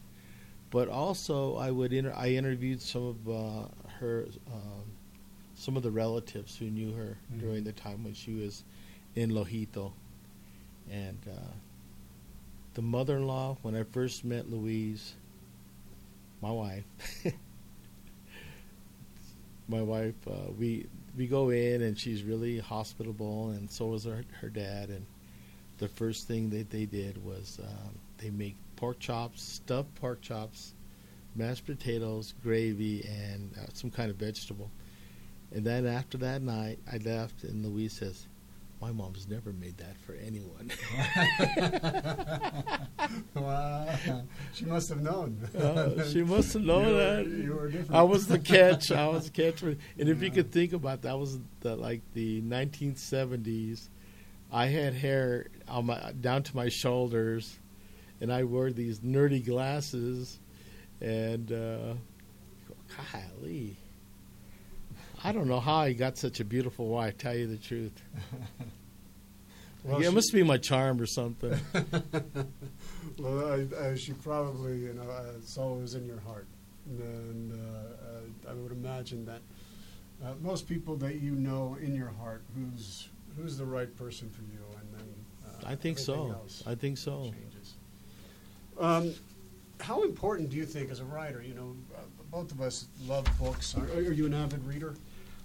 But 0.69 0.87
also, 0.89 1.55
I 1.55 1.71
would 1.71 1.93
inter- 1.93 2.13
I 2.15 2.29
interviewed 2.29 2.81
some 2.81 3.03
of 3.03 3.29
uh, 3.29 3.67
her, 3.99 4.27
um, 4.51 4.83
some 5.55 5.75
of 5.75 5.81
the 5.83 5.89
relatives 5.91 6.55
who 6.57 6.69
knew 6.69 6.93
her 6.93 7.17
Mhm. 7.33 7.39
during 7.39 7.63
the 7.63 7.71
time 7.73 8.03
when 8.03 8.13
she 8.13 8.33
was 8.35 8.63
in 9.15 9.31
Lojito, 9.31 9.93
and 10.91 11.17
uh, 11.27 11.53
the 12.75 12.81
mother-in-law. 12.83 13.57
When 13.63 13.75
I 13.75 13.83
first 13.83 14.23
met 14.23 14.49
Louise, 14.49 15.15
my 16.41 16.51
wife, 16.51 16.85
my 19.67 19.81
wife, 19.81 20.15
uh, 20.27 20.51
we 20.57 20.85
we 21.17 21.27
go 21.27 21.49
in 21.49 21.81
and 21.81 21.97
she's 21.97 22.23
really 22.23 22.59
hospitable, 22.59 23.49
and 23.49 23.69
so 23.69 23.87
was 23.87 24.05
her 24.05 24.23
her 24.41 24.49
dad. 24.49 24.89
And 24.89 25.05
the 25.77 25.87
first 25.87 26.27
thing 26.27 26.49
that 26.51 26.69
they 26.69 26.85
did 26.85 27.23
was 27.23 27.59
um, 27.63 27.95
they 28.17 28.29
make 28.29 28.55
pork 28.75 28.99
chops, 28.99 29.41
stuffed 29.41 29.93
pork 29.95 30.21
chops, 30.21 30.73
mashed 31.35 31.65
potatoes, 31.65 32.33
gravy, 32.43 33.05
and 33.07 33.51
uh, 33.57 33.67
some 33.73 33.91
kind 33.91 34.09
of 34.09 34.17
vegetable. 34.17 34.69
And 35.51 35.65
then 35.65 35.85
after 35.85 36.17
that 36.19 36.41
night, 36.41 36.79
I 36.91 36.97
left, 36.97 37.43
and 37.43 37.65
Louise 37.65 37.93
says, 37.93 38.27
"My 38.81 38.91
mom's 38.91 39.27
never 39.27 39.51
made 39.53 39.77
that 39.77 39.97
for 40.05 40.13
anyone." 40.15 40.71
wow. 43.35 43.87
She 44.53 44.65
must 44.65 44.89
have 44.89 45.01
known. 45.01 45.37
Uh, 45.57 46.03
she 46.09 46.23
must 46.23 46.53
have 46.53 46.61
known 46.63 46.85
You 46.87 46.93
were- 46.93 46.99
that. 46.99 47.27
you 47.27 47.53
were 47.53 47.67
different. 47.69 47.93
I 47.95 48.03
was 48.03 48.27
the 48.27 48.39
catch. 48.39 48.91
I 48.91 49.07
was 49.07 49.29
the 49.29 49.31
catch. 49.31 49.61
And 49.63 49.77
if 49.97 50.21
you 50.21 50.31
could 50.31 50.51
think 50.51 50.73
about 50.73 51.01
that, 51.03 51.17
was 51.17 51.39
the, 51.61 51.75
like 51.75 52.01
the 52.13 52.41
1970s. 52.41 53.87
I 54.51 54.65
had 54.67 54.93
hair 54.95 55.47
on 55.67 55.85
my 55.85 56.11
down 56.19 56.41
to 56.43 56.55
my 56.55 56.69
shoulders, 56.69 57.59
and 58.19 58.33
I 58.33 58.43
wore 58.45 58.71
these 58.71 58.99
nerdy 59.01 59.45
glasses, 59.45 60.39
and 61.01 61.51
uh, 61.51 61.93
golly, 63.11 63.77
I 65.23 65.31
don't 65.31 65.47
know 65.47 65.59
how 65.59 65.77
I 65.77 65.93
got 65.93 66.17
such 66.17 66.39
a 66.39 66.45
beautiful 66.45 66.87
wife. 66.87 67.17
Tell 67.17 67.35
you 67.35 67.47
the 67.47 67.57
truth, 67.57 67.91
Well, 69.83 70.01
yeah, 70.01 70.07
it 70.07 70.09
she- 70.09 70.15
must 70.15 70.33
be 70.33 70.43
my 70.43 70.57
charm 70.57 70.99
or 70.99 71.05
something. 71.05 71.57
well, 73.19 73.53
I, 73.53 73.87
I, 73.87 73.95
she 73.95 74.13
probably, 74.13 74.77
you 74.77 74.93
know, 74.93 75.05
it's 75.37 75.53
saw 75.53 75.69
what 75.69 75.81
was 75.81 75.95
in 75.95 76.05
your 76.05 76.19
heart, 76.19 76.47
and 76.85 77.53
uh, 77.53 77.55
uh, 77.57 78.51
I 78.51 78.53
would 78.53 78.71
imagine 78.71 79.25
that 79.25 79.41
uh, 80.23 80.33
most 80.41 80.67
people 80.67 80.95
that 80.97 81.15
you 81.15 81.31
know 81.31 81.77
in 81.81 81.95
your 81.95 82.11
heart, 82.19 82.43
who's 82.55 83.07
who's 83.37 83.57
the 83.57 83.65
right 83.65 83.95
person 83.95 84.29
for 84.29 84.41
you, 84.41 84.59
and 84.79 84.99
then 84.99 85.07
uh, 85.45 85.69
I 85.69 85.75
think 85.75 85.97
so. 85.97 86.35
I 86.67 86.75
think 86.75 86.97
so. 86.97 87.23
changes. 87.23 87.75
Um, 88.77 89.13
how 89.79 90.03
important 90.03 90.49
do 90.49 90.57
you 90.57 90.65
think, 90.65 90.91
as 90.91 90.99
a 90.99 91.05
writer, 91.05 91.41
you 91.41 91.53
know, 91.53 91.75
uh, 91.95 92.01
both 92.31 92.51
of 92.51 92.61
us 92.61 92.87
love 93.07 93.25
books. 93.39 93.75
Are, 93.77 93.85
are 93.97 94.11
you 94.11 94.25
an 94.25 94.33
avid 94.33 94.63
reader? 94.65 94.95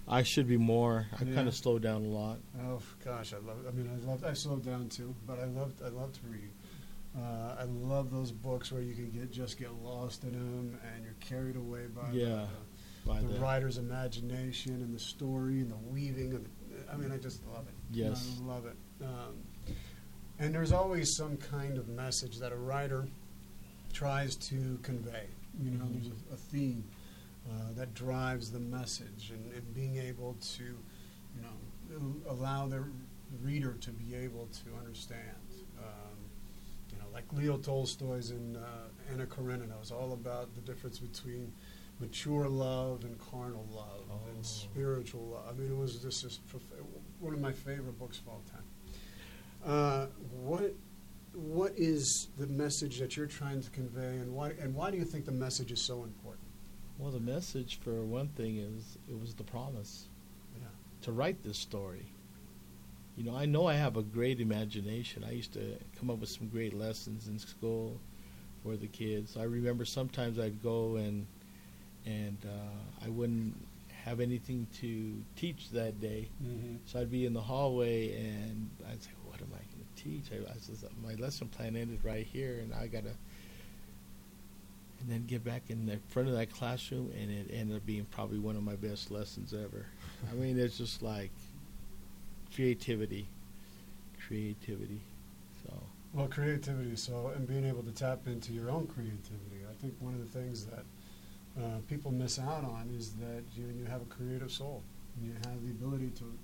I 0.07 0.21
should 0.23 0.47
be 0.47 0.57
more. 0.57 1.07
I 1.19 1.23
Yeah. 1.23 1.33
kind 1.35 1.47
of 1.47 1.55
slowed 1.55 1.81
down 1.81 2.03
a 2.03 2.07
lot. 2.07 2.39
Oh 2.61 2.81
gosh, 3.03 3.33
I 3.33 3.37
love. 3.37 3.65
I 3.67 3.71
mean, 3.71 3.89
I 3.89 4.05
love. 4.07 4.23
I 4.23 4.33
slowed 4.33 4.63
down 4.63 4.89
too, 4.89 5.15
but 5.25 5.39
I 5.39 5.45
love. 5.45 5.73
I 5.83 5.89
love 5.89 6.13
to 6.13 6.27
read. 6.27 6.49
Uh, 7.17 7.55
I 7.59 7.63
love 7.63 8.11
those 8.11 8.31
books 8.31 8.71
where 8.71 8.81
you 8.81 8.93
can 8.93 9.09
get 9.09 9.31
just 9.31 9.57
get 9.57 9.73
lost 9.83 10.23
in 10.23 10.33
them, 10.33 10.77
and 10.93 11.03
you're 11.03 11.15
carried 11.21 11.55
away 11.55 11.87
by 11.87 12.11
Yeah, 12.11 12.45
the, 13.05 13.09
by 13.09 13.21
the, 13.21 13.39
writer's 13.39 13.77
imagination 13.77 14.73
and 14.73 14.93
the 14.93 14.99
story 14.99 15.61
and 15.61 15.71
the 15.71 15.77
weaving. 15.89 16.33
And 16.33 16.45
the, 16.45 16.91
I 16.93 16.97
mean, 16.97 17.11
I 17.11 17.17
just 17.17 17.41
love 17.47 17.67
it. 17.67 17.73
Yes. 17.91 18.37
I 18.41 18.43
love 18.45 18.65
it. 18.65 18.75
Um, 19.01 19.75
and 20.39 20.53
there's 20.53 20.73
always 20.73 21.15
some 21.15 21.37
kind 21.37 21.77
of 21.77 21.87
message 21.87 22.37
that 22.39 22.51
a 22.51 22.57
writer 22.57 23.07
tries 23.93 24.35
to 24.35 24.77
convey. 24.83 25.27
You 25.63 25.71
know, 25.71 25.85
there's 25.89 26.07
a, 26.07 26.33
a 26.33 26.37
theme 26.37 26.83
uh, 27.49 27.73
that 27.75 27.93
drives 27.93 28.51
the 28.51 28.59
message, 28.59 29.31
and, 29.31 29.51
and 29.53 29.73
being 29.73 29.97
able 29.97 30.35
to, 30.55 30.63
you 30.63 31.41
know, 31.41 32.31
allow 32.31 32.67
the 32.67 32.83
reader 33.41 33.73
to 33.81 33.91
be 33.91 34.15
able 34.15 34.47
to 34.47 34.75
understand. 34.79 35.21
Um, 35.77 36.17
you 36.91 36.97
know, 36.97 37.05
like 37.13 37.25
Leo 37.33 37.57
Tolstoy's 37.57 38.31
in 38.31 38.55
uh, 38.55 38.59
Anna 39.11 39.25
Karenina 39.25 39.75
is 39.81 39.91
all 39.91 40.13
about 40.13 40.53
the 40.55 40.61
difference 40.61 40.99
between 40.99 41.51
mature 41.99 42.47
love 42.49 43.03
and 43.03 43.17
carnal 43.31 43.65
love 43.73 44.03
Oh. 44.11 44.19
and 44.33 44.45
spiritual 44.45 45.27
love. 45.33 45.45
I 45.49 45.53
mean, 45.53 45.71
it 45.71 45.77
was 45.77 45.95
just, 45.95 46.21
just 46.23 46.47
prof- 46.47 46.63
one 47.19 47.33
of 47.33 47.39
my 47.39 47.51
favorite 47.53 47.97
books 47.99 48.19
of 48.19 48.27
all 48.27 48.43
time. 48.51 48.63
Uh, 49.65 50.05
what 50.31 50.73
what 51.33 51.73
is 51.75 52.29
the 52.37 52.47
message 52.47 52.97
that 52.99 53.17
you're 53.17 53.25
trying 53.27 53.61
to 53.61 53.69
convey, 53.71 54.17
and 54.17 54.33
why 54.33 54.53
and 54.61 54.73
why 54.73 54.89
do 54.91 54.97
you 54.97 55.03
think 55.05 55.25
the 55.25 55.31
message 55.31 55.71
is 55.71 55.81
so 55.81 56.03
important? 56.03 56.24
Well, 56.97 57.11
the 57.11 57.19
message 57.19 57.79
for 57.81 58.03
one 58.05 58.29
thing 58.29 58.57
is 58.57 58.97
it 59.09 59.19
was 59.19 59.33
the 59.35 59.43
promise 59.43 60.07
Yeah. 60.59 60.67
to 61.01 61.11
write 61.11 61.43
this 61.43 61.57
story. 61.57 62.05
You 63.17 63.23
know, 63.23 63.35
I 63.35 63.45
know 63.45 63.65
I 63.67 63.75
have 63.75 63.97
a 63.97 64.03
great 64.03 64.39
imagination. 64.39 65.23
I 65.23 65.31
used 65.31 65.53
to 65.53 65.77
come 65.97 66.09
up 66.09 66.19
with 66.19 66.29
some 66.29 66.47
great 66.49 66.73
lessons 66.73 67.27
in 67.27 67.39
school 67.39 67.99
for 68.63 68.75
the 68.75 68.87
kids. 68.87 69.37
I 69.37 69.43
remember 69.43 69.85
sometimes 69.85 70.39
I'd 70.39 70.61
go 70.61 70.95
and 70.95 71.27
and 72.05 72.37
uh, 72.45 73.05
I 73.05 73.09
wouldn't 73.09 73.55
have 74.03 74.19
anything 74.19 74.67
to 74.79 75.23
teach 75.35 75.69
that 75.71 75.99
day, 75.99 76.29
Mm-hmm. 76.43 76.75
so 76.85 76.99
I'd 76.99 77.09
be 77.09 77.25
in 77.25 77.33
the 77.33 77.41
hallway 77.41 78.13
and 78.15 78.69
I'd 78.87 79.01
say, 79.01 79.09
"What 79.25 79.41
am 79.41 79.47
I 79.53 79.57
going 79.73 79.85
to 79.95 80.03
teach?" 80.03 80.31
I, 80.31 80.51
I 80.53 80.57
says, 80.59 80.85
"My 81.03 81.15
lesson 81.15 81.47
plan 81.47 81.75
ended 81.75 82.03
right 82.05 82.25
here, 82.25 82.59
and 82.59 82.73
I 82.73 82.87
got 82.87 83.03
to." 83.05 83.15
And 84.99 85.09
then 85.09 85.25
get 85.27 85.43
back 85.43 85.63
in 85.69 85.85
the 85.85 85.97
front 86.07 86.29
of 86.29 86.35
that 86.35 86.51
classroom, 86.51 87.11
and 87.19 87.29
it 87.29 87.51
ended 87.53 87.75
up 87.77 87.85
being 87.85 88.05
probably 88.05 88.39
one 88.39 88.55
of 88.55 88.63
my 88.63 88.75
best 88.75 89.11
lessons 89.11 89.53
ever. 89.53 89.85
I 90.31 90.33
mean, 90.35 90.57
it's 90.57 90.77
just 90.77 91.01
like 91.03 91.29
creativity, 92.53 93.27
creativity. 94.25 95.01
So 95.63 95.73
Well, 96.13 96.27
creativity. 96.27 96.95
So, 96.95 97.31
and 97.35 97.47
being 97.47 97.65
able 97.65 97.83
to 97.83 97.91
tap 97.91 98.27
into 98.27 98.51
your 98.53 98.69
own 98.69 98.87
creativity. 98.87 99.65
I 99.69 99.73
think 99.81 99.95
one 99.99 100.13
of 100.13 100.19
the 100.31 100.39
things 100.39 100.65
that 100.65 100.85
uh, 101.61 101.79
people 101.87 102.11
miss 102.11 102.39
out 102.39 102.63
on 102.63 102.89
is 102.97 103.11
that 103.13 103.43
you 103.55 103.65
you 103.77 103.85
have 103.85 104.01
a 104.01 104.05
creative 104.05 104.51
soul. 104.51 104.81
You 105.21 105.33
have 105.45 105.63
the 105.63 105.71
ability 105.71 106.11
to 106.17 106.37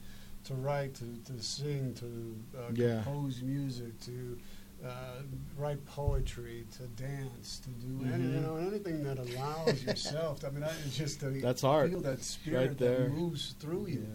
to 0.44 0.56
write, 0.56 0.96
to, 0.96 1.06
to 1.32 1.40
sing, 1.44 1.94
to 1.94 2.36
uh, 2.58 2.62
Yeah. 2.74 3.04
compose 3.04 3.44
music, 3.44 4.00
to 4.02 4.38
uh, 4.86 5.22
write 5.58 5.84
poetry, 5.86 6.66
to 6.78 6.84
dance, 7.02 7.60
to 7.60 7.70
do 7.70 8.06
any, 8.14 8.24
you 8.24 8.40
know 8.40 8.56
anything 8.58 9.04
that 9.04 9.20
allows 9.20 9.84
yourself. 9.86 10.44
I 10.46 10.50
mean, 10.50 10.64
I- 10.64 10.74
it's 10.86 10.98
just 10.98 11.20
to 11.22 11.30
That's 11.30 11.62
feel 11.62 12.02
that 12.02 12.22
spirit 12.24 12.68
right 12.70 12.78
that 12.78 13.12
moves 13.12 13.56
through 13.60 13.88
you. 13.88 14.08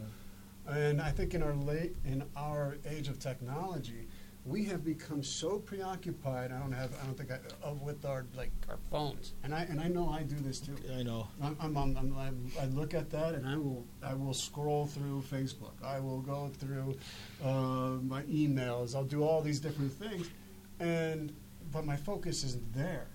And 0.69 1.01
I 1.01 1.11
think 1.11 1.35
in 1.35 1.43
our 1.43 1.55
late 1.55 1.95
in 2.05 2.25
our 2.37 2.77
age 2.91 3.07
of 3.09 3.21
technology, 3.21 4.09
we 4.45 4.65
have 4.65 4.85
become 4.85 5.23
so 5.23 5.59
preoccupied. 5.59 6.51
I 6.51 6.59
don't 6.59 6.73
have. 6.73 6.91
I 7.01 7.07
don't 7.07 7.17
think 7.17 7.31
I, 7.31 7.39
of 7.63 7.83
with 7.83 8.05
our 8.05 8.27
like 8.37 8.51
our 8.69 8.79
phones. 8.91 9.35
And 9.45 9.55
I 9.55 9.61
and 9.63 9.81
I 9.81 9.87
know 9.87 10.09
I 10.09 10.25
do 10.25 10.35
this 10.37 10.59
too. 10.59 10.75
I 10.99 11.05
know. 11.05 11.29
I'm, 11.41 11.57
I'm, 11.61 11.77
I'm, 11.77 11.97
I'm, 11.97 12.19
I'm- 12.19 12.53
I 12.61 12.67
look 12.67 12.95
at 12.95 13.11
that 13.11 13.35
and 13.35 13.47
I 13.47 13.57
will 13.57 13.85
I 14.03 14.15
will 14.15 14.35
scroll 14.35 14.87
through 14.87 15.23
Facebook. 15.31 15.75
I 15.85 16.01
will 16.01 16.21
go 16.21 16.51
through 16.59 16.97
uh, 17.45 17.99
my 18.03 18.23
emails. 18.23 18.97
I'll 18.97 19.05
do 19.05 19.23
all 19.23 19.43
these 19.43 19.61
different 19.61 19.93
things, 19.93 20.31
and 20.81 21.33
but 21.73 21.85
my 21.85 21.97
focus 21.97 22.45
isn't 22.45 22.75
there. 22.75 23.09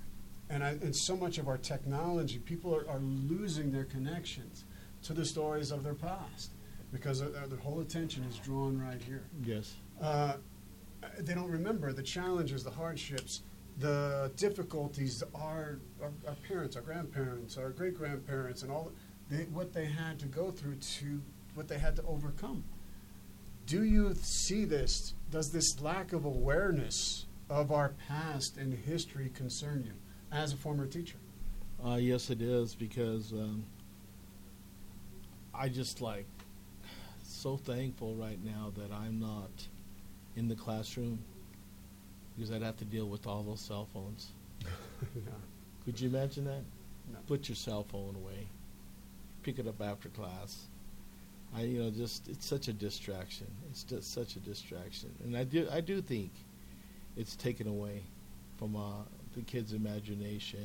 And 0.50 0.64
I, 0.64 0.72
and 0.72 0.94
so 0.96 1.16
much 1.16 1.38
of 1.38 1.48
our 1.48 1.58
technology, 1.58 2.40
people 2.40 2.76
are, 2.76 2.88
are 2.90 3.00
losing 3.00 3.72
their 3.72 3.86
connections 3.86 4.66
to 5.04 5.14
the 5.14 5.24
stories 5.26 5.72
of 5.72 5.84
their 5.84 5.94
past 5.94 6.52
because 6.92 7.22
uh, 7.22 7.30
their 7.48 7.58
whole 7.60 7.80
attention 7.80 8.24
is 8.26 8.38
drawn 8.38 8.78
right 8.80 9.02
here 9.02 9.24
Yes. 9.46 9.76
uh, 10.02 10.34
they 11.20 11.34
don't 11.34 11.50
remember 11.50 11.94
the 11.94 12.04
challenges, 12.04 12.64
the 12.64 12.70
hardships, 12.70 13.42
the 13.80 14.30
difficulties 14.36 15.24
our, 15.34 15.80
our, 16.04 16.12
our 16.28 16.36
parents, 16.48 16.76
our 16.76 16.82
grandparents, 16.82 17.58
our 17.58 17.70
great 17.70 17.98
grandparents, 17.98 18.62
and 18.62 18.72
all 18.72 18.92
they, 19.30 19.46
what 19.46 19.74
they 19.74 19.86
had 19.86 20.20
to 20.20 20.26
go 20.26 20.52
through 20.52 20.76
to 20.76 21.22
what 21.56 21.68
they 21.70 21.80
had 21.80 21.96
to 21.96 22.04
overcome. 22.04 22.64
Do 23.66 23.84
you 23.84 24.14
see 24.16 24.66
this? 24.66 25.14
Does 25.32 25.52
this 25.52 25.80
lack 25.82 26.12
of 26.12 26.26
awareness 26.26 27.26
of 27.52 27.72
our 27.72 27.90
past 28.08 28.58
and 28.58 28.74
history 28.74 29.30
concern 29.36 29.84
you 29.86 29.92
as 30.32 30.54
a 30.54 30.56
former 30.56 30.88
teacher? 30.88 31.18
Uh, 31.86 31.96
yes, 31.96 32.30
it 32.30 32.42
is 32.42 32.74
because 32.74 33.34
um, 33.34 33.66
I 35.54 35.68
just 35.68 36.02
like 36.02 36.26
so 37.24 37.58
thankful 37.58 38.16
right 38.16 38.40
now 38.44 38.72
that 38.78 38.94
I'm 38.94 39.20
not 39.20 39.52
in 40.38 40.48
the 40.48 40.56
classroom 40.56 41.20
because 42.36 42.52
I'd 42.52 42.62
have 42.62 42.78
to 42.78 42.86
deal 42.86 43.08
with 43.08 43.28
all 43.28 43.44
those 43.44 43.60
cell 43.60 43.88
phones. 43.94 44.32
Could 45.86 46.00
you 46.00 46.10
imagine 46.10 46.46
that? 46.46 46.64
No. 47.12 47.20
Put 47.28 47.50
your 47.50 47.58
cell 47.58 47.84
phone 47.84 48.16
away. 48.16 48.48
Pick 49.44 49.60
it 49.60 49.68
up 49.68 49.82
after 49.82 50.08
class. 50.10 50.68
I, 51.54 51.64
you 51.64 51.84
know, 51.84 51.90
just 51.90 52.30
it's 52.30 52.46
such 52.46 52.70
a 52.70 52.74
distraction. 52.74 53.48
It's 53.70 53.84
just 53.84 54.14
such 54.14 54.38
a 54.38 54.40
distraction, 54.40 55.10
and 55.26 55.36
I 55.36 55.44
do, 55.44 55.68
I 55.70 55.82
do 55.82 56.02
think 56.02 56.32
it's 57.18 57.36
taken 57.36 57.68
away 57.68 58.04
from 58.58 58.76
uh, 58.76 59.04
the 59.36 59.42
kids' 59.42 59.74
imagination 59.74 60.60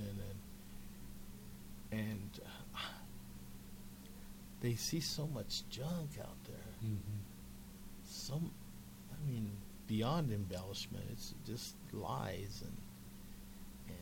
and 1.92 2.00
and 2.00 2.40
uh, 2.74 2.78
they 4.60 4.74
see 4.74 5.00
so 5.00 5.26
much 5.28 5.62
junk 5.70 6.10
out 6.20 6.36
there. 6.44 6.56
Some, 8.08 8.50
I 9.12 9.30
mean, 9.30 9.50
beyond 9.86 10.32
embellishment, 10.32 11.04
it's 11.12 11.34
just 11.46 11.74
lies 11.92 12.62
and 12.62 12.76
and 13.88 13.96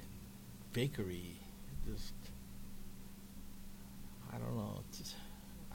fakery. 0.72 1.34
Just, 1.86 2.14
I 4.32 4.38
don't 4.38 4.56
know. 4.56 4.82
It's, 4.88 5.14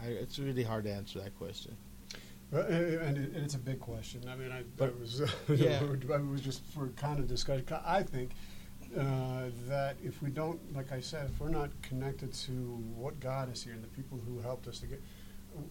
I, 0.02 0.08
it's 0.08 0.40
really 0.40 0.64
hard 0.64 0.86
to 0.86 0.92
answer 0.92 1.20
that 1.20 1.38
question. 1.38 1.76
Well, 2.52 2.64
and 2.66 2.74
and 3.02 3.18
it- 3.18 3.34
and 3.36 3.44
it's 3.46 3.56
a 3.56 3.60
big 3.60 3.80
question. 3.80 4.22
I 4.28 4.36
mean, 4.36 4.52
I, 4.52 4.64
But- 4.78 5.00
was 5.00 5.20
yeah. 5.50 5.84
it 5.84 6.28
was 6.28 6.42
just 6.42 6.64
for 6.74 6.88
kind 6.90 7.20
of 7.20 7.28
discussion. 7.28 7.66
I 7.86 8.04
think 8.04 8.32
uh, 8.98 9.50
that 9.68 9.98
if 10.04 10.22
we 10.22 10.32
don't, 10.32 10.60
like 10.76 10.92
I 10.92 11.00
said, 11.00 11.30
if 11.32 11.40
we're 11.40 11.50
not 11.50 11.70
connected 11.84 12.34
to 12.34 12.52
what 12.96 13.20
God 13.20 13.52
is 13.52 13.64
here 13.64 13.74
and 13.74 13.84
the 13.84 13.88
people 13.90 14.18
who 14.26 14.40
helped 14.40 14.68
us 14.68 14.80
to 14.80 14.88
get, 14.88 15.02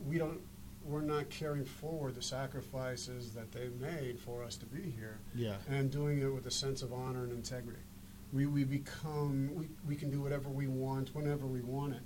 we 0.06 0.18
don't 0.18 0.40
we're 0.84 1.00
not 1.02 1.28
carrying 1.28 1.66
forward 1.66 2.14
the 2.14 2.22
sacrifices 2.22 3.32
that 3.34 3.52
they 3.52 3.68
made 3.78 4.18
for 4.18 4.42
us 4.42 4.56
to 4.56 4.64
be 4.64 4.90
here 4.90 5.18
Yeah. 5.34 5.56
and 5.68 5.90
doing 5.90 6.20
it 6.20 6.28
with 6.32 6.46
a 6.46 6.50
sense 6.50 6.80
of 6.80 6.94
honor 6.94 7.24
and 7.24 7.32
integrity. 7.32 7.80
We, 8.32 8.46
we 8.46 8.64
become, 8.64 9.50
we, 9.54 9.68
we 9.86 9.96
can 9.96 10.10
do 10.10 10.22
whatever 10.22 10.48
we 10.48 10.66
want 10.66 11.14
whenever 11.14 11.46
we 11.46 11.60
want 11.60 11.94
it. 11.94 12.00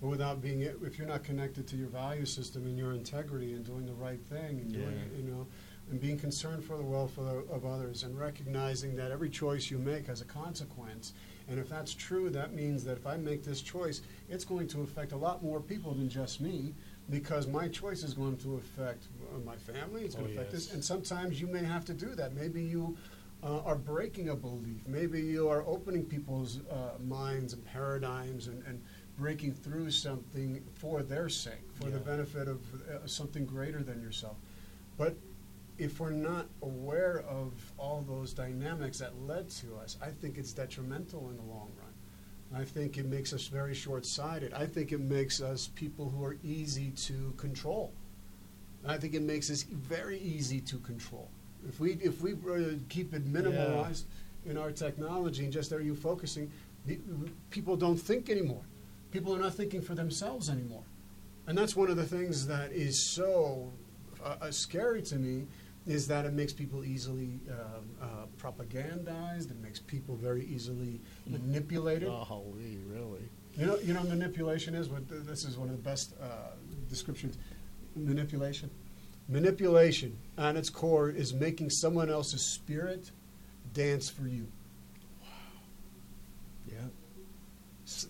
But 0.00 0.08
without 0.08 0.42
being, 0.42 0.60
if 0.60 0.98
you're 0.98 1.06
not 1.08 1.24
connected 1.24 1.66
to 1.68 1.76
your 1.76 1.88
value 1.88 2.26
system 2.26 2.66
and 2.66 2.76
your 2.76 2.92
integrity 2.92 3.54
and 3.54 3.64
doing 3.64 3.86
the 3.86 3.94
right 3.94 4.20
thing 4.20 4.60
and 4.60 4.72
doing 4.72 4.88
it, 4.94 5.12
you 5.16 5.22
know, 5.30 5.46
and 5.90 6.00
being 6.00 6.18
concerned 6.18 6.64
for 6.64 6.76
the 6.76 6.82
welfare 6.82 7.42
of 7.50 7.64
others 7.64 8.02
and 8.02 8.18
recognizing 8.18 8.96
that 8.96 9.10
every 9.10 9.30
choice 9.30 9.70
you 9.70 9.78
make 9.78 10.06
has 10.08 10.20
a 10.20 10.24
consequence. 10.24 11.12
And 11.48 11.58
if 11.60 11.68
that's 11.68 11.94
true, 11.94 12.28
that 12.30 12.54
means 12.54 12.84
that 12.84 12.98
if 12.98 13.06
I 13.06 13.16
make 13.16 13.44
this 13.44 13.62
choice, 13.62 14.02
it's 14.28 14.44
going 14.44 14.66
to 14.68 14.82
affect 14.82 15.12
a 15.12 15.16
lot 15.16 15.42
more 15.42 15.60
people 15.60 15.94
than 15.94 16.08
just 16.08 16.40
me 16.40 16.74
because 17.08 17.46
my 17.46 17.68
choice 17.68 18.02
is 18.02 18.14
going 18.14 18.36
to 18.38 18.56
affect 18.56 19.04
my 19.44 19.54
family. 19.56 20.02
It's 20.02 20.16
going 20.16 20.26
Oh, 20.26 20.34
to 20.34 20.34
affect 20.40 20.52
yes. 20.52 20.64
this. 20.66 20.74
And 20.74 20.84
sometimes 20.84 21.40
you 21.40 21.46
may 21.46 21.62
have 21.62 21.84
to 21.84 21.94
do 21.94 22.16
that. 22.16 22.34
Maybe 22.34 22.62
you 22.62 22.96
uh, 23.44 23.60
are 23.60 23.76
breaking 23.76 24.30
a 24.30 24.34
belief. 24.34 24.80
Maybe 24.88 25.20
you 25.20 25.48
are 25.48 25.62
opening 25.68 26.04
people's 26.04 26.60
uh, 26.68 26.98
minds 27.06 27.52
and 27.52 27.64
paradigms 27.64 28.48
and, 28.48 28.60
and 28.66 28.82
breaking 29.16 29.54
through 29.54 29.90
something 29.90 30.62
for 30.74 31.02
their 31.02 31.28
sake, 31.28 31.64
for 31.74 31.90
the 31.90 31.98
benefit 31.98 32.48
of 32.48 32.60
uh, 32.74 33.06
something 33.06 33.46
greater 33.46 33.82
than 33.82 34.00
yourself. 34.02 34.36
But 34.98 35.16
if 35.78 36.00
we're 36.00 36.10
not 36.10 36.46
aware 36.62 37.24
of 37.28 37.52
all 37.78 38.02
those 38.02 38.32
dynamics 38.32 38.98
that 38.98 39.18
led 39.20 39.50
to 39.50 39.76
us, 39.76 39.96
I 40.02 40.08
think 40.08 40.38
it's 40.38 40.52
detrimental 40.52 41.30
in 41.30 41.36
the 41.36 41.42
long 41.42 41.70
run. 41.78 42.60
I 42.60 42.64
think 42.64 42.96
it 42.96 43.06
makes 43.06 43.32
us 43.32 43.46
very 43.46 43.74
short 43.74 44.06
sighted. 44.06 44.52
I 44.52 44.66
think 44.66 44.92
it 44.92 45.00
makes 45.00 45.40
us 45.40 45.70
people 45.74 46.08
who 46.08 46.24
are 46.24 46.36
easy 46.44 46.90
to 46.90 47.34
control. 47.36 47.92
I 48.86 48.98
think 48.98 49.14
it 49.14 49.22
makes 49.22 49.50
us 49.50 49.64
very 49.64 50.18
easy 50.20 50.60
to 50.60 50.78
control. 50.78 51.28
If 51.68 51.80
we 51.80 51.94
if 51.94 52.20
we 52.20 52.34
uh, 52.34 52.76
keep 52.88 53.12
it 53.14 53.26
minimalized 53.30 54.04
in 54.44 54.56
our 54.56 54.70
technology 54.70 55.42
and 55.42 55.52
just 55.52 55.72
are 55.72 55.80
you 55.80 55.96
focusing, 55.96 56.52
people 57.50 57.76
don't 57.76 57.96
think 57.96 58.30
anymore. 58.30 58.62
People 59.16 59.34
are 59.34 59.38
not 59.38 59.54
thinking 59.54 59.80
for 59.80 59.94
themselves 59.94 60.50
anymore, 60.50 60.82
and 61.46 61.56
that's 61.56 61.74
one 61.74 61.88
of 61.88 61.96
the 61.96 62.04
things 62.04 62.46
that 62.48 62.70
is 62.70 63.02
so 63.02 63.72
uh, 64.22 64.36
uh, 64.42 64.50
scary 64.50 65.00
to 65.00 65.16
me. 65.16 65.46
Is 65.86 66.06
that 66.08 66.26
it 66.26 66.34
makes 66.34 66.52
people 66.52 66.84
easily 66.84 67.40
um, 67.50 67.88
uh, 68.02 68.06
propagandized? 68.38 69.50
It 69.50 69.58
makes 69.62 69.80
people 69.80 70.16
very 70.16 70.44
easily 70.44 71.00
manipulated. 71.26 72.10
Oh, 72.10 72.44
we 72.54 72.76
really. 72.86 73.26
You 73.56 73.64
know, 73.64 73.78
you 73.78 73.94
know, 73.94 74.02
manipulation 74.02 74.74
is. 74.74 74.90
What 74.90 75.08
this 75.08 75.46
is 75.46 75.56
one 75.56 75.70
of 75.70 75.76
the 75.78 75.82
best 75.82 76.12
uh, 76.20 76.50
descriptions. 76.90 77.38
Manipulation. 77.94 78.68
Manipulation, 79.30 80.14
at 80.36 80.56
its 80.56 80.68
core, 80.68 81.08
is 81.08 81.32
making 81.32 81.70
someone 81.70 82.10
else's 82.10 82.42
spirit 82.42 83.12
dance 83.72 84.10
for 84.10 84.28
you. 84.28 84.46
Yeah. 86.70 86.88
S- 87.86 88.08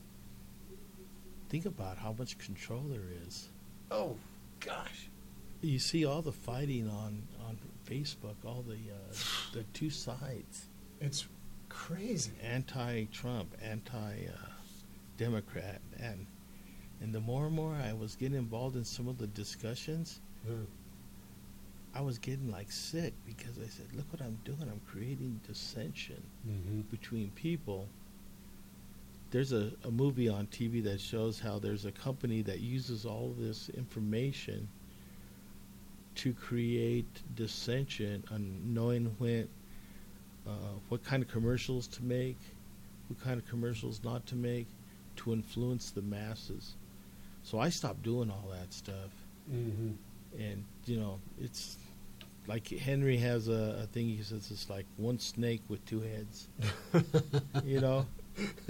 Think 1.49 1.65
about 1.67 1.99
how 1.99 2.13
much 2.19 2.39
control 2.39 2.83
there 2.83 3.09
is. 3.27 3.49
Oh, 3.91 4.17
gosh. 4.61 5.09
You 5.63 5.79
see 5.79 6.05
all 6.05 6.23
the 6.23 6.33
fighting 6.33 6.89
on 6.89 7.23
on 7.47 7.59
Facebook, 7.89 8.35
all 8.45 8.63
the 8.67 8.75
uh, 8.75 9.15
the 9.53 9.63
two 9.73 9.91
sides, 9.91 10.67
It's 11.01 11.27
crazy. 11.69 12.33
anti-Trump, 12.43 13.55
anti-Democrat, 13.63 15.81
and 16.01 16.27
and 17.01 17.15
the 17.15 17.21
more 17.21 17.47
and 17.47 17.55
more 17.55 17.75
I 17.75 17.93
was 17.93 18.17
getting 18.17 18.39
involved 18.39 18.75
in 18.77 18.85
some 18.85 19.07
of 19.09 19.19
the 19.19 19.27
discussions, 19.29 20.21
I 21.95 22.01
was 22.01 22.19
getting 22.19 22.51
like 22.51 22.71
sick 22.73 23.13
because 23.27 23.59
I 23.59 23.69
said, 23.69 23.87
"Look 23.95 24.11
what 24.13 24.21
I'm 24.23 24.39
doing! 24.45 24.63
I'm 24.63 24.81
creating 24.87 25.41
dissension 25.47 26.23
Mm-hmm. 26.47 26.81
between 26.91 27.31
people." 27.31 27.89
There's 29.31 29.53
a, 29.53 29.73
a 29.85 29.91
movie 29.91 30.29
on 30.29 30.47
TV 30.47 30.83
that 30.85 31.01
shows 31.01 31.41
how 31.41 31.59
there's 31.59 31.85
a 31.85 31.93
company 31.93 32.43
that 32.43 32.61
uses 32.61 33.05
all 33.05 33.35
this 33.39 33.69
information 33.71 34.69
to 36.17 36.33
create 36.33 37.23
dissension 37.35 38.25
on 38.31 38.61
knowing 38.75 39.15
when, 39.19 39.49
uh, 40.47 40.51
what 40.89 41.03
kind 41.05 41.23
of 41.23 41.29
commercials 41.29 41.87
to 41.89 42.05
make, 42.05 42.39
what 43.09 43.21
kind 43.23 43.39
of 43.39 43.47
commercials 43.49 44.01
not 44.05 44.27
to 44.27 44.35
make, 44.37 44.67
to 45.17 45.33
influence 45.33 45.91
the 45.91 46.03
masses. 46.03 46.77
So 47.43 47.59
I 47.59 47.69
stopped 47.71 48.03
doing 48.03 48.31
all 48.31 48.49
that 48.53 48.73
stuff, 48.73 49.11
Mm-hmm. 49.53 49.93
and 50.39 50.65
you 50.87 50.99
know, 50.99 51.21
it's 51.41 51.77
like 52.47 52.69
Henry 52.69 53.17
has 53.19 53.49
a, 53.49 53.81
a 53.83 53.87
thing. 53.87 54.09
He 54.09 54.23
says 54.23 54.51
it's 54.51 54.69
like 54.71 54.87
one 54.97 55.19
snake 55.19 55.63
with 55.69 55.85
two 55.87 56.01
heads. 56.01 56.49
you 57.65 57.81
know, 57.81 58.07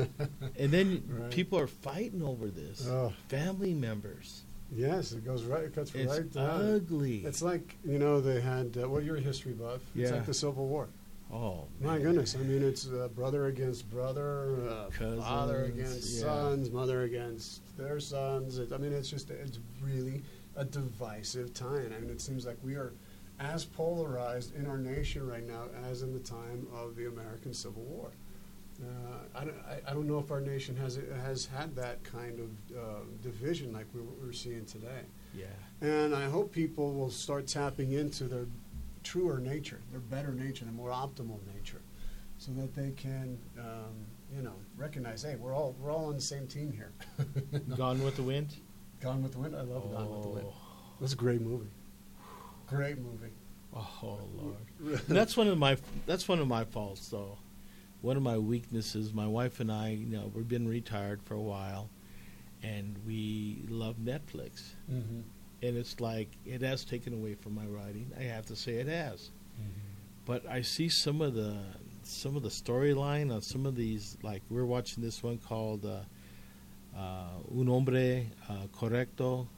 and 0.58 0.70
then 0.70 1.02
Right. 1.08 1.30
people 1.30 1.58
are 1.58 1.66
fighting 1.66 2.22
over 2.22 2.48
this. 2.48 2.86
Oh, 2.88 3.12
Family 3.28 3.74
members. 3.74 4.42
yes, 4.72 5.12
it 5.12 5.24
goes 5.24 5.44
right. 5.44 5.64
It 5.64 5.74
cuts 5.74 5.94
It's 5.94 6.12
right 6.12 6.30
down. 6.32 6.74
ugly. 6.74 7.24
It's 7.24 7.42
like 7.42 7.76
you 7.84 7.98
know 7.98 8.20
they 8.20 8.40
had. 8.40 8.76
Uh, 8.80 8.88
well, 8.88 9.00
you're 9.02 9.16
a 9.16 9.20
history 9.20 9.52
buff. 9.52 9.80
It's 9.94 10.10
Yeah. 10.10 10.16
like 10.16 10.26
the 10.26 10.34
Civil 10.34 10.66
War. 10.66 10.88
oh 11.32 11.64
My 11.80 11.94
man. 11.94 12.02
goodness, 12.02 12.36
I 12.36 12.38
mean, 12.44 12.62
it's 12.62 12.88
uh, 12.88 13.08
brother 13.14 13.46
against 13.46 13.90
brother, 13.90 14.56
uh, 14.68 14.90
father 15.20 15.64
against 15.64 16.14
yeah. 16.14 16.20
sons, 16.22 16.70
mother 16.70 17.02
against 17.02 17.62
their 17.76 17.98
sons. 18.00 18.58
It, 18.58 18.72
I 18.72 18.78
mean, 18.78 18.92
it's 18.92 19.10
just, 19.10 19.30
it's 19.30 19.58
really 19.82 20.22
a 20.54 20.64
divisive 20.64 21.52
time. 21.52 21.92
I 21.96 22.00
mean, 22.00 22.10
it 22.10 22.20
seems 22.20 22.46
like 22.46 22.56
we 22.62 22.74
are 22.76 22.92
as 23.40 23.64
polarized 23.64 24.54
in 24.56 24.66
our 24.66 24.78
nation 24.78 25.26
right 25.28 25.46
now 25.46 25.64
as 25.90 26.02
in 26.02 26.12
the 26.14 26.20
time 26.20 26.66
of 26.72 26.94
the 26.96 27.06
American 27.08 27.52
Civil 27.52 27.82
War. 27.82 28.10
Uh, 28.82 29.38
I, 29.38 29.44
don't, 29.44 29.56
I, 29.68 29.90
I 29.90 29.94
don't 29.94 30.06
know 30.06 30.18
if 30.18 30.30
our 30.30 30.40
nation 30.40 30.76
has 30.76 30.98
has 31.24 31.46
had 31.46 31.74
that 31.76 32.02
kind 32.04 32.40
of 32.40 32.76
uh, 32.76 32.82
division 33.22 33.72
like 33.72 33.86
we, 33.94 34.00
we're 34.02 34.32
seeing 34.32 34.64
today. 34.64 35.02
Yeah. 35.34 35.46
And 35.80 36.14
I 36.14 36.28
hope 36.28 36.52
people 36.52 36.92
will 36.94 37.10
start 37.10 37.46
tapping 37.46 37.92
into 37.92 38.24
their 38.24 38.46
truer 39.02 39.38
nature, 39.38 39.80
their 39.90 40.00
better 40.00 40.32
nature, 40.32 40.64
their 40.64 40.74
more 40.74 40.90
optimal 40.90 41.38
nature, 41.54 41.80
so 42.38 42.52
that 42.52 42.74
they 42.74 42.90
can, 42.92 43.38
um, 43.58 43.94
you 44.34 44.42
know, 44.42 44.54
recognize, 44.76 45.22
hey, 45.22 45.36
we're 45.36 45.54
all 45.54 45.74
we're 45.80 45.90
all 45.90 46.06
on 46.06 46.14
the 46.16 46.20
same 46.20 46.46
team 46.46 46.72
here. 46.72 46.92
Gone 47.76 48.02
with 48.02 48.16
the 48.16 48.22
Wind. 48.22 48.54
Gone 49.00 49.22
with 49.22 49.32
the 49.32 49.38
Wind. 49.38 49.54
I 49.54 49.60
love 49.62 49.90
Gone 49.92 50.10
with 50.10 50.22
the 50.22 50.28
Wind. 50.28 50.46
Oh. 50.48 50.54
That's 51.00 51.12
a 51.12 51.16
great 51.16 51.40
movie. 51.40 51.70
Great 52.66 52.98
movie. 52.98 53.32
Oh 53.74 54.18
Lord, 54.36 55.00
that's 55.08 55.36
one 55.36 55.48
of 55.48 55.58
my 55.58 55.76
that's 56.06 56.26
one 56.26 56.38
of 56.38 56.48
my 56.48 56.64
faults 56.64 57.08
though. 57.08 57.36
One 58.06 58.16
of 58.16 58.22
my 58.22 58.38
weaknesses. 58.38 59.12
My 59.12 59.26
wife 59.26 59.58
and 59.58 59.70
I, 59.72 59.88
you 59.88 60.16
know, 60.16 60.30
we've 60.32 60.46
been 60.46 60.68
retired 60.68 61.20
for 61.24 61.34
a 61.34 61.40
while, 61.40 61.90
and 62.62 62.96
we 63.04 63.64
love 63.68 63.96
Netflix. 63.96 64.62
mm-hmm. 64.88 65.22
And 65.60 65.76
it's 65.76 65.98
like 65.98 66.28
it 66.44 66.62
has 66.62 66.84
taken 66.84 67.14
away 67.14 67.34
from 67.34 67.56
my 67.56 67.64
writing. 67.64 68.12
I 68.16 68.22
have 68.22 68.46
to 68.46 68.54
say 68.54 68.74
it 68.74 68.86
has. 68.86 69.30
But 70.24 70.46
I 70.48 70.62
see 70.62 70.88
some 70.88 71.20
of 71.20 71.34
the 71.34 71.56
some 72.04 72.36
of 72.36 72.44
the 72.44 72.48
storyline 72.48 73.34
on 73.34 73.42
some 73.42 73.66
of 73.66 73.74
these. 73.74 74.16
Like 74.22 74.42
we're 74.50 74.66
watching 74.66 75.02
this 75.02 75.20
one 75.24 75.38
called 75.38 75.84
uh, 75.84 76.02
uh, 76.96 77.58
Un 77.58 77.66
Hombre 77.66 78.26
uh, 78.48 78.66
Correcto. 78.72 79.48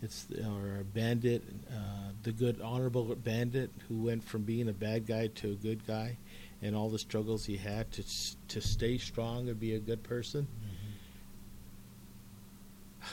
It's 0.00 0.28
or 0.30 0.80
a 0.80 0.84
bandit, 0.84 1.42
uh, 1.70 2.12
the 2.22 2.32
good 2.32 2.62
honorable 2.62 3.14
bandit 3.16 3.70
who 3.86 4.04
went 4.04 4.24
from 4.24 4.42
being 4.44 4.70
a 4.70 4.72
bad 4.72 5.06
guy 5.06 5.26
to 5.26 5.50
a 5.50 5.56
good 5.56 5.86
guy, 5.86 6.16
and 6.62 6.76
all 6.76 6.88
the 6.90 6.98
struggles 6.98 7.46
he 7.46 7.56
had 7.56 7.90
to 7.92 8.04
to 8.48 8.60
stay 8.60 8.98
strong 8.98 9.48
and 9.48 9.58
be 9.58 9.74
a 9.74 9.78
good 9.78 10.02
person. 10.02 10.46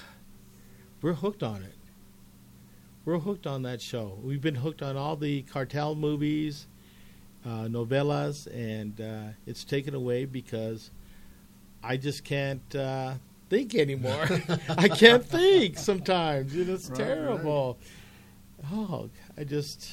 We're 1.02 1.14
hooked 1.14 1.44
on 1.44 1.64
it. 1.64 1.76
We're 3.06 3.20
hooked 3.20 3.48
on 3.48 3.62
that 3.62 3.82
show. 3.82 4.18
We've 4.22 4.42
been 4.42 4.56
hooked 4.56 4.82
on 4.82 4.98
all 4.98 5.16
the 5.16 5.44
cartel 5.44 5.96
movies, 5.96 6.68
uh, 7.46 7.68
novellas, 7.70 8.48
and 8.54 9.00
uh, 9.00 9.34
it's 9.46 9.64
taken 9.64 9.96
away 9.96 10.26
because 10.26 10.92
I 11.82 11.96
just 11.96 12.26
can't 12.26 12.76
uh, 12.76 13.14
think 13.50 13.76
anymore. 13.76 14.26
I 14.70 14.90
can't 14.90 15.26
think 15.26 15.78
sometimes. 15.78 16.54
You 16.54 16.66
know, 16.66 16.74
it's 16.74 16.90
Right, 16.90 16.98
terrible. 16.98 17.78
Oh, 18.74 19.10
I 19.38 19.46
just, 19.46 19.90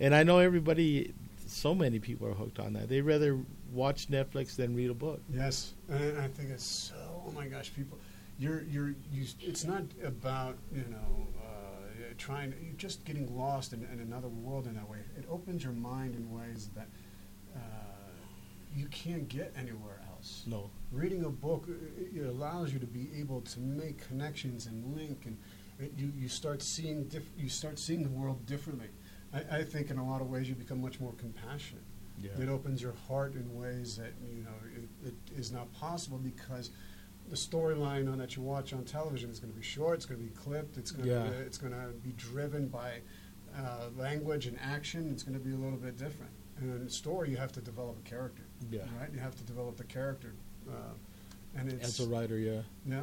and 0.00 0.12
I 0.12 0.24
know 0.24 0.38
everybody. 0.38 1.14
So 1.58 1.74
many 1.74 1.98
people 1.98 2.28
are 2.28 2.34
hooked 2.34 2.60
on 2.60 2.72
that. 2.74 2.88
They 2.88 3.00
rather 3.00 3.36
watch 3.72 4.08
Netflix 4.08 4.54
than 4.54 4.76
read 4.76 4.90
a 4.90 4.94
book. 4.94 5.20
Yes, 5.28 5.74
and 5.88 6.16
I 6.16 6.28
think 6.28 6.50
it's 6.50 6.64
so. 6.64 7.24
Oh 7.26 7.32
my 7.32 7.48
gosh, 7.48 7.74
people, 7.74 7.98
you're 8.38 8.62
you're 8.62 8.94
you. 9.12 9.26
It's 9.40 9.64
not 9.64 9.82
about 10.04 10.56
you 10.72 10.84
know 10.88 11.26
uh, 11.36 12.14
trying. 12.16 12.54
You're 12.62 12.76
just 12.76 13.04
getting 13.04 13.36
lost 13.36 13.72
in, 13.72 13.82
in 13.92 13.98
another 13.98 14.28
world 14.28 14.68
in 14.68 14.76
that 14.76 14.88
way. 14.88 14.98
It 15.16 15.24
opens 15.28 15.64
your 15.64 15.72
mind 15.72 16.14
in 16.14 16.30
ways 16.30 16.70
that 16.76 16.86
uh, 17.56 17.58
you 18.72 18.86
can't 18.86 19.28
get 19.28 19.52
anywhere 19.58 20.00
else. 20.12 20.44
No, 20.46 20.70
Reading 20.92 21.24
a 21.24 21.28
book 21.30 21.64
uh, 21.68 22.18
it 22.20 22.24
allows 22.24 22.72
you 22.72 22.78
to 22.78 22.86
be 22.86 23.08
able 23.18 23.40
to 23.40 23.58
make 23.58 24.06
connections 24.06 24.66
and 24.66 24.96
link 24.96 25.22
and 25.26 25.36
It, 25.80 25.92
you 25.96 26.12
you 26.16 26.28
start 26.28 26.62
seeing 26.62 27.08
diff- 27.08 27.34
you 27.36 27.48
start 27.48 27.80
seeing 27.80 28.04
the 28.04 28.14
world 28.20 28.46
differently. 28.46 28.90
I, 29.32 29.58
I 29.58 29.64
think 29.64 29.90
in 29.90 29.98
a 29.98 30.06
lot 30.08 30.20
of 30.20 30.30
ways 30.30 30.48
you 30.48 30.54
become 30.54 30.80
much 30.80 31.00
more 31.00 31.12
compassionate. 31.12 31.82
Yeah. 32.20 32.30
It 32.42 32.48
opens 32.48 32.82
your 32.82 32.94
heart 33.06 33.34
in 33.34 33.54
ways 33.60 33.96
that 33.96 34.12
you 34.34 34.42
know 34.42 34.50
it, 35.04 35.08
it 35.08 35.38
is 35.38 35.52
not 35.52 35.72
possible 35.72 36.18
because 36.18 36.70
the 37.28 37.36
storyline 37.36 38.10
on 38.10 38.18
that 38.18 38.34
you 38.36 38.42
watch 38.42 38.72
on 38.72 38.84
television 38.84 39.30
is 39.30 39.38
going 39.38 39.52
to 39.52 39.58
be 39.58 39.64
short. 39.64 39.96
It's 39.96 40.06
going 40.06 40.20
to 40.20 40.26
be 40.26 40.32
clipped. 40.32 40.78
It's 40.78 40.90
going 40.90 41.08
Yeah. 41.08 41.24
to 41.24 41.32
it's 41.40 41.58
going 41.58 41.72
to 41.74 41.92
be 42.02 42.12
driven 42.12 42.66
by 42.68 43.00
uh, 43.56 43.86
language 43.96 44.46
and 44.46 44.58
action. 44.60 45.10
It's 45.12 45.22
going 45.22 45.38
to 45.38 45.44
be 45.44 45.52
a 45.52 45.58
little 45.58 45.78
bit 45.78 45.96
different. 45.96 46.32
And 46.58 46.74
in 46.80 46.86
a 46.86 46.90
story, 46.90 47.30
you 47.30 47.36
have 47.36 47.52
to 47.52 47.60
develop 47.60 47.98
a 48.04 48.08
character. 48.08 48.42
Yeah. 48.70 48.80
Right. 48.98 49.10
You 49.12 49.20
have 49.20 49.36
to 49.36 49.44
develop 49.44 49.76
the 49.76 49.84
character. 49.84 50.34
Uh, 50.68 50.72
and 51.56 51.72
it's 51.72 52.00
As 52.00 52.06
a 52.06 52.08
writer, 52.08 52.36
yeah. 52.38 52.62
yeah. 52.84 53.02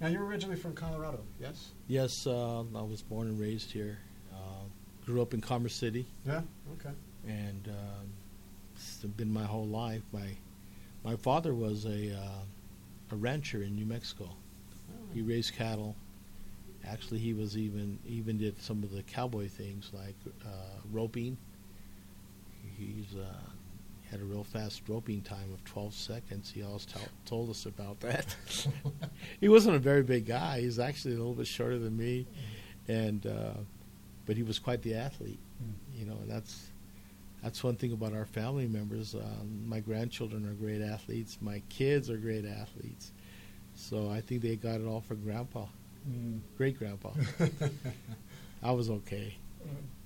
Now 0.00 0.08
you're 0.08 0.24
originally 0.24 0.56
from 0.56 0.74
Colorado, 0.74 1.20
yes? 1.38 1.68
Yes, 1.86 2.26
uh, 2.26 2.60
I 2.60 2.82
was 2.82 3.02
born 3.02 3.28
and 3.28 3.38
raised 3.38 3.70
here. 3.70 3.98
Grew 5.06 5.20
up 5.20 5.34
in 5.34 5.40
Commerce 5.40 5.74
City, 5.74 6.06
Yeah. 6.26 6.40
Okay. 6.78 6.94
and 7.26 7.68
um, 7.68 8.06
it's 8.74 8.96
been 9.16 9.32
my 9.32 9.44
whole 9.44 9.66
life. 9.66 10.02
My 10.12 10.28
my 11.04 11.16
father 11.16 11.54
was 11.54 11.84
a 11.84 12.14
uh, 12.16 12.42
a 13.12 13.16
rancher 13.16 13.62
in 13.62 13.74
New 13.76 13.84
Mexico. 13.86 14.30
He 15.12 15.20
raised 15.22 15.54
cattle. 15.54 15.94
Actually, 16.86 17.18
he 17.20 17.34
was 17.34 17.56
even 17.56 17.98
even 18.06 18.38
did 18.38 18.60
some 18.62 18.82
of 18.82 18.90
the 18.90 19.02
cowboy 19.02 19.48
things 19.48 19.90
like 19.92 20.14
uh, 20.44 20.48
roping. 20.92 21.36
He's 22.78 23.14
uh, 23.14 23.24
had 24.10 24.20
a 24.20 24.24
real 24.24 24.42
fast 24.44 24.82
roping 24.88 25.20
time 25.22 25.52
of 25.52 25.64
12 25.64 25.94
seconds. 25.94 26.50
He 26.50 26.62
always 26.62 26.84
tell, 26.86 27.02
told 27.24 27.50
us 27.50 27.66
about 27.66 28.00
that. 28.00 28.34
he 29.40 29.48
wasn't 29.48 29.76
a 29.76 29.78
very 29.78 30.02
big 30.02 30.26
guy. 30.26 30.60
He's 30.60 30.78
actually 30.78 31.14
a 31.14 31.18
little 31.18 31.34
bit 31.34 31.46
shorter 31.46 31.78
than 31.78 31.96
me, 31.96 32.26
and 32.88 33.24
uh, 33.26 33.52
but 34.26 34.36
he 34.36 34.42
was 34.42 34.58
quite 34.58 34.82
the 34.82 34.94
athlete. 34.94 35.38
You 35.96 36.06
know, 36.06 36.14
and 36.22 36.30
that's 36.30 36.68
that's 37.42 37.62
one 37.62 37.76
thing 37.76 37.92
about 37.92 38.12
our 38.14 38.24
family 38.24 38.66
members. 38.66 39.14
Um, 39.14 39.68
my 39.68 39.80
grandchildren 39.80 40.46
are 40.48 40.54
great 40.54 40.80
athletes. 40.82 41.38
My 41.40 41.62
kids 41.68 42.08
are 42.10 42.16
great 42.16 42.44
athletes. 42.46 43.12
So 43.74 44.08
I 44.10 44.20
think 44.20 44.40
they 44.42 44.56
got 44.56 44.80
it 44.80 44.86
all 44.86 45.00
from 45.00 45.22
Grandpa, 45.24 45.66
Mm. 46.08 46.40
great 46.56 46.78
Grandpa. 46.78 47.10
I 48.62 48.70
was 48.72 48.90
okay, 48.90 49.34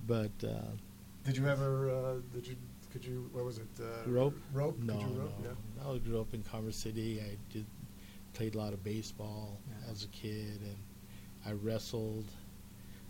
but 0.07 0.31
uh, 0.43 0.71
Did 1.25 1.37
you 1.37 1.47
ever? 1.47 1.89
Uh, 1.89 2.13
did 2.33 2.47
you? 2.47 2.55
Could 2.91 3.05
you? 3.05 3.29
What 3.33 3.45
was 3.45 3.57
it? 3.59 3.67
Uh, 3.79 4.09
Rope? 4.09 4.35
Rope. 4.53 4.77
no, 4.79 4.93
Could 4.93 5.01
you 5.01 5.07
no. 5.17 5.29
Yeah. 5.43 5.89
I 5.93 5.97
grew 5.99 6.19
up 6.19 6.33
in 6.33 6.41
Commerce 6.43 6.75
City. 6.77 7.21
I 7.21 7.37
did 7.53 7.65
played 8.33 8.55
a 8.55 8.57
lot 8.57 8.73
of 8.73 8.83
baseball 8.83 9.59
Yeah. 9.67 9.91
as 9.91 10.03
a 10.03 10.07
kid, 10.07 10.59
and 10.63 10.75
I 11.45 11.51
wrestled. 11.53 12.25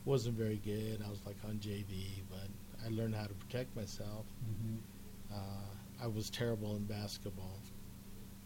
Wasn't 0.09 0.35
very 0.35 0.59
good. 0.65 1.01
I 1.05 1.09
was 1.09 1.19
like 1.25 1.35
on 1.47 1.59
JV, 1.59 2.07
but 2.31 2.47
I 2.83 2.89
learned 2.89 3.13
how 3.15 3.27
to 3.27 3.33
protect 3.35 3.75
myself. 3.75 4.25
Mm-hmm. 4.49 5.35
Uh, 5.35 6.03
I 6.03 6.07
was 6.07 6.31
terrible 6.31 6.75
in 6.75 6.83
basketball. 6.85 7.59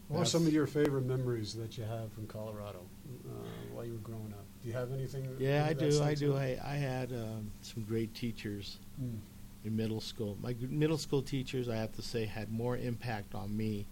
What 0.08 0.20
are 0.20 0.24
some 0.26 0.46
of 0.46 0.52
your 0.52 0.66
favorite 0.66 1.06
memories 1.06 1.54
that 1.54 1.78
you 1.78 1.84
have 1.84 2.12
from 2.12 2.26
Colorado 2.26 2.80
uh, 3.26 3.30
while 3.72 3.86
you 3.86 3.92
were 3.92 3.98
growing 4.00 4.34
up? 4.34 4.44
Do 4.62 4.68
you 4.68 4.74
have 4.74 4.92
anything? 4.92 5.26
Yeah, 5.38 5.64
I 5.66 5.72
do. 5.72 6.02
I 6.02 6.14
do. 6.14 6.36
I, 6.36 6.58
I 6.62 6.74
had 6.74 7.10
um, 7.12 7.50
some 7.62 7.82
great 7.84 8.14
teachers 8.14 8.78
Mm. 9.02 9.18
in 9.64 9.74
middle 9.74 10.00
school. 10.02 10.36
My 10.42 10.52
g- 10.52 10.66
middle 10.70 10.98
school 10.98 11.22
teachers, 11.22 11.68
I 11.70 11.76
have 11.76 11.92
to 11.92 12.02
say, 12.02 12.26
had 12.26 12.52
more 12.52 12.76
impact 12.76 13.34
on 13.34 13.56
me 13.56 13.86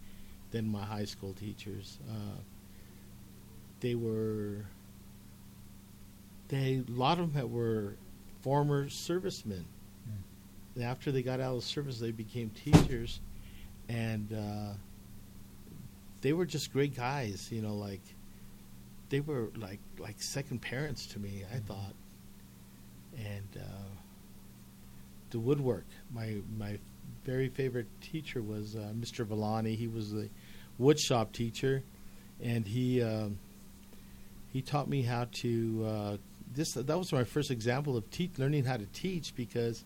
than 0.53 0.69
my 0.71 0.85
high 0.85 1.07
school 1.07 1.33
teachers. 1.33 1.99
Uh, 2.09 2.39
they 3.81 3.95
were, 3.97 4.67
they 6.53 6.83
a 6.87 6.91
lot 6.91 7.19
of 7.19 7.33
them 7.33 7.51
were 7.51 7.95
former 8.43 8.89
servicemen. 8.91 9.65
And 10.75 10.85
after 10.85 11.11
they 11.11 11.23
got 11.23 11.41
out 11.41 11.55
of 11.55 11.61
the 11.63 11.67
service, 11.67 11.99
they 11.99 12.11
became 12.11 12.51
teachers, 12.51 13.21
and 13.89 14.31
uh, 14.33 14.75
they 16.21 16.35
were 16.35 16.45
just 16.45 16.73
great 16.73 16.95
guys. 16.95 17.49
You 17.51 17.63
know, 17.63 17.75
like 17.75 18.03
they 19.09 19.21
were 19.21 19.51
like 19.57 19.81
like 19.99 20.21
second 20.21 20.61
parents 20.61 21.07
to 21.09 21.19
me. 21.19 21.43
I 21.53 21.59
thought, 21.59 21.95
and 23.17 23.49
uh, 23.57 23.91
the 25.31 25.39
woodwork. 25.39 25.87
My 26.13 26.37
my 26.59 26.79
very 27.25 27.49
favorite 27.49 27.89
teacher 28.03 28.43
was 28.43 28.77
uh, 28.77 28.93
Mr. 28.99 29.27
Villani. 29.27 29.75
He 29.75 29.89
was 29.89 30.13
the 30.13 30.29
woodshop 30.79 31.33
teacher, 31.33 31.83
and 32.43 32.67
he 32.67 33.03
um, 33.03 33.39
he 34.53 34.61
taught 34.61 34.89
me 34.89 35.01
how 35.01 35.29
to. 35.33 36.19
This 36.55 36.75
that 36.75 36.99
was 36.99 37.13
my 37.13 37.25
first 37.25 37.51
example 37.51 37.97
of 37.97 38.11
te- 38.11 38.31
learning 38.39 38.65
how 38.65 38.77
to 38.77 38.87
teach 38.87 39.35
because 39.35 39.85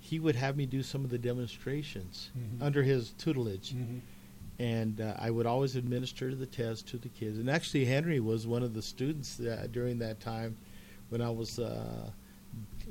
he 0.00 0.18
would 0.18 0.36
have 0.36 0.56
me 0.56 0.66
do 0.66 0.82
some 0.82 1.04
of 1.04 1.10
the 1.10 1.18
demonstrations 1.18 2.30
Mhm. 2.38 2.62
under 2.62 2.82
his 2.82 3.10
tutelage 3.18 3.72
Mm-hmm. 3.74 3.98
and 4.58 5.00
uh, 5.00 5.14
I 5.18 5.30
would 5.30 5.46
always 5.46 5.76
administer 5.76 6.34
the 6.34 6.46
test 6.46 6.86
to 6.88 6.96
the 6.98 7.08
kids. 7.08 7.38
And 7.38 7.50
actually, 7.50 7.84
Henry 7.86 8.20
was 8.20 8.46
one 8.46 8.62
of 8.62 8.72
the 8.74 8.82
students 8.82 9.36
that, 9.36 9.72
during 9.72 9.98
that 9.98 10.20
time 10.20 10.56
when 11.10 11.20
I 11.22 11.30
was 11.30 11.58
uh, 11.58 12.10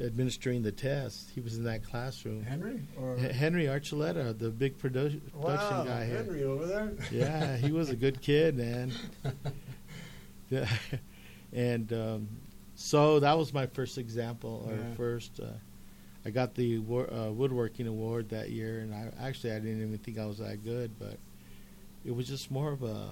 administering 0.02 0.62
the 0.64 0.72
test. 0.72 1.30
He 1.36 1.42
was 1.42 1.58
in 1.58 1.64
that 1.66 1.84
classroom. 1.84 2.44
Henry 2.44 2.82
or 2.98 3.18
Henry 3.18 3.66
Archuleta, 3.66 4.38
the 4.38 4.50
big 4.50 4.78
produ- 4.78 5.20
production 5.32 5.78
wow, 5.78 5.84
guy. 5.86 6.06
Henry 6.06 6.44
over 6.44 6.66
there. 6.66 6.92
Yeah, 7.12 7.58
he 7.58 7.72
was 7.72 7.90
a 7.90 7.96
good 7.96 8.22
kid, 8.22 8.56
man. 8.58 8.92
And 11.52 11.92
um, 11.94 12.28
so 12.82 13.20
that 13.20 13.38
was 13.38 13.54
my 13.54 13.68
first 13.68 13.98
example, 13.98 14.66
or 14.70 14.74
Yeah. 14.76 14.94
first. 14.96 15.40
Uh, 15.42 15.48
I 16.26 16.30
got 16.30 16.56
the 16.56 16.80
wo- 16.80 17.06
uh, 17.30 17.32
woodworking 17.34 17.88
award 17.88 18.30
that 18.30 18.52
year, 18.52 18.80
and 18.80 18.94
I 18.94 19.12
actually 19.20 19.52
I 19.52 19.60
didn't 19.60 19.82
even 19.82 19.98
think 19.98 20.18
I 20.18 20.26
was 20.26 20.38
that 20.38 20.64
good, 20.64 20.92
but 20.98 21.18
it 22.06 22.16
was 22.16 22.26
just 22.28 22.50
more 22.52 22.72
of 22.72 22.84
a 22.84 22.88
uh, 22.88 23.12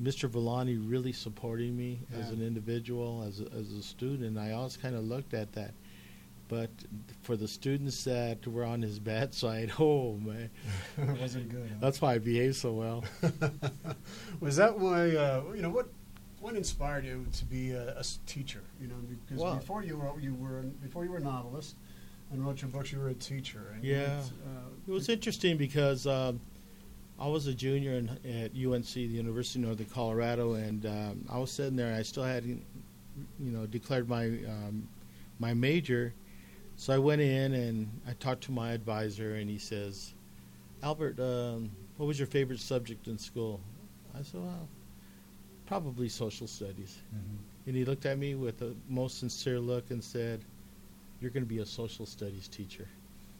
Mr. 0.00 0.28
Villani 0.28 0.76
really 0.76 1.12
supporting 1.12 1.76
me 1.76 2.00
as 2.18 2.30
an 2.30 2.42
individual, 2.42 3.24
as 3.26 3.40
a, 3.40 3.44
as 3.56 3.72
a 3.72 3.82
student. 3.82 4.38
I 4.38 4.52
always 4.52 4.76
kind 4.76 4.94
of 4.94 5.04
looked 5.04 5.34
at 5.34 5.52
that. 5.52 5.74
But 6.48 6.70
for 7.22 7.36
the 7.36 7.46
students 7.46 8.02
that 8.04 8.44
were 8.46 8.64
on 8.64 8.82
his 8.82 8.98
bad 8.98 9.32
side, 9.42 9.70
oh 9.78 10.14
man, 10.14 10.50
it 10.98 11.20
wasn't 11.20 11.48
good. 11.50 11.68
huh? 11.70 11.76
that's 11.80 12.00
why 12.00 12.14
I 12.14 12.18
behaved 12.18 12.56
so 12.56 12.72
well. 12.72 13.04
was 14.40 14.56
that 14.56 14.78
why? 14.78 15.10
Uh, 15.14 15.42
you 15.54 15.62
know 15.62 15.70
what? 15.70 15.88
What 16.40 16.56
inspired 16.56 17.04
you 17.04 17.26
to 17.32 17.44
be 17.44 17.72
a, 17.72 17.98
a 17.98 18.04
teacher? 18.26 18.62
You 18.80 18.88
know, 18.88 18.94
because 19.28 19.42
Well- 19.42 19.56
before 19.56 19.82
you 19.84 19.96
were 19.98 20.18
you 20.20 20.34
were 20.34 20.62
before 20.82 21.04
you 21.04 21.10
were 21.10 21.18
a 21.18 21.22
novelist 21.22 21.76
and 22.32 22.44
wrote 22.44 22.62
your 22.62 22.70
books, 22.70 22.92
you 22.92 22.98
were 22.98 23.08
a 23.08 23.14
teacher. 23.14 23.72
And 23.74 23.84
Yeah. 23.84 24.20
uh, 24.46 24.68
It 24.86 24.90
was 24.90 25.08
interesting 25.08 25.56
because 25.56 26.06
um, 26.06 26.40
I 27.18 27.26
was 27.26 27.46
a 27.46 27.52
junior 27.54 27.92
in, 27.92 28.08
at 28.24 28.52
UNC, 28.56 28.94
the 28.94 29.00
University 29.02 29.58
of 29.58 29.66
Northern 29.66 29.86
Colorado, 29.86 30.54
and 30.54 30.86
um, 30.86 31.24
I 31.28 31.38
was 31.38 31.50
sitting 31.50 31.76
there. 31.76 31.88
and 31.88 31.96
I 31.96 32.02
still 32.02 32.22
hadn't, 32.24 32.64
you 33.38 33.50
know, 33.50 33.66
declared 33.66 34.08
my 34.08 34.26
um, 34.26 34.88
my 35.38 35.52
major, 35.54 36.14
so 36.76 36.94
I 36.94 36.98
went 36.98 37.20
in 37.20 37.52
and 37.52 38.00
I 38.06 38.12
talked 38.14 38.44
to 38.44 38.52
my 38.52 38.72
advisor, 38.72 39.34
and 39.34 39.50
he 39.50 39.58
says, 39.58 40.14
"Albert, 40.82 41.18
um, 41.20 41.70
what 41.98 42.06
was 42.06 42.18
your 42.18 42.26
favorite 42.28 42.60
subject 42.60 43.08
in 43.08 43.18
school?" 43.18 43.60
I 44.14 44.22
said, 44.22 44.40
"Well, 44.40 44.68
probably 45.70 46.08
social 46.08 46.48
studies." 46.48 46.98
And 47.66 47.76
he 47.76 47.84
looked 47.84 48.04
at 48.04 48.18
me 48.18 48.34
with 48.34 48.60
a 48.60 48.74
most 48.88 49.20
sincere 49.20 49.60
look 49.60 49.92
and 49.92 50.02
said, 50.02 50.40
"You're 51.20 51.30
going 51.30 51.44
to 51.44 51.48
be 51.48 51.60
a 51.60 51.66
social 51.66 52.06
studies 52.06 52.48
teacher." 52.48 52.88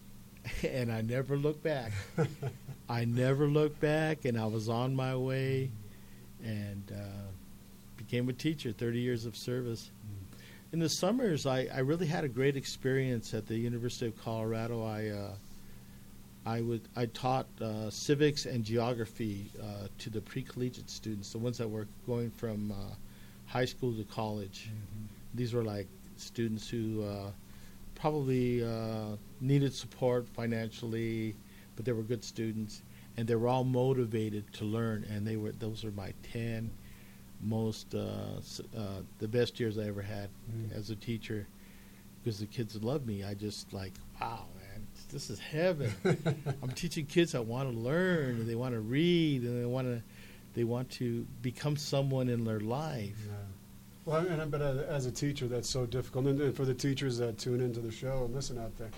and 0.62 0.93
I 0.93 1.01
never 1.01 1.37
looked 1.37 1.64
back. 1.64 1.91
I 2.89 3.05
never 3.05 3.49
looked 3.49 3.81
back, 3.81 4.26
and 4.26 4.39
I 4.39 4.47
was 4.47 4.68
on 4.68 4.95
my 4.95 5.16
way, 5.16 5.72
and 6.45 6.85
uh, 6.95 7.26
became 7.97 8.28
a 8.28 8.33
teacher. 8.33 8.70
Thirty 8.70 9.01
years 9.01 9.26
of 9.26 9.37
service. 9.37 9.91
In 10.72 10.78
the 10.78 10.89
summers, 10.89 11.47
I, 11.47 11.66
I 11.74 11.81
really 11.81 12.07
had 12.07 12.22
a 12.22 12.28
great 12.28 12.57
experience 12.57 13.35
at 13.35 13.49
the 13.49 13.57
University 13.57 14.07
of 14.07 14.16
Colorado. 14.22 14.85
I 14.85 15.09
uh, 15.09 15.35
I 16.47 16.61
would 16.62 16.88
I 16.97 17.07
taught 17.07 17.47
uh, 17.61 17.91
civics 17.91 18.47
and 18.47 18.64
geography 18.64 19.51
uh, 19.62 19.88
to 19.99 20.11
the 20.11 20.20
pre-collegiate 20.20 20.88
students, 20.91 21.32
the 21.32 21.38
ones 21.38 21.59
that 21.59 21.68
were 21.68 21.86
going 22.07 22.30
from 22.30 22.72
uh, 22.72 22.74
high 23.47 23.66
school 23.66 23.93
to 23.95 24.05
college. 24.05 24.70
These 25.34 25.53
were 25.53 25.64
like 25.64 25.88
students 26.16 26.68
who 26.68 27.05
uh, 27.05 27.30
probably 27.95 28.64
uh, 28.64 29.16
needed 29.41 29.74
support 29.74 30.28
financially, 30.28 31.36
but 31.76 31.84
they 31.84 31.93
were 31.93 32.03
good 32.03 32.24
students, 32.24 32.82
and 33.16 33.26
they 33.28 33.34
were 33.34 33.49
all 33.49 33.64
motivated 33.64 34.51
to 34.55 34.64
learn. 34.64 35.05
And 35.11 35.26
they 35.26 35.36
were 35.36 35.53
those 35.53 35.84
are 35.84 35.93
my 35.93 36.14
ten 36.32 36.70
most 37.43 37.95
uh, 37.95 38.41
uh, 38.76 38.80
the 39.18 39.28
best 39.28 39.61
years 39.61 39.78
I 39.78 39.84
ever 39.88 40.03
had 40.03 40.30
Mm. 40.51 40.76
as 40.76 40.91
a 40.91 40.97
teacher 40.97 41.47
because 42.22 42.41
the 42.41 42.47
kids 42.47 42.82
loved 42.82 43.07
me. 43.07 43.22
I 43.24 43.34
just 43.34 43.72
like 43.72 43.93
wow, 44.20 44.47
this 45.11 45.31
is 45.31 45.39
heaven. 45.39 45.93
I'm 46.63 46.71
teaching 46.71 47.07
kids 47.07 47.33
that 47.33 47.45
want 47.45 47.71
to 47.71 47.77
learn 47.77 48.37
and 48.37 48.49
they 48.49 48.55
want 48.55 48.75
to 48.75 48.81
read 48.81 49.43
and 49.43 49.61
they 49.61 49.67
want 49.67 49.87
to 49.87 50.03
they 50.55 50.65
want 50.65 50.91
to 50.91 51.27
become 51.43 51.77
someone 51.77 52.29
in 52.29 52.45
their 52.45 52.61
life. 52.61 53.19
Yeah. 53.29 53.35
Well, 54.05 54.27
and, 54.27 54.51
but 54.51 54.63
as, 54.63 54.79
as 54.79 55.07
a 55.07 55.13
teacher, 55.13 55.47
that's 55.47 55.69
so 55.69 55.87
difficult. 55.87 56.27
And, 56.27 56.41
and 56.41 56.57
for 56.57 56.65
the 56.65 56.75
teachers 56.75 57.19
that 57.19 57.39
tune 57.39 57.61
into 57.61 57.81
the 57.81 57.93
show 57.93 58.25
and 58.25 58.35
listen 58.35 58.59
out 58.59 58.77
there, 58.77 58.91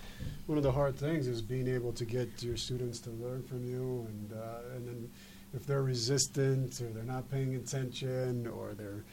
one 0.46 0.56
of 0.56 0.64
the 0.64 0.72
hard 0.72 0.96
things 0.96 1.26
is 1.26 1.42
being 1.42 1.68
able 1.68 1.92
to 1.92 2.04
get 2.04 2.42
your 2.42 2.56
students 2.56 3.00
to 3.00 3.10
learn 3.10 3.42
from 3.42 3.64
you, 3.64 4.06
and 4.08 4.32
uh, 4.32 4.74
and 4.76 4.88
then 4.88 5.10
if 5.54 5.66
they're 5.66 5.82
resistant 5.82 6.80
or 6.80 6.88
they're 6.90 7.02
not 7.02 7.30
paying 7.30 7.56
attention 7.56 8.46
or 8.46 8.72
they're 8.74 9.04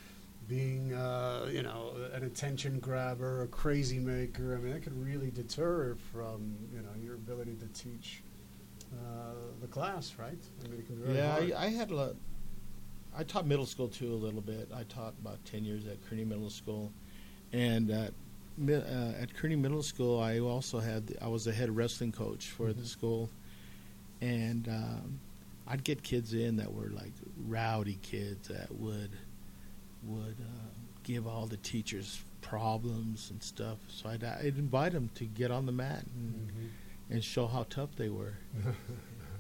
being, 0.54 0.94
uh, 0.94 1.48
you 1.52 1.62
know, 1.62 1.94
an 2.14 2.24
attention 2.24 2.80
grabber, 2.80 3.44
a 3.44 3.48
crazy 3.48 4.00
maker. 4.00 4.56
I 4.56 4.58
mean, 4.58 4.74
that 4.74 4.82
could 4.82 5.02
really 5.02 5.30
deter 5.30 5.96
from, 6.12 6.56
you 6.74 6.82
know, 6.82 6.90
your 7.02 7.14
ability 7.16 7.56
to 7.60 7.68
teach 7.68 8.24
uh, 8.92 9.36
the 9.62 9.68
class, 9.68 10.16
right? 10.18 10.38
I 10.66 10.68
mean, 10.68 10.80
it 10.80 10.88
can 10.88 10.96
be 10.96 11.04
very 11.04 11.18
yeah. 11.52 11.56
I, 11.58 11.66
I 11.66 11.70
had 11.70 11.92
a 11.92 11.96
lot. 11.96 12.16
I 13.16 13.24
taught 13.24 13.46
middle 13.46 13.66
school 13.68 13.88
too 13.88 14.12
a 14.12 14.16
little 14.16 14.42
bit. 14.42 14.70
I 14.76 14.84
taught 14.84 15.14
about 15.22 15.44
ten 15.46 15.64
years 15.64 15.86
at 15.86 15.98
Kearney 16.10 16.26
Middle 16.26 16.50
School, 16.50 16.92
and 17.54 17.90
at 17.92 18.12
uh, 18.68 19.14
at 19.22 19.34
Kearney 19.36 19.56
Middle 19.56 19.84
School, 19.84 20.20
I 20.20 20.40
also 20.40 20.80
had 20.80 21.08
the, 21.08 21.24
I 21.24 21.28
was 21.28 21.46
the 21.46 21.54
head 21.54 21.76
wrestling 21.76 22.12
coach 22.12 22.48
for 22.50 22.74
the 22.74 22.82
Mhm. 22.82 22.88
school, 22.88 23.30
and 24.22 24.68
um, 24.68 25.20
I'd 25.68 25.84
get 25.84 26.02
kids 26.04 26.34
in 26.34 26.58
that 26.58 26.74
were 26.74 26.90
like 26.90 27.14
rowdy 27.48 28.00
kids 28.02 28.48
that 28.48 28.72
would 28.76 29.12
would 30.04 30.38
uh, 30.40 30.68
give 31.04 31.28
all 31.28 31.46
the 31.46 31.58
teachers 31.58 32.22
problems 32.42 33.30
and 33.32 33.42
stuff. 33.44 33.78
So 33.90 34.10
I'd, 34.10 34.24
I'd 34.24 34.58
invite 34.58 34.94
them 34.94 35.10
to 35.16 35.26
get 35.26 35.52
on 35.52 35.66
the 35.66 35.72
mat 35.72 36.04
and, 36.16 36.48
Mhm. 36.52 36.70
and 37.16 37.24
show 37.24 37.48
how 37.48 37.66
tough 37.70 37.96
they 37.96 38.10
were 38.10 38.34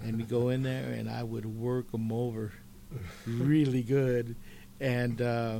and 0.03 0.17
we 0.17 0.23
go 0.23 0.49
in 0.49 0.63
there 0.63 0.91
and 0.93 1.09
I 1.09 1.23
would 1.23 1.45
work 1.45 1.91
them 1.91 2.11
over 2.11 2.51
really 3.27 3.83
good, 3.83 4.35
and 4.79 5.21
uh, 5.21 5.59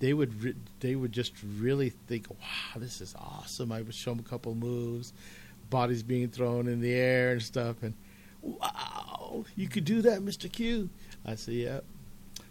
they 0.00 0.12
would 0.12 0.42
re- 0.42 0.54
they 0.80 0.96
would 0.96 1.12
just 1.12 1.32
really 1.58 1.90
think, 2.08 2.28
"Wow, 2.30 2.78
this 2.80 3.00
is 3.00 3.14
awesome!" 3.16 3.70
I 3.70 3.82
would 3.82 3.94
show 3.94 4.10
them 4.12 4.18
a 4.26 4.28
couple 4.28 4.54
moves, 4.56 5.12
bodies 5.70 6.02
being 6.02 6.28
thrown 6.28 6.66
in 6.66 6.80
the 6.80 6.92
air 6.92 7.32
and 7.32 7.42
stuff, 7.42 7.82
and 7.82 7.94
wow, 8.42 9.44
you 9.56 9.68
could 9.68 9.84
do 9.84 10.02
that, 10.02 10.22
Mister 10.22 10.48
Q. 10.48 10.88
I 11.24 11.34
said, 11.36 11.54
"Yep." 11.54 11.84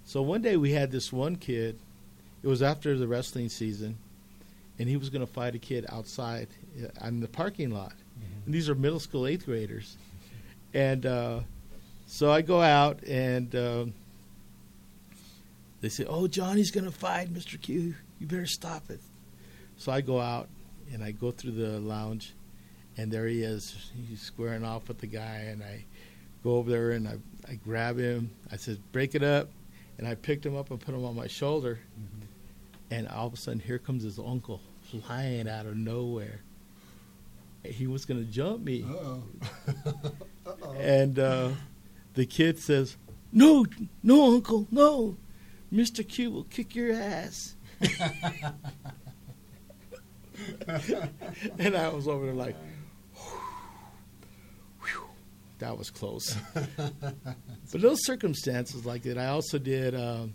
So 0.06 0.22
one 0.22 0.42
day 0.42 0.56
we 0.56 0.72
had 0.72 0.92
this 0.92 1.12
one 1.12 1.36
kid. 1.36 1.80
It 2.44 2.48
was 2.48 2.62
after 2.62 2.96
the 2.96 3.08
wrestling 3.08 3.50
season, 3.50 3.98
and 4.78 4.88
he 4.88 4.98
was 4.98 5.10
going 5.10 5.26
to 5.26 5.32
fight 5.32 5.56
a 5.56 5.60
kid 5.60 5.86
outside 5.90 6.48
uh, 6.82 7.08
in 7.08 7.20
the 7.20 7.28
parking 7.28 7.72
lot. 7.72 7.94
And 8.46 8.54
these 8.54 8.70
are 8.70 8.76
middle 8.76 9.00
school 9.00 9.26
eighth 9.26 9.46
graders. 9.46 9.98
And 10.74 11.06
uh, 11.06 11.40
so 12.06 12.32
I 12.32 12.42
go 12.42 12.62
out, 12.62 13.04
and 13.04 13.54
um, 13.56 13.94
they 15.82 15.90
say, 15.90 16.06
"Oh, 16.06 16.28
Johnny's 16.28 16.70
going 16.70 16.86
to 16.86 16.92
fight 16.92 17.34
Mr. 17.34 17.60
Q. 17.60 17.96
You 18.20 18.28
better 18.28 18.46
stop 18.46 18.90
it." 18.92 19.00
So 19.78 19.92
I 19.92 20.02
go 20.02 20.20
out, 20.22 20.48
and 20.94 21.04
I 21.04 21.12
go 21.12 21.32
through 21.32 21.52
the 21.52 21.80
lounge, 21.80 22.34
and 22.96 23.12
there 23.12 23.26
he 23.26 23.42
is. 23.42 23.92
He's 24.08 24.22
squaring 24.22 24.64
off 24.64 24.88
with 24.88 25.00
the 25.00 25.08
guy, 25.08 25.48
and 25.48 25.64
I 25.64 25.86
go 26.44 26.58
over 26.58 26.70
there 26.70 26.92
and 26.92 27.08
I, 27.08 27.16
I 27.50 27.56
grab 27.56 27.98
him. 27.98 28.30
I 28.52 28.58
said, 28.58 28.80
"Break 28.92 29.16
it 29.16 29.24
up," 29.24 29.50
and 29.98 30.08
I 30.08 30.16
picked 30.16 30.46
him 30.46 30.56
up 30.56 30.72
and 30.72 30.80
put 30.80 30.94
him 30.94 31.06
on 31.06 31.16
my 31.16 31.28
shoulder. 31.28 31.80
And 32.92 33.08
all 33.08 33.28
of 33.28 33.34
a 33.34 33.38
sudden, 33.38 33.60
here 33.60 33.80
comes 33.80 34.04
his 34.04 34.20
uncle 34.20 34.62
flying 34.82 35.50
out 35.50 35.66
of 35.66 35.76
nowhere. 35.76 36.42
He 37.64 37.88
was 37.88 38.06
going 38.06 38.24
to 38.24 38.32
jump 38.32 38.64
me. 38.64 38.86
And 40.78 41.18
uh, 41.18 41.50
the 42.14 42.26
kid 42.28 42.60
says, 42.60 42.98
"No, 43.32 43.66
no, 44.04 44.36
Uncle, 44.36 44.68
no. 44.70 45.18
Mister 45.72 46.04
Q 46.04 46.30
will 46.32 46.44
kick 46.44 46.76
your 46.76 46.94
ass." 46.94 47.56
and 51.60 51.76
I 51.76 51.90
was 51.90 52.08
over 52.08 52.26
there 52.26 52.36
like, 52.36 52.56
that 55.60 55.78
was 55.78 55.90
close. 55.90 56.36
but 56.78 57.82
those 57.82 58.06
circumstances 58.06 58.86
like 58.86 59.04
that, 59.04 59.18
I 59.18 59.28
also 59.28 59.58
did 59.58 59.96
um, 59.96 60.34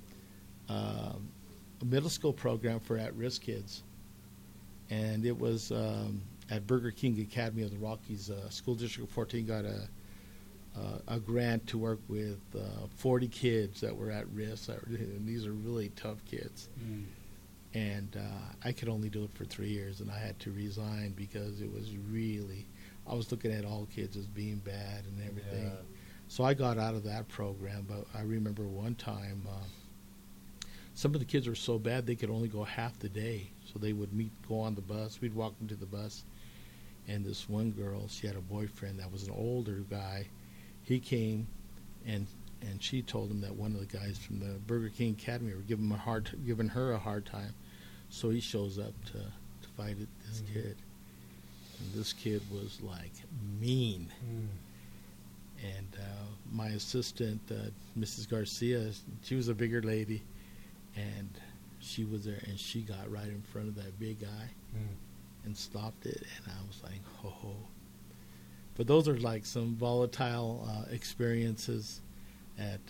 um 0.68 1.28
a 1.82 1.84
middle 1.84 2.10
school 2.10 2.32
program 2.34 2.78
for 2.80 2.98
at-risk 2.98 3.40
kids, 3.42 3.82
and 4.90 5.24
it 5.24 5.38
was 5.38 5.70
um, 5.72 6.20
at 6.50 6.66
Burger 6.66 6.90
King 6.90 7.18
Academy 7.20 7.62
of 7.62 7.70
the 7.70 7.78
Rockies. 7.78 8.30
Uh, 8.30 8.50
School 8.50 8.74
District 8.74 9.10
14 9.10 9.46
got 9.46 9.64
a 9.64 9.88
uh, 10.76 10.98
a 11.08 11.18
grant 11.18 11.66
to 11.66 11.78
work 11.78 11.98
with 12.08 12.38
uh, 12.56 12.86
40 12.96 13.26
kids 13.28 13.80
that 13.80 13.96
were 13.96 14.10
at 14.10 14.28
risk. 14.28 14.68
Were- 14.68 14.80
And 14.88 15.26
these 15.26 15.44
are 15.46 15.52
really 15.52 15.88
tough 15.96 16.24
kids. 16.24 16.68
Mm. 16.80 17.04
And 17.74 18.16
uh, 18.16 18.54
I 18.64 18.72
could 18.72 18.88
only 18.88 19.08
do 19.08 19.24
it 19.24 19.30
for 19.34 19.44
three 19.44 19.70
years, 19.70 20.00
and 20.00 20.10
I 20.10 20.18
had 20.18 20.38
to 20.40 20.50
resign 20.52 21.12
because 21.16 21.60
it 21.60 21.72
was 21.72 21.90
really, 22.10 22.66
I 23.10 23.14
was 23.14 23.30
looking 23.32 23.50
at 23.52 23.64
all 23.64 23.88
kids 23.94 24.16
as 24.16 24.26
being 24.26 24.58
bad 24.58 25.04
and 25.04 25.20
everything. 25.28 25.64
Yeah. 25.64 25.82
So 26.28 26.44
I 26.44 26.54
got 26.54 26.78
out 26.78 26.94
of 26.94 27.02
that 27.04 27.26
program, 27.28 27.84
but 27.88 28.06
I 28.16 28.22
remember 28.22 28.62
one 28.62 28.94
time 28.94 29.42
uh, 29.50 29.64
some 30.94 31.12
of 31.14 31.20
the 31.20 31.26
kids 31.26 31.48
were 31.48 31.56
so 31.56 31.76
bad 31.78 32.06
they 32.06 32.14
could 32.14 32.30
only 32.30 32.46
go 32.48 32.62
half 32.62 32.98
the 33.00 33.08
day. 33.08 33.50
So 33.72 33.78
they 33.80 33.92
would 33.92 34.12
meet, 34.12 34.30
go 34.48 34.60
on 34.60 34.74
the 34.76 34.80
bus. 34.80 35.20
We'd 35.20 35.34
walk 35.34 35.58
them 35.58 35.66
to 35.68 35.74
the 35.76 35.86
bus, 35.86 36.22
and 37.08 37.24
this 37.24 37.48
one 37.48 37.70
girl, 37.72 38.06
she 38.08 38.26
had 38.28 38.36
a 38.36 38.40
boyfriend 38.40 39.00
that 39.00 39.10
was 39.10 39.24
an 39.24 39.34
older 39.36 39.82
guy. 39.90 40.26
He 40.82 41.00
came, 41.00 41.46
and 42.06 42.26
and 42.62 42.82
she 42.82 43.00
told 43.02 43.30
him 43.30 43.40
that 43.40 43.54
one 43.56 43.74
of 43.74 43.80
the 43.80 43.86
guys 43.98 44.18
from 44.18 44.38
the 44.38 44.58
Burger 44.66 44.90
King 44.90 45.16
Academy 45.18 45.54
were 45.54 45.62
giving 45.62 45.86
him 45.86 45.92
a 45.92 45.96
hard, 45.96 46.30
giving 46.46 46.68
her 46.68 46.92
a 46.92 46.98
hard 46.98 47.24
time. 47.26 47.54
So 48.10 48.30
he 48.30 48.40
shows 48.40 48.78
up 48.78 48.92
to 49.06 49.12
to 49.18 49.68
fight 49.76 49.96
it, 49.98 50.08
this 50.28 50.42
Mhm. 50.42 50.52
kid, 50.52 50.76
and 51.80 51.92
this 51.94 52.12
kid 52.12 52.42
was 52.50 52.78
like 52.82 53.12
mean 53.60 54.08
Mm. 54.24 54.46
and 55.76 55.96
uh, 55.98 56.24
my 56.52 56.68
assistant, 56.68 57.40
uh, 57.50 57.70
Mrs. 57.98 58.28
Garcia, 58.28 58.90
she 59.22 59.34
was 59.34 59.48
a 59.48 59.54
bigger 59.54 59.82
lady, 59.82 60.22
and 60.96 61.28
she 61.80 62.04
was 62.04 62.24
there, 62.24 62.40
and 62.46 62.58
she 62.58 62.80
got 62.82 63.10
right 63.10 63.28
in 63.28 63.42
front 63.42 63.68
of 63.68 63.74
that 63.76 63.98
big 63.98 64.20
guy 64.20 64.48
Mm. 64.76 64.94
and 65.44 65.56
stopped 65.56 66.06
it, 66.06 66.22
and 66.36 66.46
I 66.52 66.66
was 66.66 66.82
like, 66.82 67.04
ho 67.18 67.28
ho. 67.30 67.56
But 68.76 68.86
those 68.86 69.06
are 69.08 69.18
like 69.18 69.44
some 69.44 69.74
volatile 69.76 70.66
uh, 70.68 70.90
experiences 70.92 72.00
at. 72.58 72.80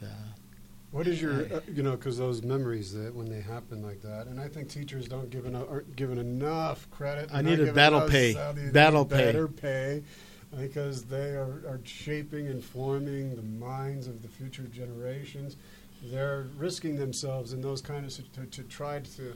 What 0.93 1.07
is 1.07 1.22
your, 1.22 1.43
uh, 1.55 1.61
you 1.72 1.84
know, 1.84 1.93
because 1.93 2.18
those 2.18 2.43
memories 2.43 2.93
that 2.95 3.14
when 3.14 3.30
they 3.30 3.41
happen 3.41 3.80
like 3.82 4.03
that, 4.03 4.26
and 4.26 4.41
I 4.41 4.49
think 4.49 4.68
teachers 4.68 5.07
don't 5.07 5.30
give 5.30 5.47
enough, 5.47 5.66
aren't 5.70 5.95
given 5.95 6.18
enough 6.18 6.91
credit. 6.91 7.30
I 7.32 7.43
needed 7.43 7.59
giving 7.59 7.74
battle 7.74 8.01
pay. 8.03 8.34
Battle 8.72 9.05
pay. 9.05 9.16
better 9.16 9.47
pay, 9.47 10.03
because 10.59 11.05
they 11.05 11.30
are, 11.36 11.62
are 11.68 11.80
shaping 11.84 12.49
and 12.49 12.62
forming 12.62 13.36
the 13.36 13.43
minds 13.43 14.09
of 14.09 14.20
the 14.22 14.28
future 14.28 14.64
generations. 14.64 15.57
They're 16.03 16.47
risking 16.57 16.97
themselves 16.97 17.53
in 17.53 17.61
those 17.61 17.80
kind 17.80 18.05
of 18.05 18.12
to, 18.32 18.47
to 18.47 18.62
try 18.64 18.99
to 18.99 19.34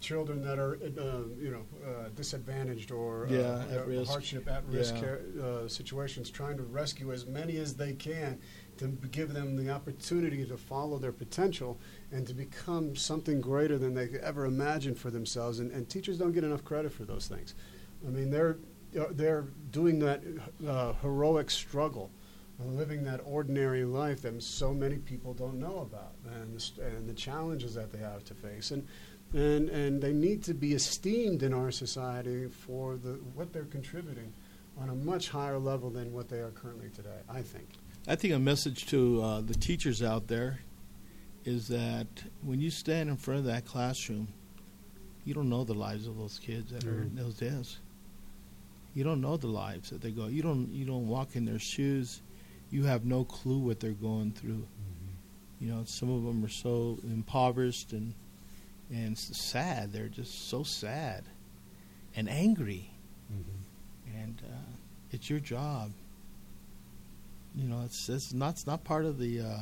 children 0.00 0.42
that 0.42 0.58
are, 0.58 0.74
uh, 0.74 1.22
you 1.40 1.50
know, 1.50 1.64
uh, 1.84 2.08
disadvantaged 2.14 2.90
or 2.90 3.26
Yeah, 3.30 3.38
uh, 3.38 3.74
at 3.74 3.78
uh, 3.78 3.84
risk. 3.86 4.10
hardship 4.10 4.48
at 4.48 4.64
risk 4.68 4.94
Yeah. 4.94 5.00
care, 5.00 5.20
uh, 5.42 5.68
situations, 5.68 6.30
trying 6.30 6.56
to 6.58 6.64
rescue 6.64 7.12
as 7.12 7.26
many 7.26 7.56
as 7.56 7.74
they 7.74 7.92
can 7.92 8.38
to 8.82 9.08
give 9.08 9.32
them 9.32 9.56
the 9.56 9.70
opportunity 9.70 10.44
to 10.44 10.56
follow 10.56 10.98
their 10.98 11.12
potential 11.12 11.78
and 12.10 12.26
to 12.26 12.34
become 12.34 12.96
something 12.96 13.40
greater 13.40 13.78
than 13.78 13.94
they 13.94 14.08
could 14.08 14.20
ever 14.20 14.44
imagine 14.44 14.94
for 14.94 15.10
themselves. 15.10 15.60
And, 15.60 15.70
and 15.70 15.88
teachers 15.88 16.18
don't 16.18 16.32
get 16.32 16.44
enough 16.44 16.64
credit 16.64 16.92
for 16.92 17.04
those 17.04 17.28
things. 17.28 17.54
I 18.06 18.10
mean, 18.10 18.30
they're 18.30 18.56
they're 19.12 19.46
doing 19.70 19.98
that 20.00 20.22
uh, 20.68 20.92
heroic 21.00 21.50
struggle, 21.50 22.10
living 22.58 23.04
that 23.04 23.20
ordinary 23.24 23.84
life 23.84 24.20
that 24.22 24.42
so 24.42 24.74
many 24.74 24.96
people 24.96 25.32
don't 25.32 25.58
know 25.58 25.78
about, 25.78 26.12
and 26.26 26.58
the, 26.58 26.82
and 26.84 27.08
the 27.08 27.14
challenges 27.14 27.74
that 27.74 27.90
they 27.90 27.98
have 27.98 28.24
to 28.24 28.34
face. 28.34 28.70
And 28.70 28.86
and 29.32 29.70
and 29.70 30.02
they 30.02 30.12
need 30.12 30.42
to 30.44 30.54
be 30.54 30.74
esteemed 30.74 31.42
in 31.42 31.54
our 31.54 31.70
society 31.70 32.48
for 32.48 32.96
the 32.96 33.12
what 33.34 33.52
they're 33.52 33.64
contributing 33.64 34.32
on 34.78 34.90
a 34.90 34.94
much 34.94 35.30
higher 35.30 35.58
level 35.58 35.90
than 35.90 36.12
what 36.12 36.28
they 36.28 36.38
are 36.38 36.50
currently 36.50 36.90
today. 36.90 37.20
I 37.28 37.40
think. 37.42 37.68
I 38.06 38.16
think 38.16 38.34
a 38.34 38.38
message 38.38 38.86
to 38.86 39.22
uh, 39.22 39.40
the 39.42 39.54
teachers 39.54 40.02
out 40.02 40.26
there 40.28 40.58
is 41.44 41.68
that 41.68 42.06
when 42.42 42.60
you 42.60 42.70
stand 42.70 43.08
in 43.08 43.16
front 43.16 43.40
of 43.40 43.46
that 43.46 43.64
classroom, 43.64 44.28
you 45.24 45.34
don't 45.34 45.48
know 45.48 45.64
the 45.64 45.74
lives 45.74 46.06
of 46.06 46.16
those 46.18 46.38
kids 46.40 46.72
that 46.72 46.84
are 46.84 47.02
in 47.02 47.10
Mhm. 47.10 47.16
those 47.16 47.36
desks. 47.36 47.78
You 48.94 49.04
don't 49.04 49.20
know 49.20 49.36
the 49.36 49.46
lives 49.48 49.90
that 49.90 50.02
they 50.02 50.10
go. 50.10 50.26
You 50.26 50.42
don't. 50.42 50.70
You 50.72 50.84
don't 50.84 51.06
walk 51.08 51.34
in 51.36 51.44
their 51.46 51.58
shoes. 51.58 52.20
You 52.70 52.84
have 52.84 53.04
no 53.04 53.24
clue 53.24 53.58
what 53.58 53.80
they're 53.80 53.92
going 53.92 54.32
through. 54.32 54.66
You 55.60 55.68
know, 55.68 55.84
some 55.84 56.10
of 56.10 56.24
them 56.24 56.44
are 56.44 56.48
so 56.48 56.98
impoverished 57.04 57.92
and 57.92 58.14
and 58.90 59.16
sad. 59.16 59.92
They're 59.92 60.08
just 60.08 60.48
so 60.48 60.62
sad 60.64 61.24
and 62.14 62.28
angry. 62.28 62.90
And 64.14 64.42
uh, 64.44 64.72
it's 65.10 65.30
your 65.30 65.40
job 65.40 65.92
you 67.54 67.68
know, 67.68 67.82
it's 67.84 68.08
it's 68.08 68.32
not 68.32 68.50
it's 68.50 68.66
not 68.66 68.84
part 68.84 69.04
of 69.04 69.18
the 69.18 69.40
uh, 69.40 69.60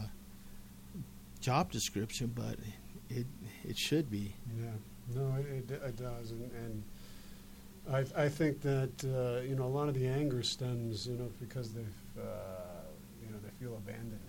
job 1.40 1.70
description, 1.72 2.32
but 2.34 2.56
it 3.08 3.26
it 3.68 3.76
should 3.76 4.10
be. 4.10 4.32
Yeah, 4.58 4.66
no, 5.14 5.34
it, 5.38 5.70
it, 5.70 5.82
it 5.82 5.96
does, 5.96 6.30
and, 6.30 6.50
and 6.52 6.82
I, 7.92 8.24
I 8.24 8.28
think 8.28 8.60
that 8.62 8.92
uh, 9.04 9.42
you 9.42 9.56
know 9.56 9.64
a 9.64 9.74
lot 9.74 9.88
of 9.88 9.94
the 9.94 10.06
anger 10.06 10.42
stems, 10.42 11.06
you 11.06 11.16
know, 11.16 11.30
because 11.40 11.72
they've 11.72 11.84
uh, 12.18 12.22
you 13.24 13.32
know 13.32 13.38
they 13.42 13.50
feel 13.64 13.76
abandoned. 13.76 14.20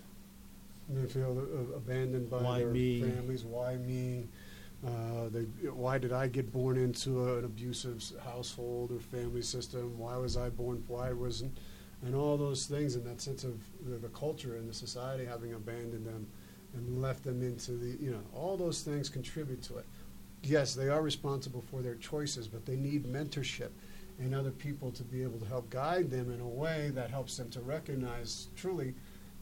They 0.88 1.06
feel 1.06 1.38
abandoned 1.76 2.28
by 2.30 2.38
Why 2.42 2.58
their 2.58 2.68
me? 2.68 3.00
families. 3.02 3.44
Why 3.44 3.76
me? 3.76 4.24
Uh, 4.84 5.28
they, 5.30 5.42
why 5.68 5.96
did 5.96 6.12
I 6.12 6.26
get 6.26 6.52
born 6.52 6.76
into 6.76 7.24
a, 7.28 7.38
an 7.38 7.44
abusive 7.44 8.02
household 8.24 8.90
or 8.90 8.98
family 8.98 9.42
system? 9.42 9.96
Why 9.96 10.16
was 10.16 10.36
I 10.36 10.48
born? 10.48 10.82
Why 10.88 11.12
wasn't? 11.12 11.56
And 12.04 12.14
all 12.14 12.36
those 12.36 12.66
things, 12.66 12.96
and 12.96 13.06
that 13.06 13.20
sense 13.20 13.44
of 13.44 13.60
the, 13.88 13.96
the 13.96 14.08
culture 14.08 14.56
and 14.56 14.68
the 14.68 14.74
society 14.74 15.24
having 15.24 15.54
abandoned 15.54 16.04
them 16.04 16.26
and 16.74 17.00
left 17.00 17.22
them 17.22 17.42
into 17.42 17.72
the, 17.72 17.96
you 18.02 18.10
know, 18.10 18.22
all 18.34 18.56
those 18.56 18.82
things 18.82 19.08
contribute 19.08 19.62
to 19.62 19.78
it. 19.78 19.84
Yes, 20.42 20.74
they 20.74 20.88
are 20.88 21.02
responsible 21.02 21.62
for 21.70 21.82
their 21.82 21.94
choices, 21.94 22.48
but 22.48 22.66
they 22.66 22.76
need 22.76 23.04
mentorship 23.04 23.70
and 24.18 24.34
other 24.34 24.50
people 24.50 24.90
to 24.92 25.02
be 25.04 25.22
able 25.22 25.38
to 25.38 25.46
help 25.46 25.70
guide 25.70 26.10
them 26.10 26.32
in 26.32 26.40
a 26.40 26.46
way 26.46 26.90
that 26.94 27.10
helps 27.10 27.36
them 27.36 27.50
to 27.50 27.60
recognize 27.60 28.48
truly 28.56 28.94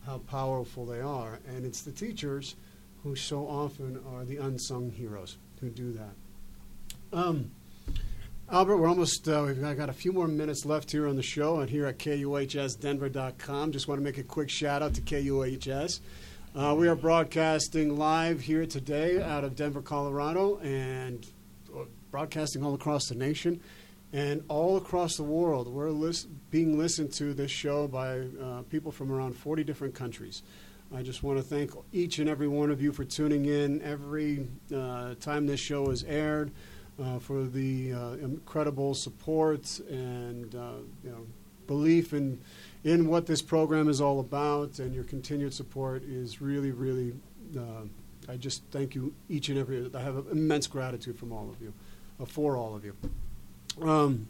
how 0.04 0.18
powerful 0.18 0.86
they 0.86 1.00
are. 1.00 1.38
And 1.48 1.64
it's 1.64 1.82
the 1.82 1.92
teachers 1.92 2.56
who 3.02 3.16
so 3.16 3.46
often 3.46 4.00
are 4.12 4.24
the 4.24 4.36
unsung 4.36 4.90
heroes 4.90 5.38
who 5.60 5.70
do 5.70 5.92
that. 5.92 6.14
Um, 7.12 7.50
Albert, 8.52 8.78
we're 8.78 8.88
almost, 8.88 9.28
uh, 9.28 9.44
we've 9.46 9.62
got, 9.76 9.88
a 9.88 9.92
few 9.92 10.12
more 10.12 10.26
minutes 10.26 10.64
left 10.64 10.90
here 10.90 11.06
on 11.06 11.14
the 11.14 11.22
show 11.22 11.60
and 11.60 11.70
here 11.70 11.86
at 11.86 12.00
KUHSdenver.com. 12.00 13.70
Just 13.70 13.86
want 13.86 14.00
to 14.00 14.02
make 14.02 14.18
a 14.18 14.24
quick 14.24 14.50
shout 14.50 14.82
out 14.82 14.92
to 14.94 15.00
KUHS. 15.00 16.00
Uh, 16.56 16.74
we 16.76 16.88
are 16.88 16.96
broadcasting 16.96 17.96
live 17.96 18.40
here 18.40 18.66
today 18.66 19.22
out 19.22 19.44
of 19.44 19.54
Denver, 19.54 19.80
Colorado, 19.80 20.58
and 20.64 21.24
uh, 21.72 21.84
broadcasting 22.10 22.64
all 22.64 22.74
across 22.74 23.08
the 23.08 23.14
nation 23.14 23.60
and 24.12 24.42
all 24.48 24.76
across 24.76 25.16
the 25.16 25.22
world. 25.22 25.68
We're 25.68 26.12
being 26.50 26.76
listened 26.76 27.12
to 27.12 27.32
this 27.32 27.52
show 27.52 27.86
by 27.86 28.18
uh, 28.18 28.62
people 28.68 28.90
from 28.90 29.12
around 29.12 29.36
40 29.36 29.62
different 29.62 29.94
countries. 29.94 30.42
I 30.92 31.02
just 31.02 31.22
want 31.22 31.38
to 31.38 31.44
thank 31.44 31.70
each 31.92 32.18
and 32.18 32.28
every 32.28 32.48
one 32.48 32.72
of 32.72 32.82
you 32.82 32.90
for 32.90 33.04
tuning 33.04 33.46
in 33.46 33.80
every 33.82 34.48
uh, 34.74 35.14
time 35.20 35.46
this 35.46 35.60
show 35.60 35.88
is 35.90 36.02
aired, 36.02 36.50
for 37.18 37.44
the 37.44 37.92
uh, 37.92 38.12
incredible 38.14 38.94
support 38.94 39.80
and 39.88 40.54
uh, 40.54 40.72
you 41.04 41.10
know 41.10 41.26
belief 41.66 42.12
in 42.12 42.40
in 42.82 43.06
what 43.06 43.26
this 43.26 43.42
program 43.42 43.88
is 43.88 44.00
all 44.00 44.20
about, 44.20 44.78
and 44.78 44.94
your 44.94 45.04
continued 45.04 45.54
support 45.54 46.02
is 46.02 46.40
really, 46.40 46.72
really. 46.72 47.14
Uh, 47.56 47.84
I 48.28 48.36
just 48.36 48.62
thank 48.70 48.94
you 48.94 49.14
each 49.28 49.48
and 49.48 49.58
every. 49.58 49.90
I 49.94 50.00
have 50.00 50.26
immense 50.30 50.66
gratitude 50.66 51.18
from 51.18 51.32
all 51.32 51.48
of 51.48 51.60
you, 51.60 51.72
uh, 52.20 52.24
for 52.24 52.56
all 52.56 52.74
of 52.74 52.84
you. 52.84 52.94
Um, 53.80 54.28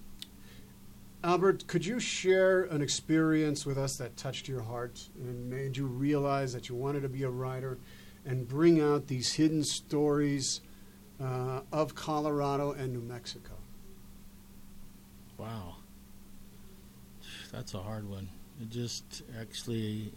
Albert, 1.23 1.67
could 1.67 1.85
you 1.85 2.01
share 2.01 2.63
an 2.65 2.83
experience 2.83 3.67
with 3.67 3.79
us 3.79 3.97
that 3.97 4.17
touched 4.17 4.49
your 4.49 4.63
heart 4.63 5.09
and 5.19 5.51
made 5.51 5.77
you 5.77 5.87
realize 5.87 6.53
that 6.53 6.69
you 6.69 6.75
wanted 6.75 7.03
to 7.03 7.09
be 7.09 7.25
a 7.25 7.31
writer 7.31 7.79
and 8.25 8.49
bring 8.49 8.81
out 8.81 9.07
these 9.07 9.35
hidden 9.35 9.63
stories 9.65 10.61
uh, 11.23 11.61
of 11.73 11.95
Colorado 11.95 12.73
and 12.73 12.93
New 12.93 13.01
Mexico? 13.01 13.53
Wow, 15.39 15.77
that's 17.53 17.75
a 17.75 17.79
hard 17.79 18.09
one. 18.09 18.29
It 18.61 18.71
just 18.71 19.23
actually, 19.41 20.13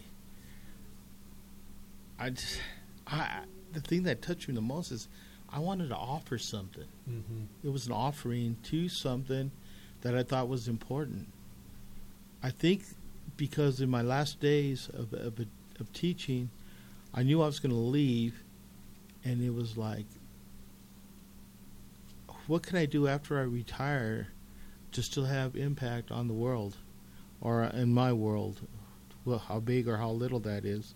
I 2.18 2.30
just, 2.30 2.60
I 3.06 3.40
the 3.72 3.80
thing 3.80 4.02
that 4.04 4.22
touched 4.22 4.48
me 4.48 4.54
the 4.54 4.60
most 4.60 4.92
is 4.92 5.08
I 5.50 5.58
wanted 5.60 5.88
to 5.88 5.96
offer 5.96 6.38
something. 6.38 6.88
Mm-hmm. 7.08 7.66
It 7.66 7.70
was 7.70 7.86
an 7.86 7.92
offering 7.92 8.56
to 8.64 8.88
something 8.88 9.50
that 10.02 10.14
I 10.14 10.22
thought 10.22 10.48
was 10.48 10.68
important. 10.68 11.28
I 12.42 12.50
think 12.50 12.82
because 13.36 13.80
in 13.80 13.88
my 13.88 14.02
last 14.02 14.40
days 14.40 14.90
of 14.92 15.12
of, 15.14 15.40
of 15.80 15.92
teaching, 15.92 16.50
I 17.14 17.22
knew 17.22 17.40
I 17.40 17.46
was 17.46 17.60
going 17.60 17.72
to 17.72 17.78
leave, 17.78 18.42
and 19.24 19.42
it 19.42 19.54
was 19.54 19.76
like, 19.76 20.06
what 22.46 22.62
can 22.62 22.76
I 22.76 22.86
do 22.86 23.08
after 23.08 23.38
I 23.38 23.42
retire 23.42 24.28
to 24.92 25.02
still 25.02 25.24
have 25.24 25.56
impact 25.56 26.10
on 26.10 26.28
the 26.28 26.34
world, 26.34 26.76
or 27.40 27.64
in 27.64 27.92
my 27.92 28.12
world, 28.12 28.60
well, 29.24 29.38
how 29.38 29.60
big 29.60 29.88
or 29.88 29.96
how 29.96 30.10
little 30.10 30.40
that 30.40 30.64
is. 30.64 30.94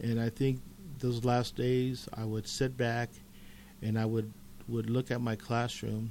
And 0.00 0.20
I 0.20 0.28
think 0.28 0.60
those 0.98 1.24
last 1.24 1.56
days, 1.56 2.08
I 2.14 2.24
would 2.24 2.46
sit 2.46 2.76
back, 2.76 3.10
and 3.82 3.98
I 3.98 4.04
would 4.04 4.32
would 4.66 4.88
look 4.88 5.10
at 5.10 5.20
my 5.20 5.36
classroom, 5.36 6.10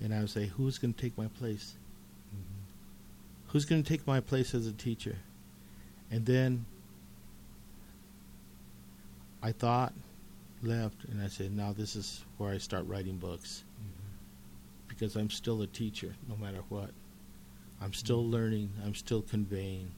and 0.00 0.14
I 0.14 0.20
would 0.20 0.30
say, 0.30 0.46
who's 0.46 0.78
going 0.78 0.92
to 0.92 1.00
take 1.00 1.16
my 1.16 1.28
place? 1.28 1.74
Mm-hmm. 2.28 3.52
Who's 3.52 3.64
going 3.64 3.82
to 3.82 3.88
take 3.88 4.06
my 4.06 4.20
place 4.20 4.54
as 4.54 4.66
a 4.66 4.72
teacher? 4.72 5.16
And 6.10 6.26
then 6.26 6.66
I 9.42 9.52
thought, 9.52 9.94
left, 10.62 11.04
and 11.04 11.22
I 11.22 11.28
said, 11.28 11.56
now 11.56 11.72
this 11.72 11.96
is 11.96 12.24
where 12.36 12.50
I 12.52 12.58
start 12.58 12.86
writing 12.86 13.16
books 13.16 13.64
because 14.98 15.14
I'm 15.16 15.30
still 15.30 15.62
a 15.62 15.66
teacher 15.66 16.14
no 16.28 16.36
matter 16.36 16.62
what. 16.68 16.90
I'm 17.80 17.92
still 17.92 18.28
learning, 18.28 18.72
I'm 18.84 18.94
still 18.94 19.22
conveying. 19.22 19.92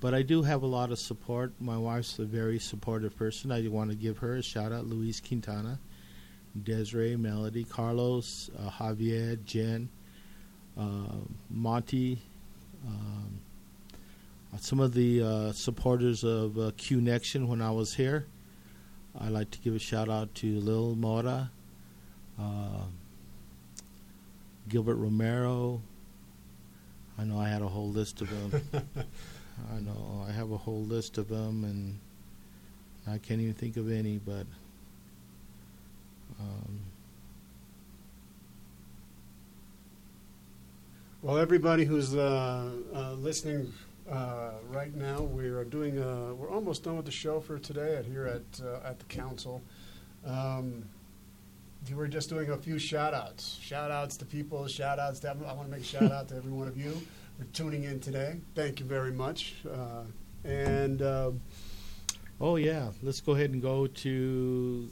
But 0.00 0.14
I 0.14 0.22
do 0.22 0.42
have 0.42 0.62
a 0.62 0.66
lot 0.66 0.90
of 0.90 0.98
support. 0.98 1.52
My 1.60 1.76
wife's 1.76 2.18
a 2.18 2.24
very 2.24 2.58
supportive 2.58 3.16
person. 3.16 3.52
I 3.52 3.66
want 3.68 3.90
to 3.90 3.96
give 3.96 4.18
her 4.18 4.36
a 4.36 4.42
shout 4.42 4.72
out 4.72 4.86
Louise 4.86 5.20
Quintana, 5.20 5.78
Desiree, 6.62 7.16
Melody, 7.16 7.64
Carlos, 7.64 8.50
uh, 8.58 8.70
Javier, 8.70 9.42
Jen, 9.44 9.88
uh, 10.78 11.16
Monty, 11.50 12.18
um, 12.86 13.40
some 14.58 14.80
of 14.80 14.94
the 14.94 15.22
uh, 15.22 15.52
supporters 15.52 16.24
of 16.24 16.58
uh, 16.58 16.72
Q 16.76 16.98
Nexion 16.98 17.46
when 17.46 17.62
I 17.62 17.70
was 17.70 17.94
here. 17.94 18.26
I'd 19.18 19.32
like 19.32 19.50
to 19.52 19.58
give 19.58 19.74
a 19.74 19.78
shout 19.78 20.08
out 20.08 20.34
to 20.36 20.60
Lil 20.60 20.94
Mora, 20.96 21.50
uh, 22.38 22.84
Gilbert 24.70 24.96
Romero. 24.96 25.82
I 27.18 27.24
know 27.24 27.38
I 27.38 27.48
had 27.48 27.60
a 27.60 27.68
whole 27.68 27.90
list 27.90 28.22
of 28.22 28.30
them. 28.30 28.62
I 29.74 29.80
know 29.80 30.24
I 30.26 30.32
have 30.32 30.52
a 30.52 30.56
whole 30.56 30.84
list 30.84 31.18
of 31.18 31.28
them, 31.28 31.64
and 31.64 31.98
I 33.06 33.18
can't 33.18 33.40
even 33.40 33.54
think 33.54 33.76
of 33.76 33.90
any. 33.90 34.18
But 34.18 34.46
um, 36.38 36.80
Well, 41.22 41.36
everybody 41.36 41.84
who's 41.84 42.14
uh, 42.14 42.70
uh, 42.94 43.12
listening 43.12 43.74
uh, 44.10 44.52
right 44.70 44.94
now, 44.96 45.20
we 45.20 45.48
are 45.48 45.64
doing. 45.64 45.98
A, 45.98 46.32
we're 46.34 46.48
almost 46.48 46.82
done 46.82 46.96
with 46.96 47.04
the 47.04 47.12
show 47.12 47.40
for 47.40 47.58
today 47.58 47.96
at 47.96 48.06
here 48.06 48.26
at 48.26 48.64
uh, 48.64 48.88
at 48.88 48.98
the 48.98 49.04
council. 49.04 49.60
Um, 50.24 50.84
you 51.88 51.96
were 51.96 52.08
just 52.08 52.28
doing 52.28 52.50
a 52.50 52.56
few 52.56 52.78
shout 52.78 53.14
outs. 53.14 53.58
Shout 53.60 53.90
outs 53.90 54.16
to 54.18 54.24
people, 54.24 54.66
shout 54.68 54.98
outs 54.98 55.20
to 55.20 55.30
I 55.30 55.52
want 55.52 55.64
to 55.64 55.68
make 55.68 55.80
a 55.80 55.84
shout 55.84 56.12
out 56.12 56.28
to 56.28 56.36
every 56.36 56.52
one 56.52 56.68
of 56.68 56.76
you 56.76 57.00
for 57.38 57.44
tuning 57.52 57.84
in 57.84 58.00
today. 58.00 58.36
Thank 58.54 58.80
you 58.80 58.86
very 58.86 59.12
much. 59.12 59.54
Uh, 59.70 60.02
and 60.44 61.02
uh, 61.02 61.30
oh 62.40 62.56
yeah, 62.56 62.90
let's 63.02 63.20
go 63.20 63.32
ahead 63.32 63.50
and 63.50 63.62
go 63.62 63.86
to 63.86 64.88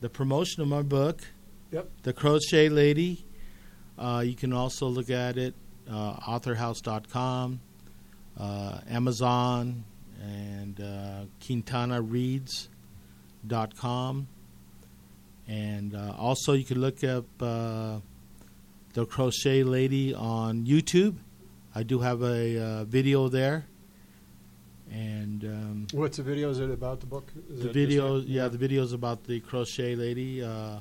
the 0.00 0.08
promotion 0.08 0.62
of 0.62 0.68
my 0.68 0.82
book. 0.82 1.20
Yep. 1.72 1.88
The 2.02 2.12
Crochet 2.12 2.68
Lady. 2.68 3.24
Uh, 3.98 4.22
you 4.24 4.36
can 4.36 4.52
also 4.52 4.86
look 4.86 5.10
at 5.10 5.36
it 5.36 5.54
uh, 5.90 6.14
authorhouse.com, 6.14 7.60
uh, 8.38 8.78
Amazon, 8.88 9.82
and 10.22 10.80
uh, 10.80 11.24
QuintanaReads.com. 11.40 14.28
And 15.48 15.94
uh, 15.94 16.14
also, 16.18 16.52
you 16.52 16.64
can 16.64 16.80
look 16.80 17.02
up 17.02 17.24
uh, 17.40 18.00
The 18.92 19.06
Crochet 19.06 19.62
Lady 19.62 20.14
on 20.14 20.66
YouTube. 20.66 21.16
I 21.74 21.82
do 21.82 22.00
have 22.00 22.22
a 22.22 22.60
uh, 22.62 22.84
video 22.84 23.28
there. 23.28 23.66
And 24.90 25.44
um, 25.44 25.86
what's 25.92 26.16
the 26.18 26.22
video? 26.22 26.50
Is 26.50 26.60
it 26.60 26.70
about 26.70 27.00
the 27.00 27.06
book? 27.06 27.30
Is 27.50 27.62
the 27.62 27.70
video, 27.70 28.18
just- 28.18 28.28
yeah, 28.28 28.48
the 28.48 28.58
video 28.58 28.82
is 28.82 28.92
about 28.92 29.24
the 29.24 29.40
crochet 29.40 29.94
lady. 29.94 30.42
Uh, 30.42 30.80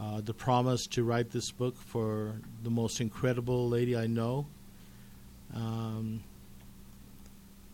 uh, 0.00 0.20
the 0.20 0.32
promise 0.32 0.86
to 0.86 1.02
write 1.02 1.30
this 1.30 1.50
book 1.50 1.76
for 1.76 2.40
the 2.62 2.70
most 2.70 3.00
incredible 3.00 3.68
lady 3.68 3.96
I 3.96 4.06
know. 4.06 4.46
Um, 5.54 6.22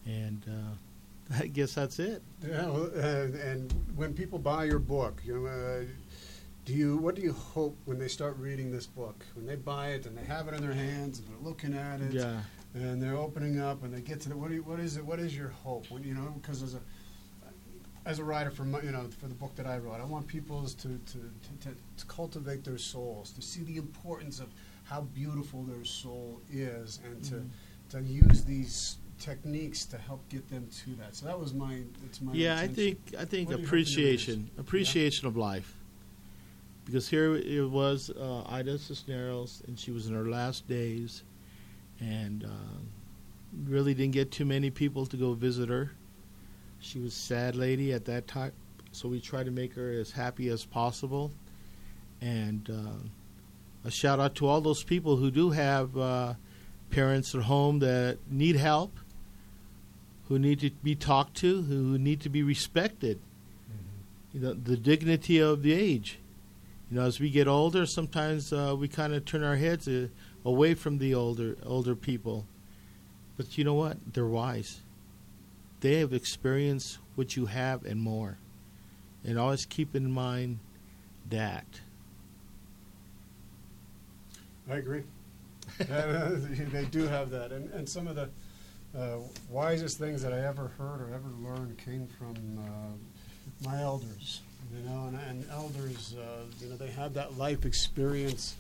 and 0.07 0.43
uh, 0.49 0.75
I 1.41 1.47
guess 1.47 1.75
that's 1.75 1.99
it. 1.99 2.23
Yeah, 2.47 2.67
well, 2.67 2.85
and, 2.95 3.35
and 3.35 3.73
when 3.97 4.15
people 4.15 4.39
buy 4.39 4.65
your 4.65 4.79
book, 4.79 5.23
you 5.25 5.39
know, 5.41 5.47
uh, 5.47 5.85
do 6.65 6.73
you 6.73 6.97
what 6.97 7.15
do 7.15 7.23
you 7.23 7.33
hope 7.33 7.77
when 7.85 7.99
they 7.99 8.09
start 8.09 8.39
reading 8.39 8.71
this 8.73 8.87
book? 8.87 9.25
When 9.35 9.47
they 9.47 9.57
buy 9.57 9.89
it 9.89 10.07
and 10.07 10.17
they 10.17 10.25
have 10.25 10.49
it 10.49 10.55
in 10.55 10.63
their 10.63 10.73
hands 10.73 11.19
and 11.19 11.29
they're 11.29 11.47
looking 11.47 11.75
at 11.75 12.01
it 12.01 12.13
Yeah. 12.13 12.41
and 12.75 13.03
they're 13.03 13.17
opening 13.17 13.61
up 13.61 13.85
and 13.85 13.93
they 13.93 14.01
get 14.01 14.21
to 14.23 14.29
the 14.31 14.37
what, 14.37 14.49
do 14.49 14.55
you, 14.55 14.63
what 14.63 14.81
is 14.81 14.97
it? 14.97 15.05
What 15.05 15.19
is 15.21 15.37
your 15.37 15.49
hope? 15.51 15.91
When, 15.91 16.03
you 16.05 16.15
know, 16.15 16.33
because 16.41 16.61
there's 16.61 16.75
a 16.75 16.81
as 18.07 18.19
a 18.19 18.25
writer 18.25 18.51
for 18.51 18.65
my, 18.65 18.81
you 18.83 18.91
know 18.93 19.07
for 19.19 19.29
the 19.29 19.35
book 19.35 19.55
that 19.57 19.67
I 19.67 19.79
wrote, 19.79 20.01
I 20.01 20.05
want 20.05 20.27
people 20.27 20.63
to 20.65 20.77
to, 20.77 20.89
to, 20.89 21.19
to 21.69 21.69
to 21.97 22.07
cultivate 22.07 22.65
their 22.65 22.79
souls, 22.79 23.31
to 23.33 23.43
see 23.43 23.63
the 23.63 23.77
importance 23.77 24.41
of 24.41 24.49
how 24.85 25.03
beautiful 25.15 25.63
their 25.65 25.85
soul 25.85 26.41
is, 26.53 27.01
and 27.05 27.23
to 27.25 27.35
Mm-hmm. 27.35 27.49
to 27.91 28.03
use 28.03 28.45
these 28.45 28.97
techniques 29.25 29.85
to 29.87 29.99
help 29.99 30.29
get 30.29 30.49
them 30.51 30.69
to 30.85 30.91
that. 30.97 31.15
So 31.17 31.27
that 31.27 31.39
was 31.39 31.55
my 31.55 31.81
that's 32.03 32.21
my 32.21 32.33
Yeah, 32.33 32.59
I 32.59 32.65
intention. 32.65 32.75
think 32.75 32.99
I 33.19 33.25
think 33.25 33.25
What 33.25 33.31
do 33.31 33.39
you 33.39 33.47
hope 33.47 33.49
to 33.49 33.65
appreciation, 33.65 34.51
appreciation 34.59 35.27
of 35.27 35.37
life. 35.37 35.77
Because 36.85 37.09
here 37.09 37.35
it 37.35 37.71
was 37.71 38.11
uh, 38.11 38.43
Ida 38.47 38.79
Cisneros, 38.79 39.63
and 39.67 39.79
she 39.79 39.91
was 39.91 40.07
in 40.07 40.15
her 40.15 40.29
last 40.29 40.69
days, 40.69 41.23
and 41.99 42.45
uh, 42.45 42.49
really 43.67 43.95
didn't 43.95 44.13
get 44.13 44.31
too 44.31 44.45
many 44.45 44.69
people 44.71 45.07
to 45.07 45.17
go 45.17 45.33
visit 45.33 45.71
her. 45.71 45.93
She 46.81 46.99
was 46.99 47.15
a 47.15 47.17
sad 47.17 47.57
lady 47.57 47.95
at 47.95 48.05
that 48.05 48.27
time, 48.27 48.53
so 48.93 49.09
we 49.09 49.19
tried 49.19 49.47
to 49.47 49.51
make 49.51 49.73
her 49.75 49.93
as 49.93 50.11
happy 50.11 50.49
as 50.51 50.67
possible. 50.67 51.31
And 52.21 52.69
uh, 52.69 53.89
a 53.89 53.91
shout 53.91 54.21
out 54.21 54.35
to 54.37 54.47
all 54.47 54.61
those 54.61 54.85
people 54.85 55.17
who 55.17 55.31
do 55.31 55.51
have 55.51 55.97
uh, 55.97 56.35
parents 56.91 57.35
at 57.35 57.41
home 57.43 57.79
that 57.79 58.19
need 58.31 58.57
help, 58.57 58.99
who 60.29 60.39
need 60.39 60.61
to 60.61 60.71
be 60.71 60.95
talked 60.95 61.37
to, 61.39 61.63
who 61.63 61.99
need 61.99 62.21
to 62.21 62.29
be 62.29 62.43
respected. 62.43 63.21
You 64.33 64.41
know, 64.41 64.53
the 64.53 64.77
dignity 64.77 65.39
of 65.39 65.63
the 65.63 65.73
age. 65.73 66.19
You 66.91 66.99
know, 66.99 67.07
as 67.07 67.21
we 67.21 67.31
get 67.31 67.47
older, 67.47 67.87
sometimes 67.87 68.53
uh, 68.53 68.75
we 68.77 68.89
kind 68.89 69.15
of 69.15 69.25
turn 69.25 69.45
our 69.45 69.57
heads 69.57 69.87
uh, 69.87 70.09
away 70.45 70.75
from 70.75 70.99
the 70.99 71.15
older 71.15 71.57
older 71.65 71.95
people. 71.95 72.47
But 73.37 73.57
you 73.57 73.65
know 73.65 73.75
what? 73.75 73.97
They're 74.13 74.27
wise. 74.27 74.81
They 75.81 76.01
have 76.01 76.13
experienced 76.13 76.99
what 77.15 77.37
you 77.37 77.47
have 77.47 77.85
and 77.85 78.01
more. 78.01 78.39
And 79.25 79.39
always 79.39 79.67
keep 79.67 79.95
in 79.95 80.11
mind 80.11 80.59
that. 81.31 81.81
I 84.69 84.77
agree. 84.77 85.03
They 85.79 86.85
do 86.91 87.07
have 87.07 87.31
that, 87.31 87.53
and 87.53 87.71
and 87.71 87.89
some 87.89 88.07
of 88.07 88.17
the 88.17 88.29
uh, 88.97 89.19
wisest 89.51 89.99
things 89.99 90.23
that 90.23 90.33
I 90.33 90.45
ever 90.47 90.69
heard 90.79 91.01
or 91.01 91.11
ever 91.15 91.29
learned 91.41 91.79
came 91.79 92.07
from 92.07 92.37
uh, 92.59 93.69
my 93.69 93.81
elders. 93.81 94.41
You 94.75 94.89
know, 94.89 95.07
and, 95.07 95.19
and 95.29 95.51
elders, 95.51 96.15
uh, 96.19 96.45
you 96.61 96.69
know, 96.69 96.77
they 96.77 96.91
have 96.91 97.15
that 97.15 97.37
life 97.39 97.65
experience 97.65 98.57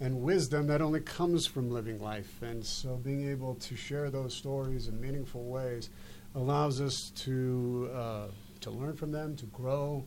and 0.00 0.22
wisdom 0.22 0.66
that 0.68 0.80
only 0.80 1.00
comes 1.00 1.46
from 1.46 1.70
living 1.70 2.00
life, 2.00 2.40
and 2.42 2.64
so 2.64 2.96
being 2.96 3.28
able 3.28 3.56
to 3.56 3.76
share 3.76 4.10
those 4.10 4.32
stories 4.32 4.86
in 4.86 5.00
meaningful 5.00 5.44
ways 5.44 5.90
allows 6.34 6.80
us 6.80 7.10
to 7.16 7.90
uh, 7.92 8.26
to 8.60 8.70
learn 8.70 8.94
from 8.94 9.10
them, 9.12 9.36
to 9.36 9.46
grow, 9.46 10.04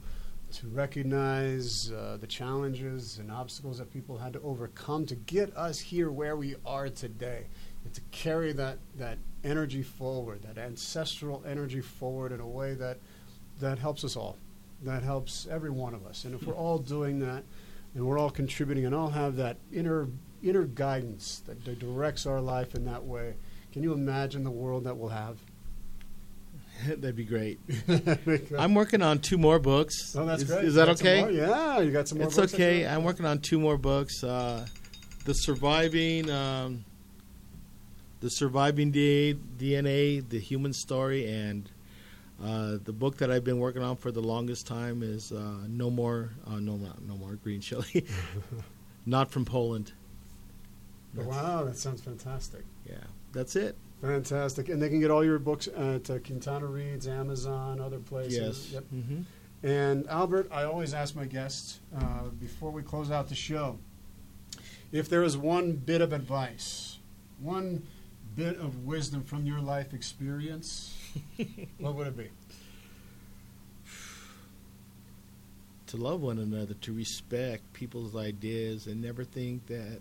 to 0.53 0.67
recognize 0.67 1.91
uh, 1.91 2.17
the 2.19 2.27
challenges 2.27 3.17
and 3.19 3.31
obstacles 3.31 3.77
that 3.77 3.91
people 3.91 4.17
had 4.17 4.33
to 4.33 4.41
overcome 4.41 5.05
to 5.05 5.15
get 5.15 5.55
us 5.55 5.79
here 5.79 6.11
where 6.11 6.35
we 6.35 6.55
are 6.65 6.89
today, 6.89 7.45
and 7.83 7.93
to 7.93 8.01
carry 8.11 8.53
that 8.53 8.77
that 8.97 9.17
energy 9.43 9.83
forward, 9.83 10.43
that 10.43 10.57
ancestral 10.57 11.43
energy 11.47 11.81
forward 11.81 12.31
in 12.31 12.39
a 12.39 12.47
way 12.47 12.73
that 12.75 12.97
that 13.59 13.79
helps 13.79 14.03
us 14.03 14.15
all, 14.15 14.37
that 14.83 15.03
helps 15.03 15.47
every 15.49 15.69
one 15.69 15.93
of 15.93 16.05
us. 16.05 16.25
And 16.25 16.33
if 16.33 16.43
we're 16.43 16.55
all 16.55 16.77
doing 16.77 17.19
that, 17.19 17.43
and 17.93 18.05
we're 18.05 18.17
all 18.17 18.29
contributing, 18.29 18.85
and 18.85 18.95
all 18.95 19.09
have 19.09 19.35
that 19.37 19.57
inner 19.71 20.07
inner 20.43 20.63
guidance 20.63 21.41
that, 21.45 21.63
that 21.65 21.79
directs 21.79 22.25
our 22.25 22.41
life 22.41 22.73
in 22.73 22.85
that 22.85 23.03
way, 23.03 23.35
can 23.71 23.83
you 23.83 23.93
imagine 23.93 24.43
the 24.43 24.51
world 24.51 24.83
that 24.85 24.97
we'll 24.97 25.09
have? 25.09 25.37
That'd 26.87 27.15
be 27.15 27.25
great. 27.25 27.59
I'm 28.57 28.73
working 28.73 29.01
on 29.01 29.19
two 29.19 29.37
more 29.37 29.59
books. 29.59 30.15
Oh, 30.17 30.25
that's 30.25 30.43
is, 30.43 30.49
great. 30.49 30.65
Is 30.65 30.75
that 30.75 30.89
okay? 30.89 31.31
Yeah, 31.31 31.79
you 31.79 31.91
got 31.91 32.07
some 32.07 32.17
more. 32.17 32.27
It's 32.27 32.39
okay. 32.39 32.87
I'm 32.87 33.03
working 33.03 33.25
on 33.25 33.39
two 33.39 33.59
more 33.59 33.77
books. 33.77 34.23
Uh, 34.23 34.65
the 35.25 35.33
surviving, 35.33 36.29
um, 36.31 36.83
the 38.21 38.29
surviving 38.29 38.91
DNA, 38.91 40.27
the 40.29 40.39
human 40.39 40.73
story, 40.73 41.27
and 41.29 41.69
uh, 42.43 42.77
the 42.83 42.93
book 42.93 43.17
that 43.17 43.29
I've 43.29 43.43
been 43.43 43.59
working 43.59 43.81
on 43.81 43.97
for 43.97 44.11
the 44.11 44.21
longest 44.21 44.65
time 44.65 45.03
is 45.03 45.31
uh, 45.31 45.57
no 45.67 45.89
more, 45.89 46.29
uh, 46.47 46.59
no, 46.59 46.77
not, 46.77 47.01
no 47.03 47.15
more 47.15 47.35
green 47.35 47.59
chili, 47.61 48.05
not 49.05 49.29
from 49.31 49.43
Poland. 49.45 49.91
Wow, 51.13 51.65
that 51.65 51.77
sounds 51.77 52.01
fantastic. 52.01 52.63
Yeah, 52.89 53.03
that's 53.33 53.55
it. 53.55 53.75
Fantastic. 54.01 54.69
And 54.69 54.81
they 54.81 54.89
can 54.89 54.99
get 54.99 55.11
all 55.11 55.23
your 55.23 55.37
books 55.37 55.67
at 55.67 56.09
uh, 56.09 56.19
Quintana 56.19 56.65
Reads, 56.65 57.07
Amazon, 57.07 57.81
other 57.81 57.99
places. 57.99 58.71
Yes. 58.71 58.73
Yep. 58.73 58.83
hmm 58.85 59.21
And 59.61 60.07
Albert, 60.07 60.49
I 60.51 60.63
always 60.63 60.93
ask 60.93 61.15
my 61.15 61.25
guests 61.25 61.81
uh, 61.95 62.29
before 62.39 62.71
we 62.71 62.81
close 62.81 63.11
out 63.11 63.29
the 63.29 63.35
show 63.35 63.77
if 64.91 65.07
there 65.07 65.23
is 65.23 65.37
one 65.37 65.73
bit 65.73 66.01
of 66.01 66.13
advice, 66.13 66.99
one 67.39 67.83
bit 68.35 68.57
of 68.57 68.85
wisdom 68.85 69.23
from 69.23 69.45
your 69.45 69.59
life 69.59 69.93
experience, 69.93 70.97
what 71.79 71.95
would 71.95 72.07
it 72.07 72.17
be? 72.17 72.29
To 75.87 75.97
love 75.97 76.21
one 76.21 76.39
another, 76.39 76.73
to 76.73 76.93
respect 76.93 77.73
people's 77.73 78.15
ideas, 78.15 78.87
and 78.87 79.01
never 79.01 79.23
think 79.23 79.67
that 79.67 79.99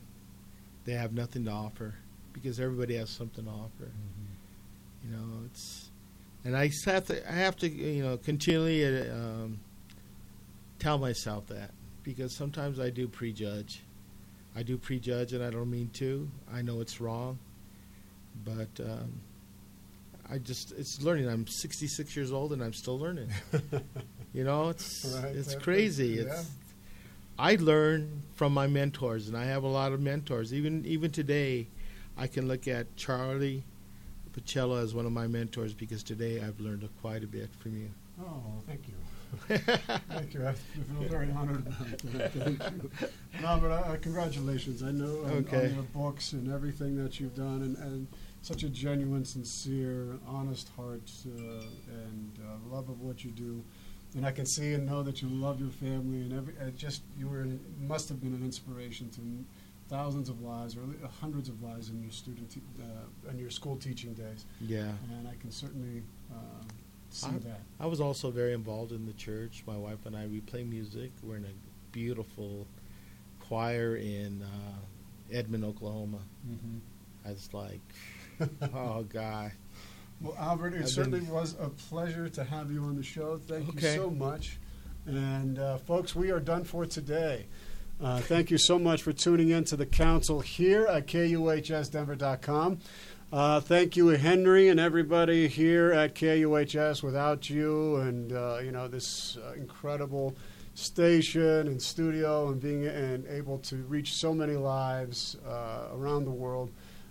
they 0.84 0.92
have 0.92 1.12
nothing 1.12 1.44
to 1.46 1.50
offer, 1.50 1.94
because 2.32 2.60
everybody 2.60 2.96
has 2.96 3.10
something 3.10 3.44
to 3.44 3.50
offer. 3.50 3.90
You 5.04 5.16
know, 5.16 5.24
it's, 5.46 5.90
and 6.44 6.56
I 6.56 6.70
have 6.86 7.06
to, 7.06 7.28
I 7.28 7.36
have 7.36 7.56
to, 7.56 7.68
you 7.68 8.04
know, 8.04 8.16
continually 8.16 9.10
um, 9.10 9.58
tell 10.78 10.98
myself 10.98 11.46
that 11.48 11.72
because 12.02 12.34
sometimes 12.34 12.80
I 12.80 12.90
do 12.90 13.08
prejudge. 13.08 13.82
I 14.56 14.62
do 14.62 14.76
prejudge, 14.76 15.32
and 15.32 15.44
I 15.44 15.50
don't 15.50 15.70
mean 15.70 15.90
to. 15.94 16.28
I 16.52 16.62
know 16.62 16.80
it's 16.80 17.00
wrong, 17.00 17.38
but 18.44 18.84
um, 18.84 19.12
I 20.30 20.38
just, 20.38 20.72
it's 20.72 21.02
learning. 21.02 21.28
I'm 21.28 21.46
66 21.46 22.14
years 22.16 22.32
old, 22.32 22.52
and 22.52 22.62
I'm 22.62 22.72
still 22.72 22.98
learning. 22.98 23.28
you 24.32 24.44
know, 24.44 24.68
it's 24.68 25.04
Right, 25.22 25.34
it's 25.34 25.54
crazy. 25.54 26.08
yeah. 26.08 26.22
It's 26.22 26.50
I 27.38 27.56
learn 27.56 28.22
from 28.34 28.52
my 28.52 28.66
mentors, 28.66 29.28
and 29.28 29.36
I 29.36 29.44
have 29.44 29.62
a 29.62 29.68
lot 29.68 29.92
of 29.92 30.00
mentors. 30.00 30.52
Even 30.52 30.84
even 30.84 31.10
today, 31.10 31.68
I 32.18 32.26
can 32.26 32.46
look 32.48 32.68
at 32.68 32.94
Charlie 32.96 33.64
Pacello 34.34 34.82
as 34.82 34.94
one 34.94 35.06
of 35.06 35.12
my 35.12 35.26
mentors 35.26 35.72
because 35.72 36.02
today 36.02 36.42
I've 36.42 36.60
learned 36.60 36.86
quite 37.00 37.24
a 37.24 37.26
bit 37.26 37.48
from 37.58 37.76
you. 37.80 37.88
Oh, 38.22 38.42
thank 38.66 38.82
you. 38.88 38.94
Thank 40.08 40.34
you. 40.34 40.44
I 40.46 40.52
feel 40.52 41.08
very 41.08 41.30
honored 41.30 41.64
about 41.64 41.98
that. 42.12 42.32
Thank 42.32 42.62
you. 42.64 42.90
No, 43.40 43.58
but 43.62 43.70
uh, 43.70 43.96
congratulations. 44.02 44.82
I 44.82 44.90
know 44.90 45.22
on, 45.24 45.30
Okay. 45.46 45.68
on 45.68 45.74
your 45.76 45.82
books 45.84 46.32
and 46.32 46.52
everything 46.52 46.96
that 47.02 47.20
you've 47.20 47.36
done, 47.36 47.62
and, 47.62 47.76
and 47.78 48.06
such 48.42 48.62
a 48.62 48.68
genuine, 48.68 49.24
sincere, 49.24 50.18
honest 50.26 50.70
heart 50.76 51.10
uh, 51.26 51.40
and 51.88 52.38
uh, 52.44 52.74
love 52.74 52.88
of 52.88 53.00
what 53.00 53.24
you 53.24 53.30
do. 53.30 53.62
And 54.16 54.26
I 54.26 54.32
can 54.32 54.46
see 54.46 54.72
and 54.72 54.86
know 54.86 55.02
that 55.02 55.22
you 55.22 55.28
love 55.28 55.60
your 55.60 55.70
family, 55.70 56.22
and 56.22 56.32
every 56.32 56.54
uh, 56.60 56.70
just 56.76 57.02
you 57.16 57.28
were 57.28 57.46
must 57.80 58.08
have 58.08 58.20
been 58.20 58.34
an 58.34 58.42
inspiration 58.42 59.08
to 59.10 59.20
thousands 59.88 60.28
of 60.28 60.40
lives, 60.42 60.76
or 60.76 60.82
hundreds 61.20 61.48
of 61.48 61.62
lives 61.62 61.90
in 61.90 62.02
your 62.02 62.10
student 62.10 62.50
te- 62.50 62.62
uh, 62.80 63.30
in 63.30 63.38
your 63.38 63.50
school 63.50 63.76
teaching 63.76 64.14
days. 64.14 64.46
Yeah. 64.60 64.90
And 65.16 65.28
I 65.28 65.34
can 65.40 65.52
certainly 65.52 66.02
uh, 66.32 66.64
see 67.10 67.28
I- 67.28 67.38
that. 67.38 67.60
I 67.78 67.86
was 67.86 68.00
also 68.00 68.30
very 68.30 68.52
involved 68.52 68.90
in 68.90 69.06
the 69.06 69.12
church. 69.12 69.62
My 69.66 69.76
wife 69.76 70.06
and 70.06 70.16
I, 70.16 70.26
we 70.26 70.40
play 70.40 70.64
music. 70.64 71.12
We're 71.22 71.36
in 71.36 71.44
a 71.44 71.92
beautiful 71.92 72.66
choir 73.38 73.96
in 73.96 74.42
uh, 74.42 75.36
Edmond, 75.36 75.64
Oklahoma. 75.64 76.18
Mm-hmm. 76.48 76.78
I 77.28 77.30
was 77.30 77.48
like, 77.52 77.80
oh, 78.74 79.02
God. 79.04 79.52
Well, 80.20 80.36
Albert, 80.38 80.74
it 80.74 80.82
I've 80.82 80.88
certainly 80.88 81.20
been- 81.20 81.30
was 81.30 81.56
a 81.60 81.68
pleasure 81.68 82.28
to 82.28 82.44
have 82.44 82.70
you 82.70 82.82
on 82.84 82.96
the 82.96 83.02
show. 83.02 83.38
Thank 83.38 83.70
Okay. 83.70 83.94
you 83.94 84.00
so 84.02 84.10
much. 84.10 84.58
And, 85.06 85.58
uh, 85.58 85.78
folks, 85.78 86.14
we 86.14 86.30
are 86.30 86.40
done 86.40 86.64
for 86.64 86.84
today. 86.86 87.46
Uh, 88.00 88.18
thank 88.20 88.50
you 88.50 88.58
so 88.58 88.78
much 88.78 89.02
for 89.02 89.12
tuning 89.12 89.50
in 89.50 89.64
to 89.64 89.76
the 89.76 89.86
council 89.86 90.40
here 90.40 90.86
at 90.86 91.06
KUHSDenver.com. 91.06 92.78
Uh, 93.32 93.60
thank 93.60 93.96
you, 93.96 94.08
Henry, 94.08 94.68
and 94.68 94.80
everybody 94.80 95.46
here 95.48 95.92
at 95.92 96.14
KUHS. 96.14 97.02
Without 97.02 97.48
you 97.48 97.96
and, 97.96 98.32
uh, 98.32 98.58
you 98.62 98.72
know, 98.72 98.88
this 98.88 99.36
uh, 99.36 99.52
incredible 99.52 100.34
station 100.74 101.68
and 101.68 101.80
studio 101.80 102.48
and 102.48 102.60
being 102.60 102.86
and 102.86 103.26
able 103.26 103.58
to 103.58 103.76
reach 103.84 104.14
so 104.14 104.32
many 104.34 104.54
lives 104.54 105.36
uh, 105.46 105.88
around 105.94 106.24
the 106.24 106.30
world. 106.30 106.70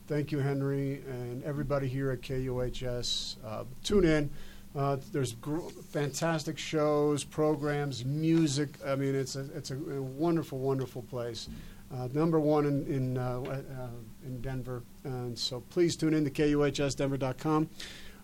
Thank 0.10 0.32
you, 0.32 0.40
Henry, 0.40 1.04
and 1.08 1.44
everybody 1.44 1.88
here 1.88 2.10
at 2.10 2.24
KUHS. 2.24 3.36
Uh, 3.46 3.66
tune 3.84 4.06
in. 4.06 4.32
Uh, 4.76 4.98
there's 5.12 5.34
gr- 5.34 5.70
fantastic 5.92 6.58
shows, 6.58 7.24
programs, 7.24 8.04
music. 8.04 8.70
I 8.84 8.96
mean, 8.96 9.14
it's 9.14 9.36
a, 9.36 9.42
it's 9.56 9.70
a, 9.70 9.76
a 9.76 10.02
wonderful, 10.02 10.58
wonderful 10.58 11.04
place. 11.04 11.48
Uh, 11.94 12.08
number 12.12 12.40
one 12.40 12.66
in 12.66 12.88
in, 12.88 13.18
uh, 13.20 13.40
uh, 13.40 14.26
in 14.26 14.42
Denver, 14.42 14.82
and 15.04 15.38
so 15.38 15.60
please 15.70 15.96
tune 15.96 16.16
in 16.16 16.24
to 16.24 16.32
KUHSDenver.com. 16.32 17.70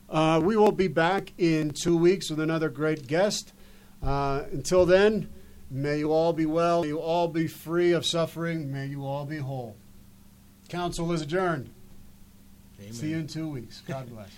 Uh, 0.10 0.42
we 0.44 0.58
will 0.58 0.72
be 0.72 0.88
back 0.88 1.34
in 1.38 1.70
two 1.70 1.96
weeks 1.96 2.32
with 2.32 2.40
another 2.40 2.70
great 2.70 3.06
guest. 3.06 3.54
Until 4.02 4.88
then, 4.88 5.30
may 5.70 6.00
you 6.00 6.12
all 6.12 6.34
be 6.34 6.48
well. 6.48 6.82
May 6.82 6.88
you 6.88 7.00
all 7.00 7.28
be 7.28 7.46
free 7.46 7.92
of 7.92 8.08
suffering. 8.08 8.72
May 8.72 8.88
you 8.88 9.06
all 9.06 9.26
be 9.26 9.38
whole. 9.38 9.78
Council 10.68 11.12
is 11.12 11.22
adjourned. 11.22 11.70
Amen. 12.80 12.94
See 12.94 13.10
you 13.10 13.18
in 13.18 13.28
two 13.28 13.48
weeks. 13.48 13.82
God 13.88 14.10
bless. 14.10 14.30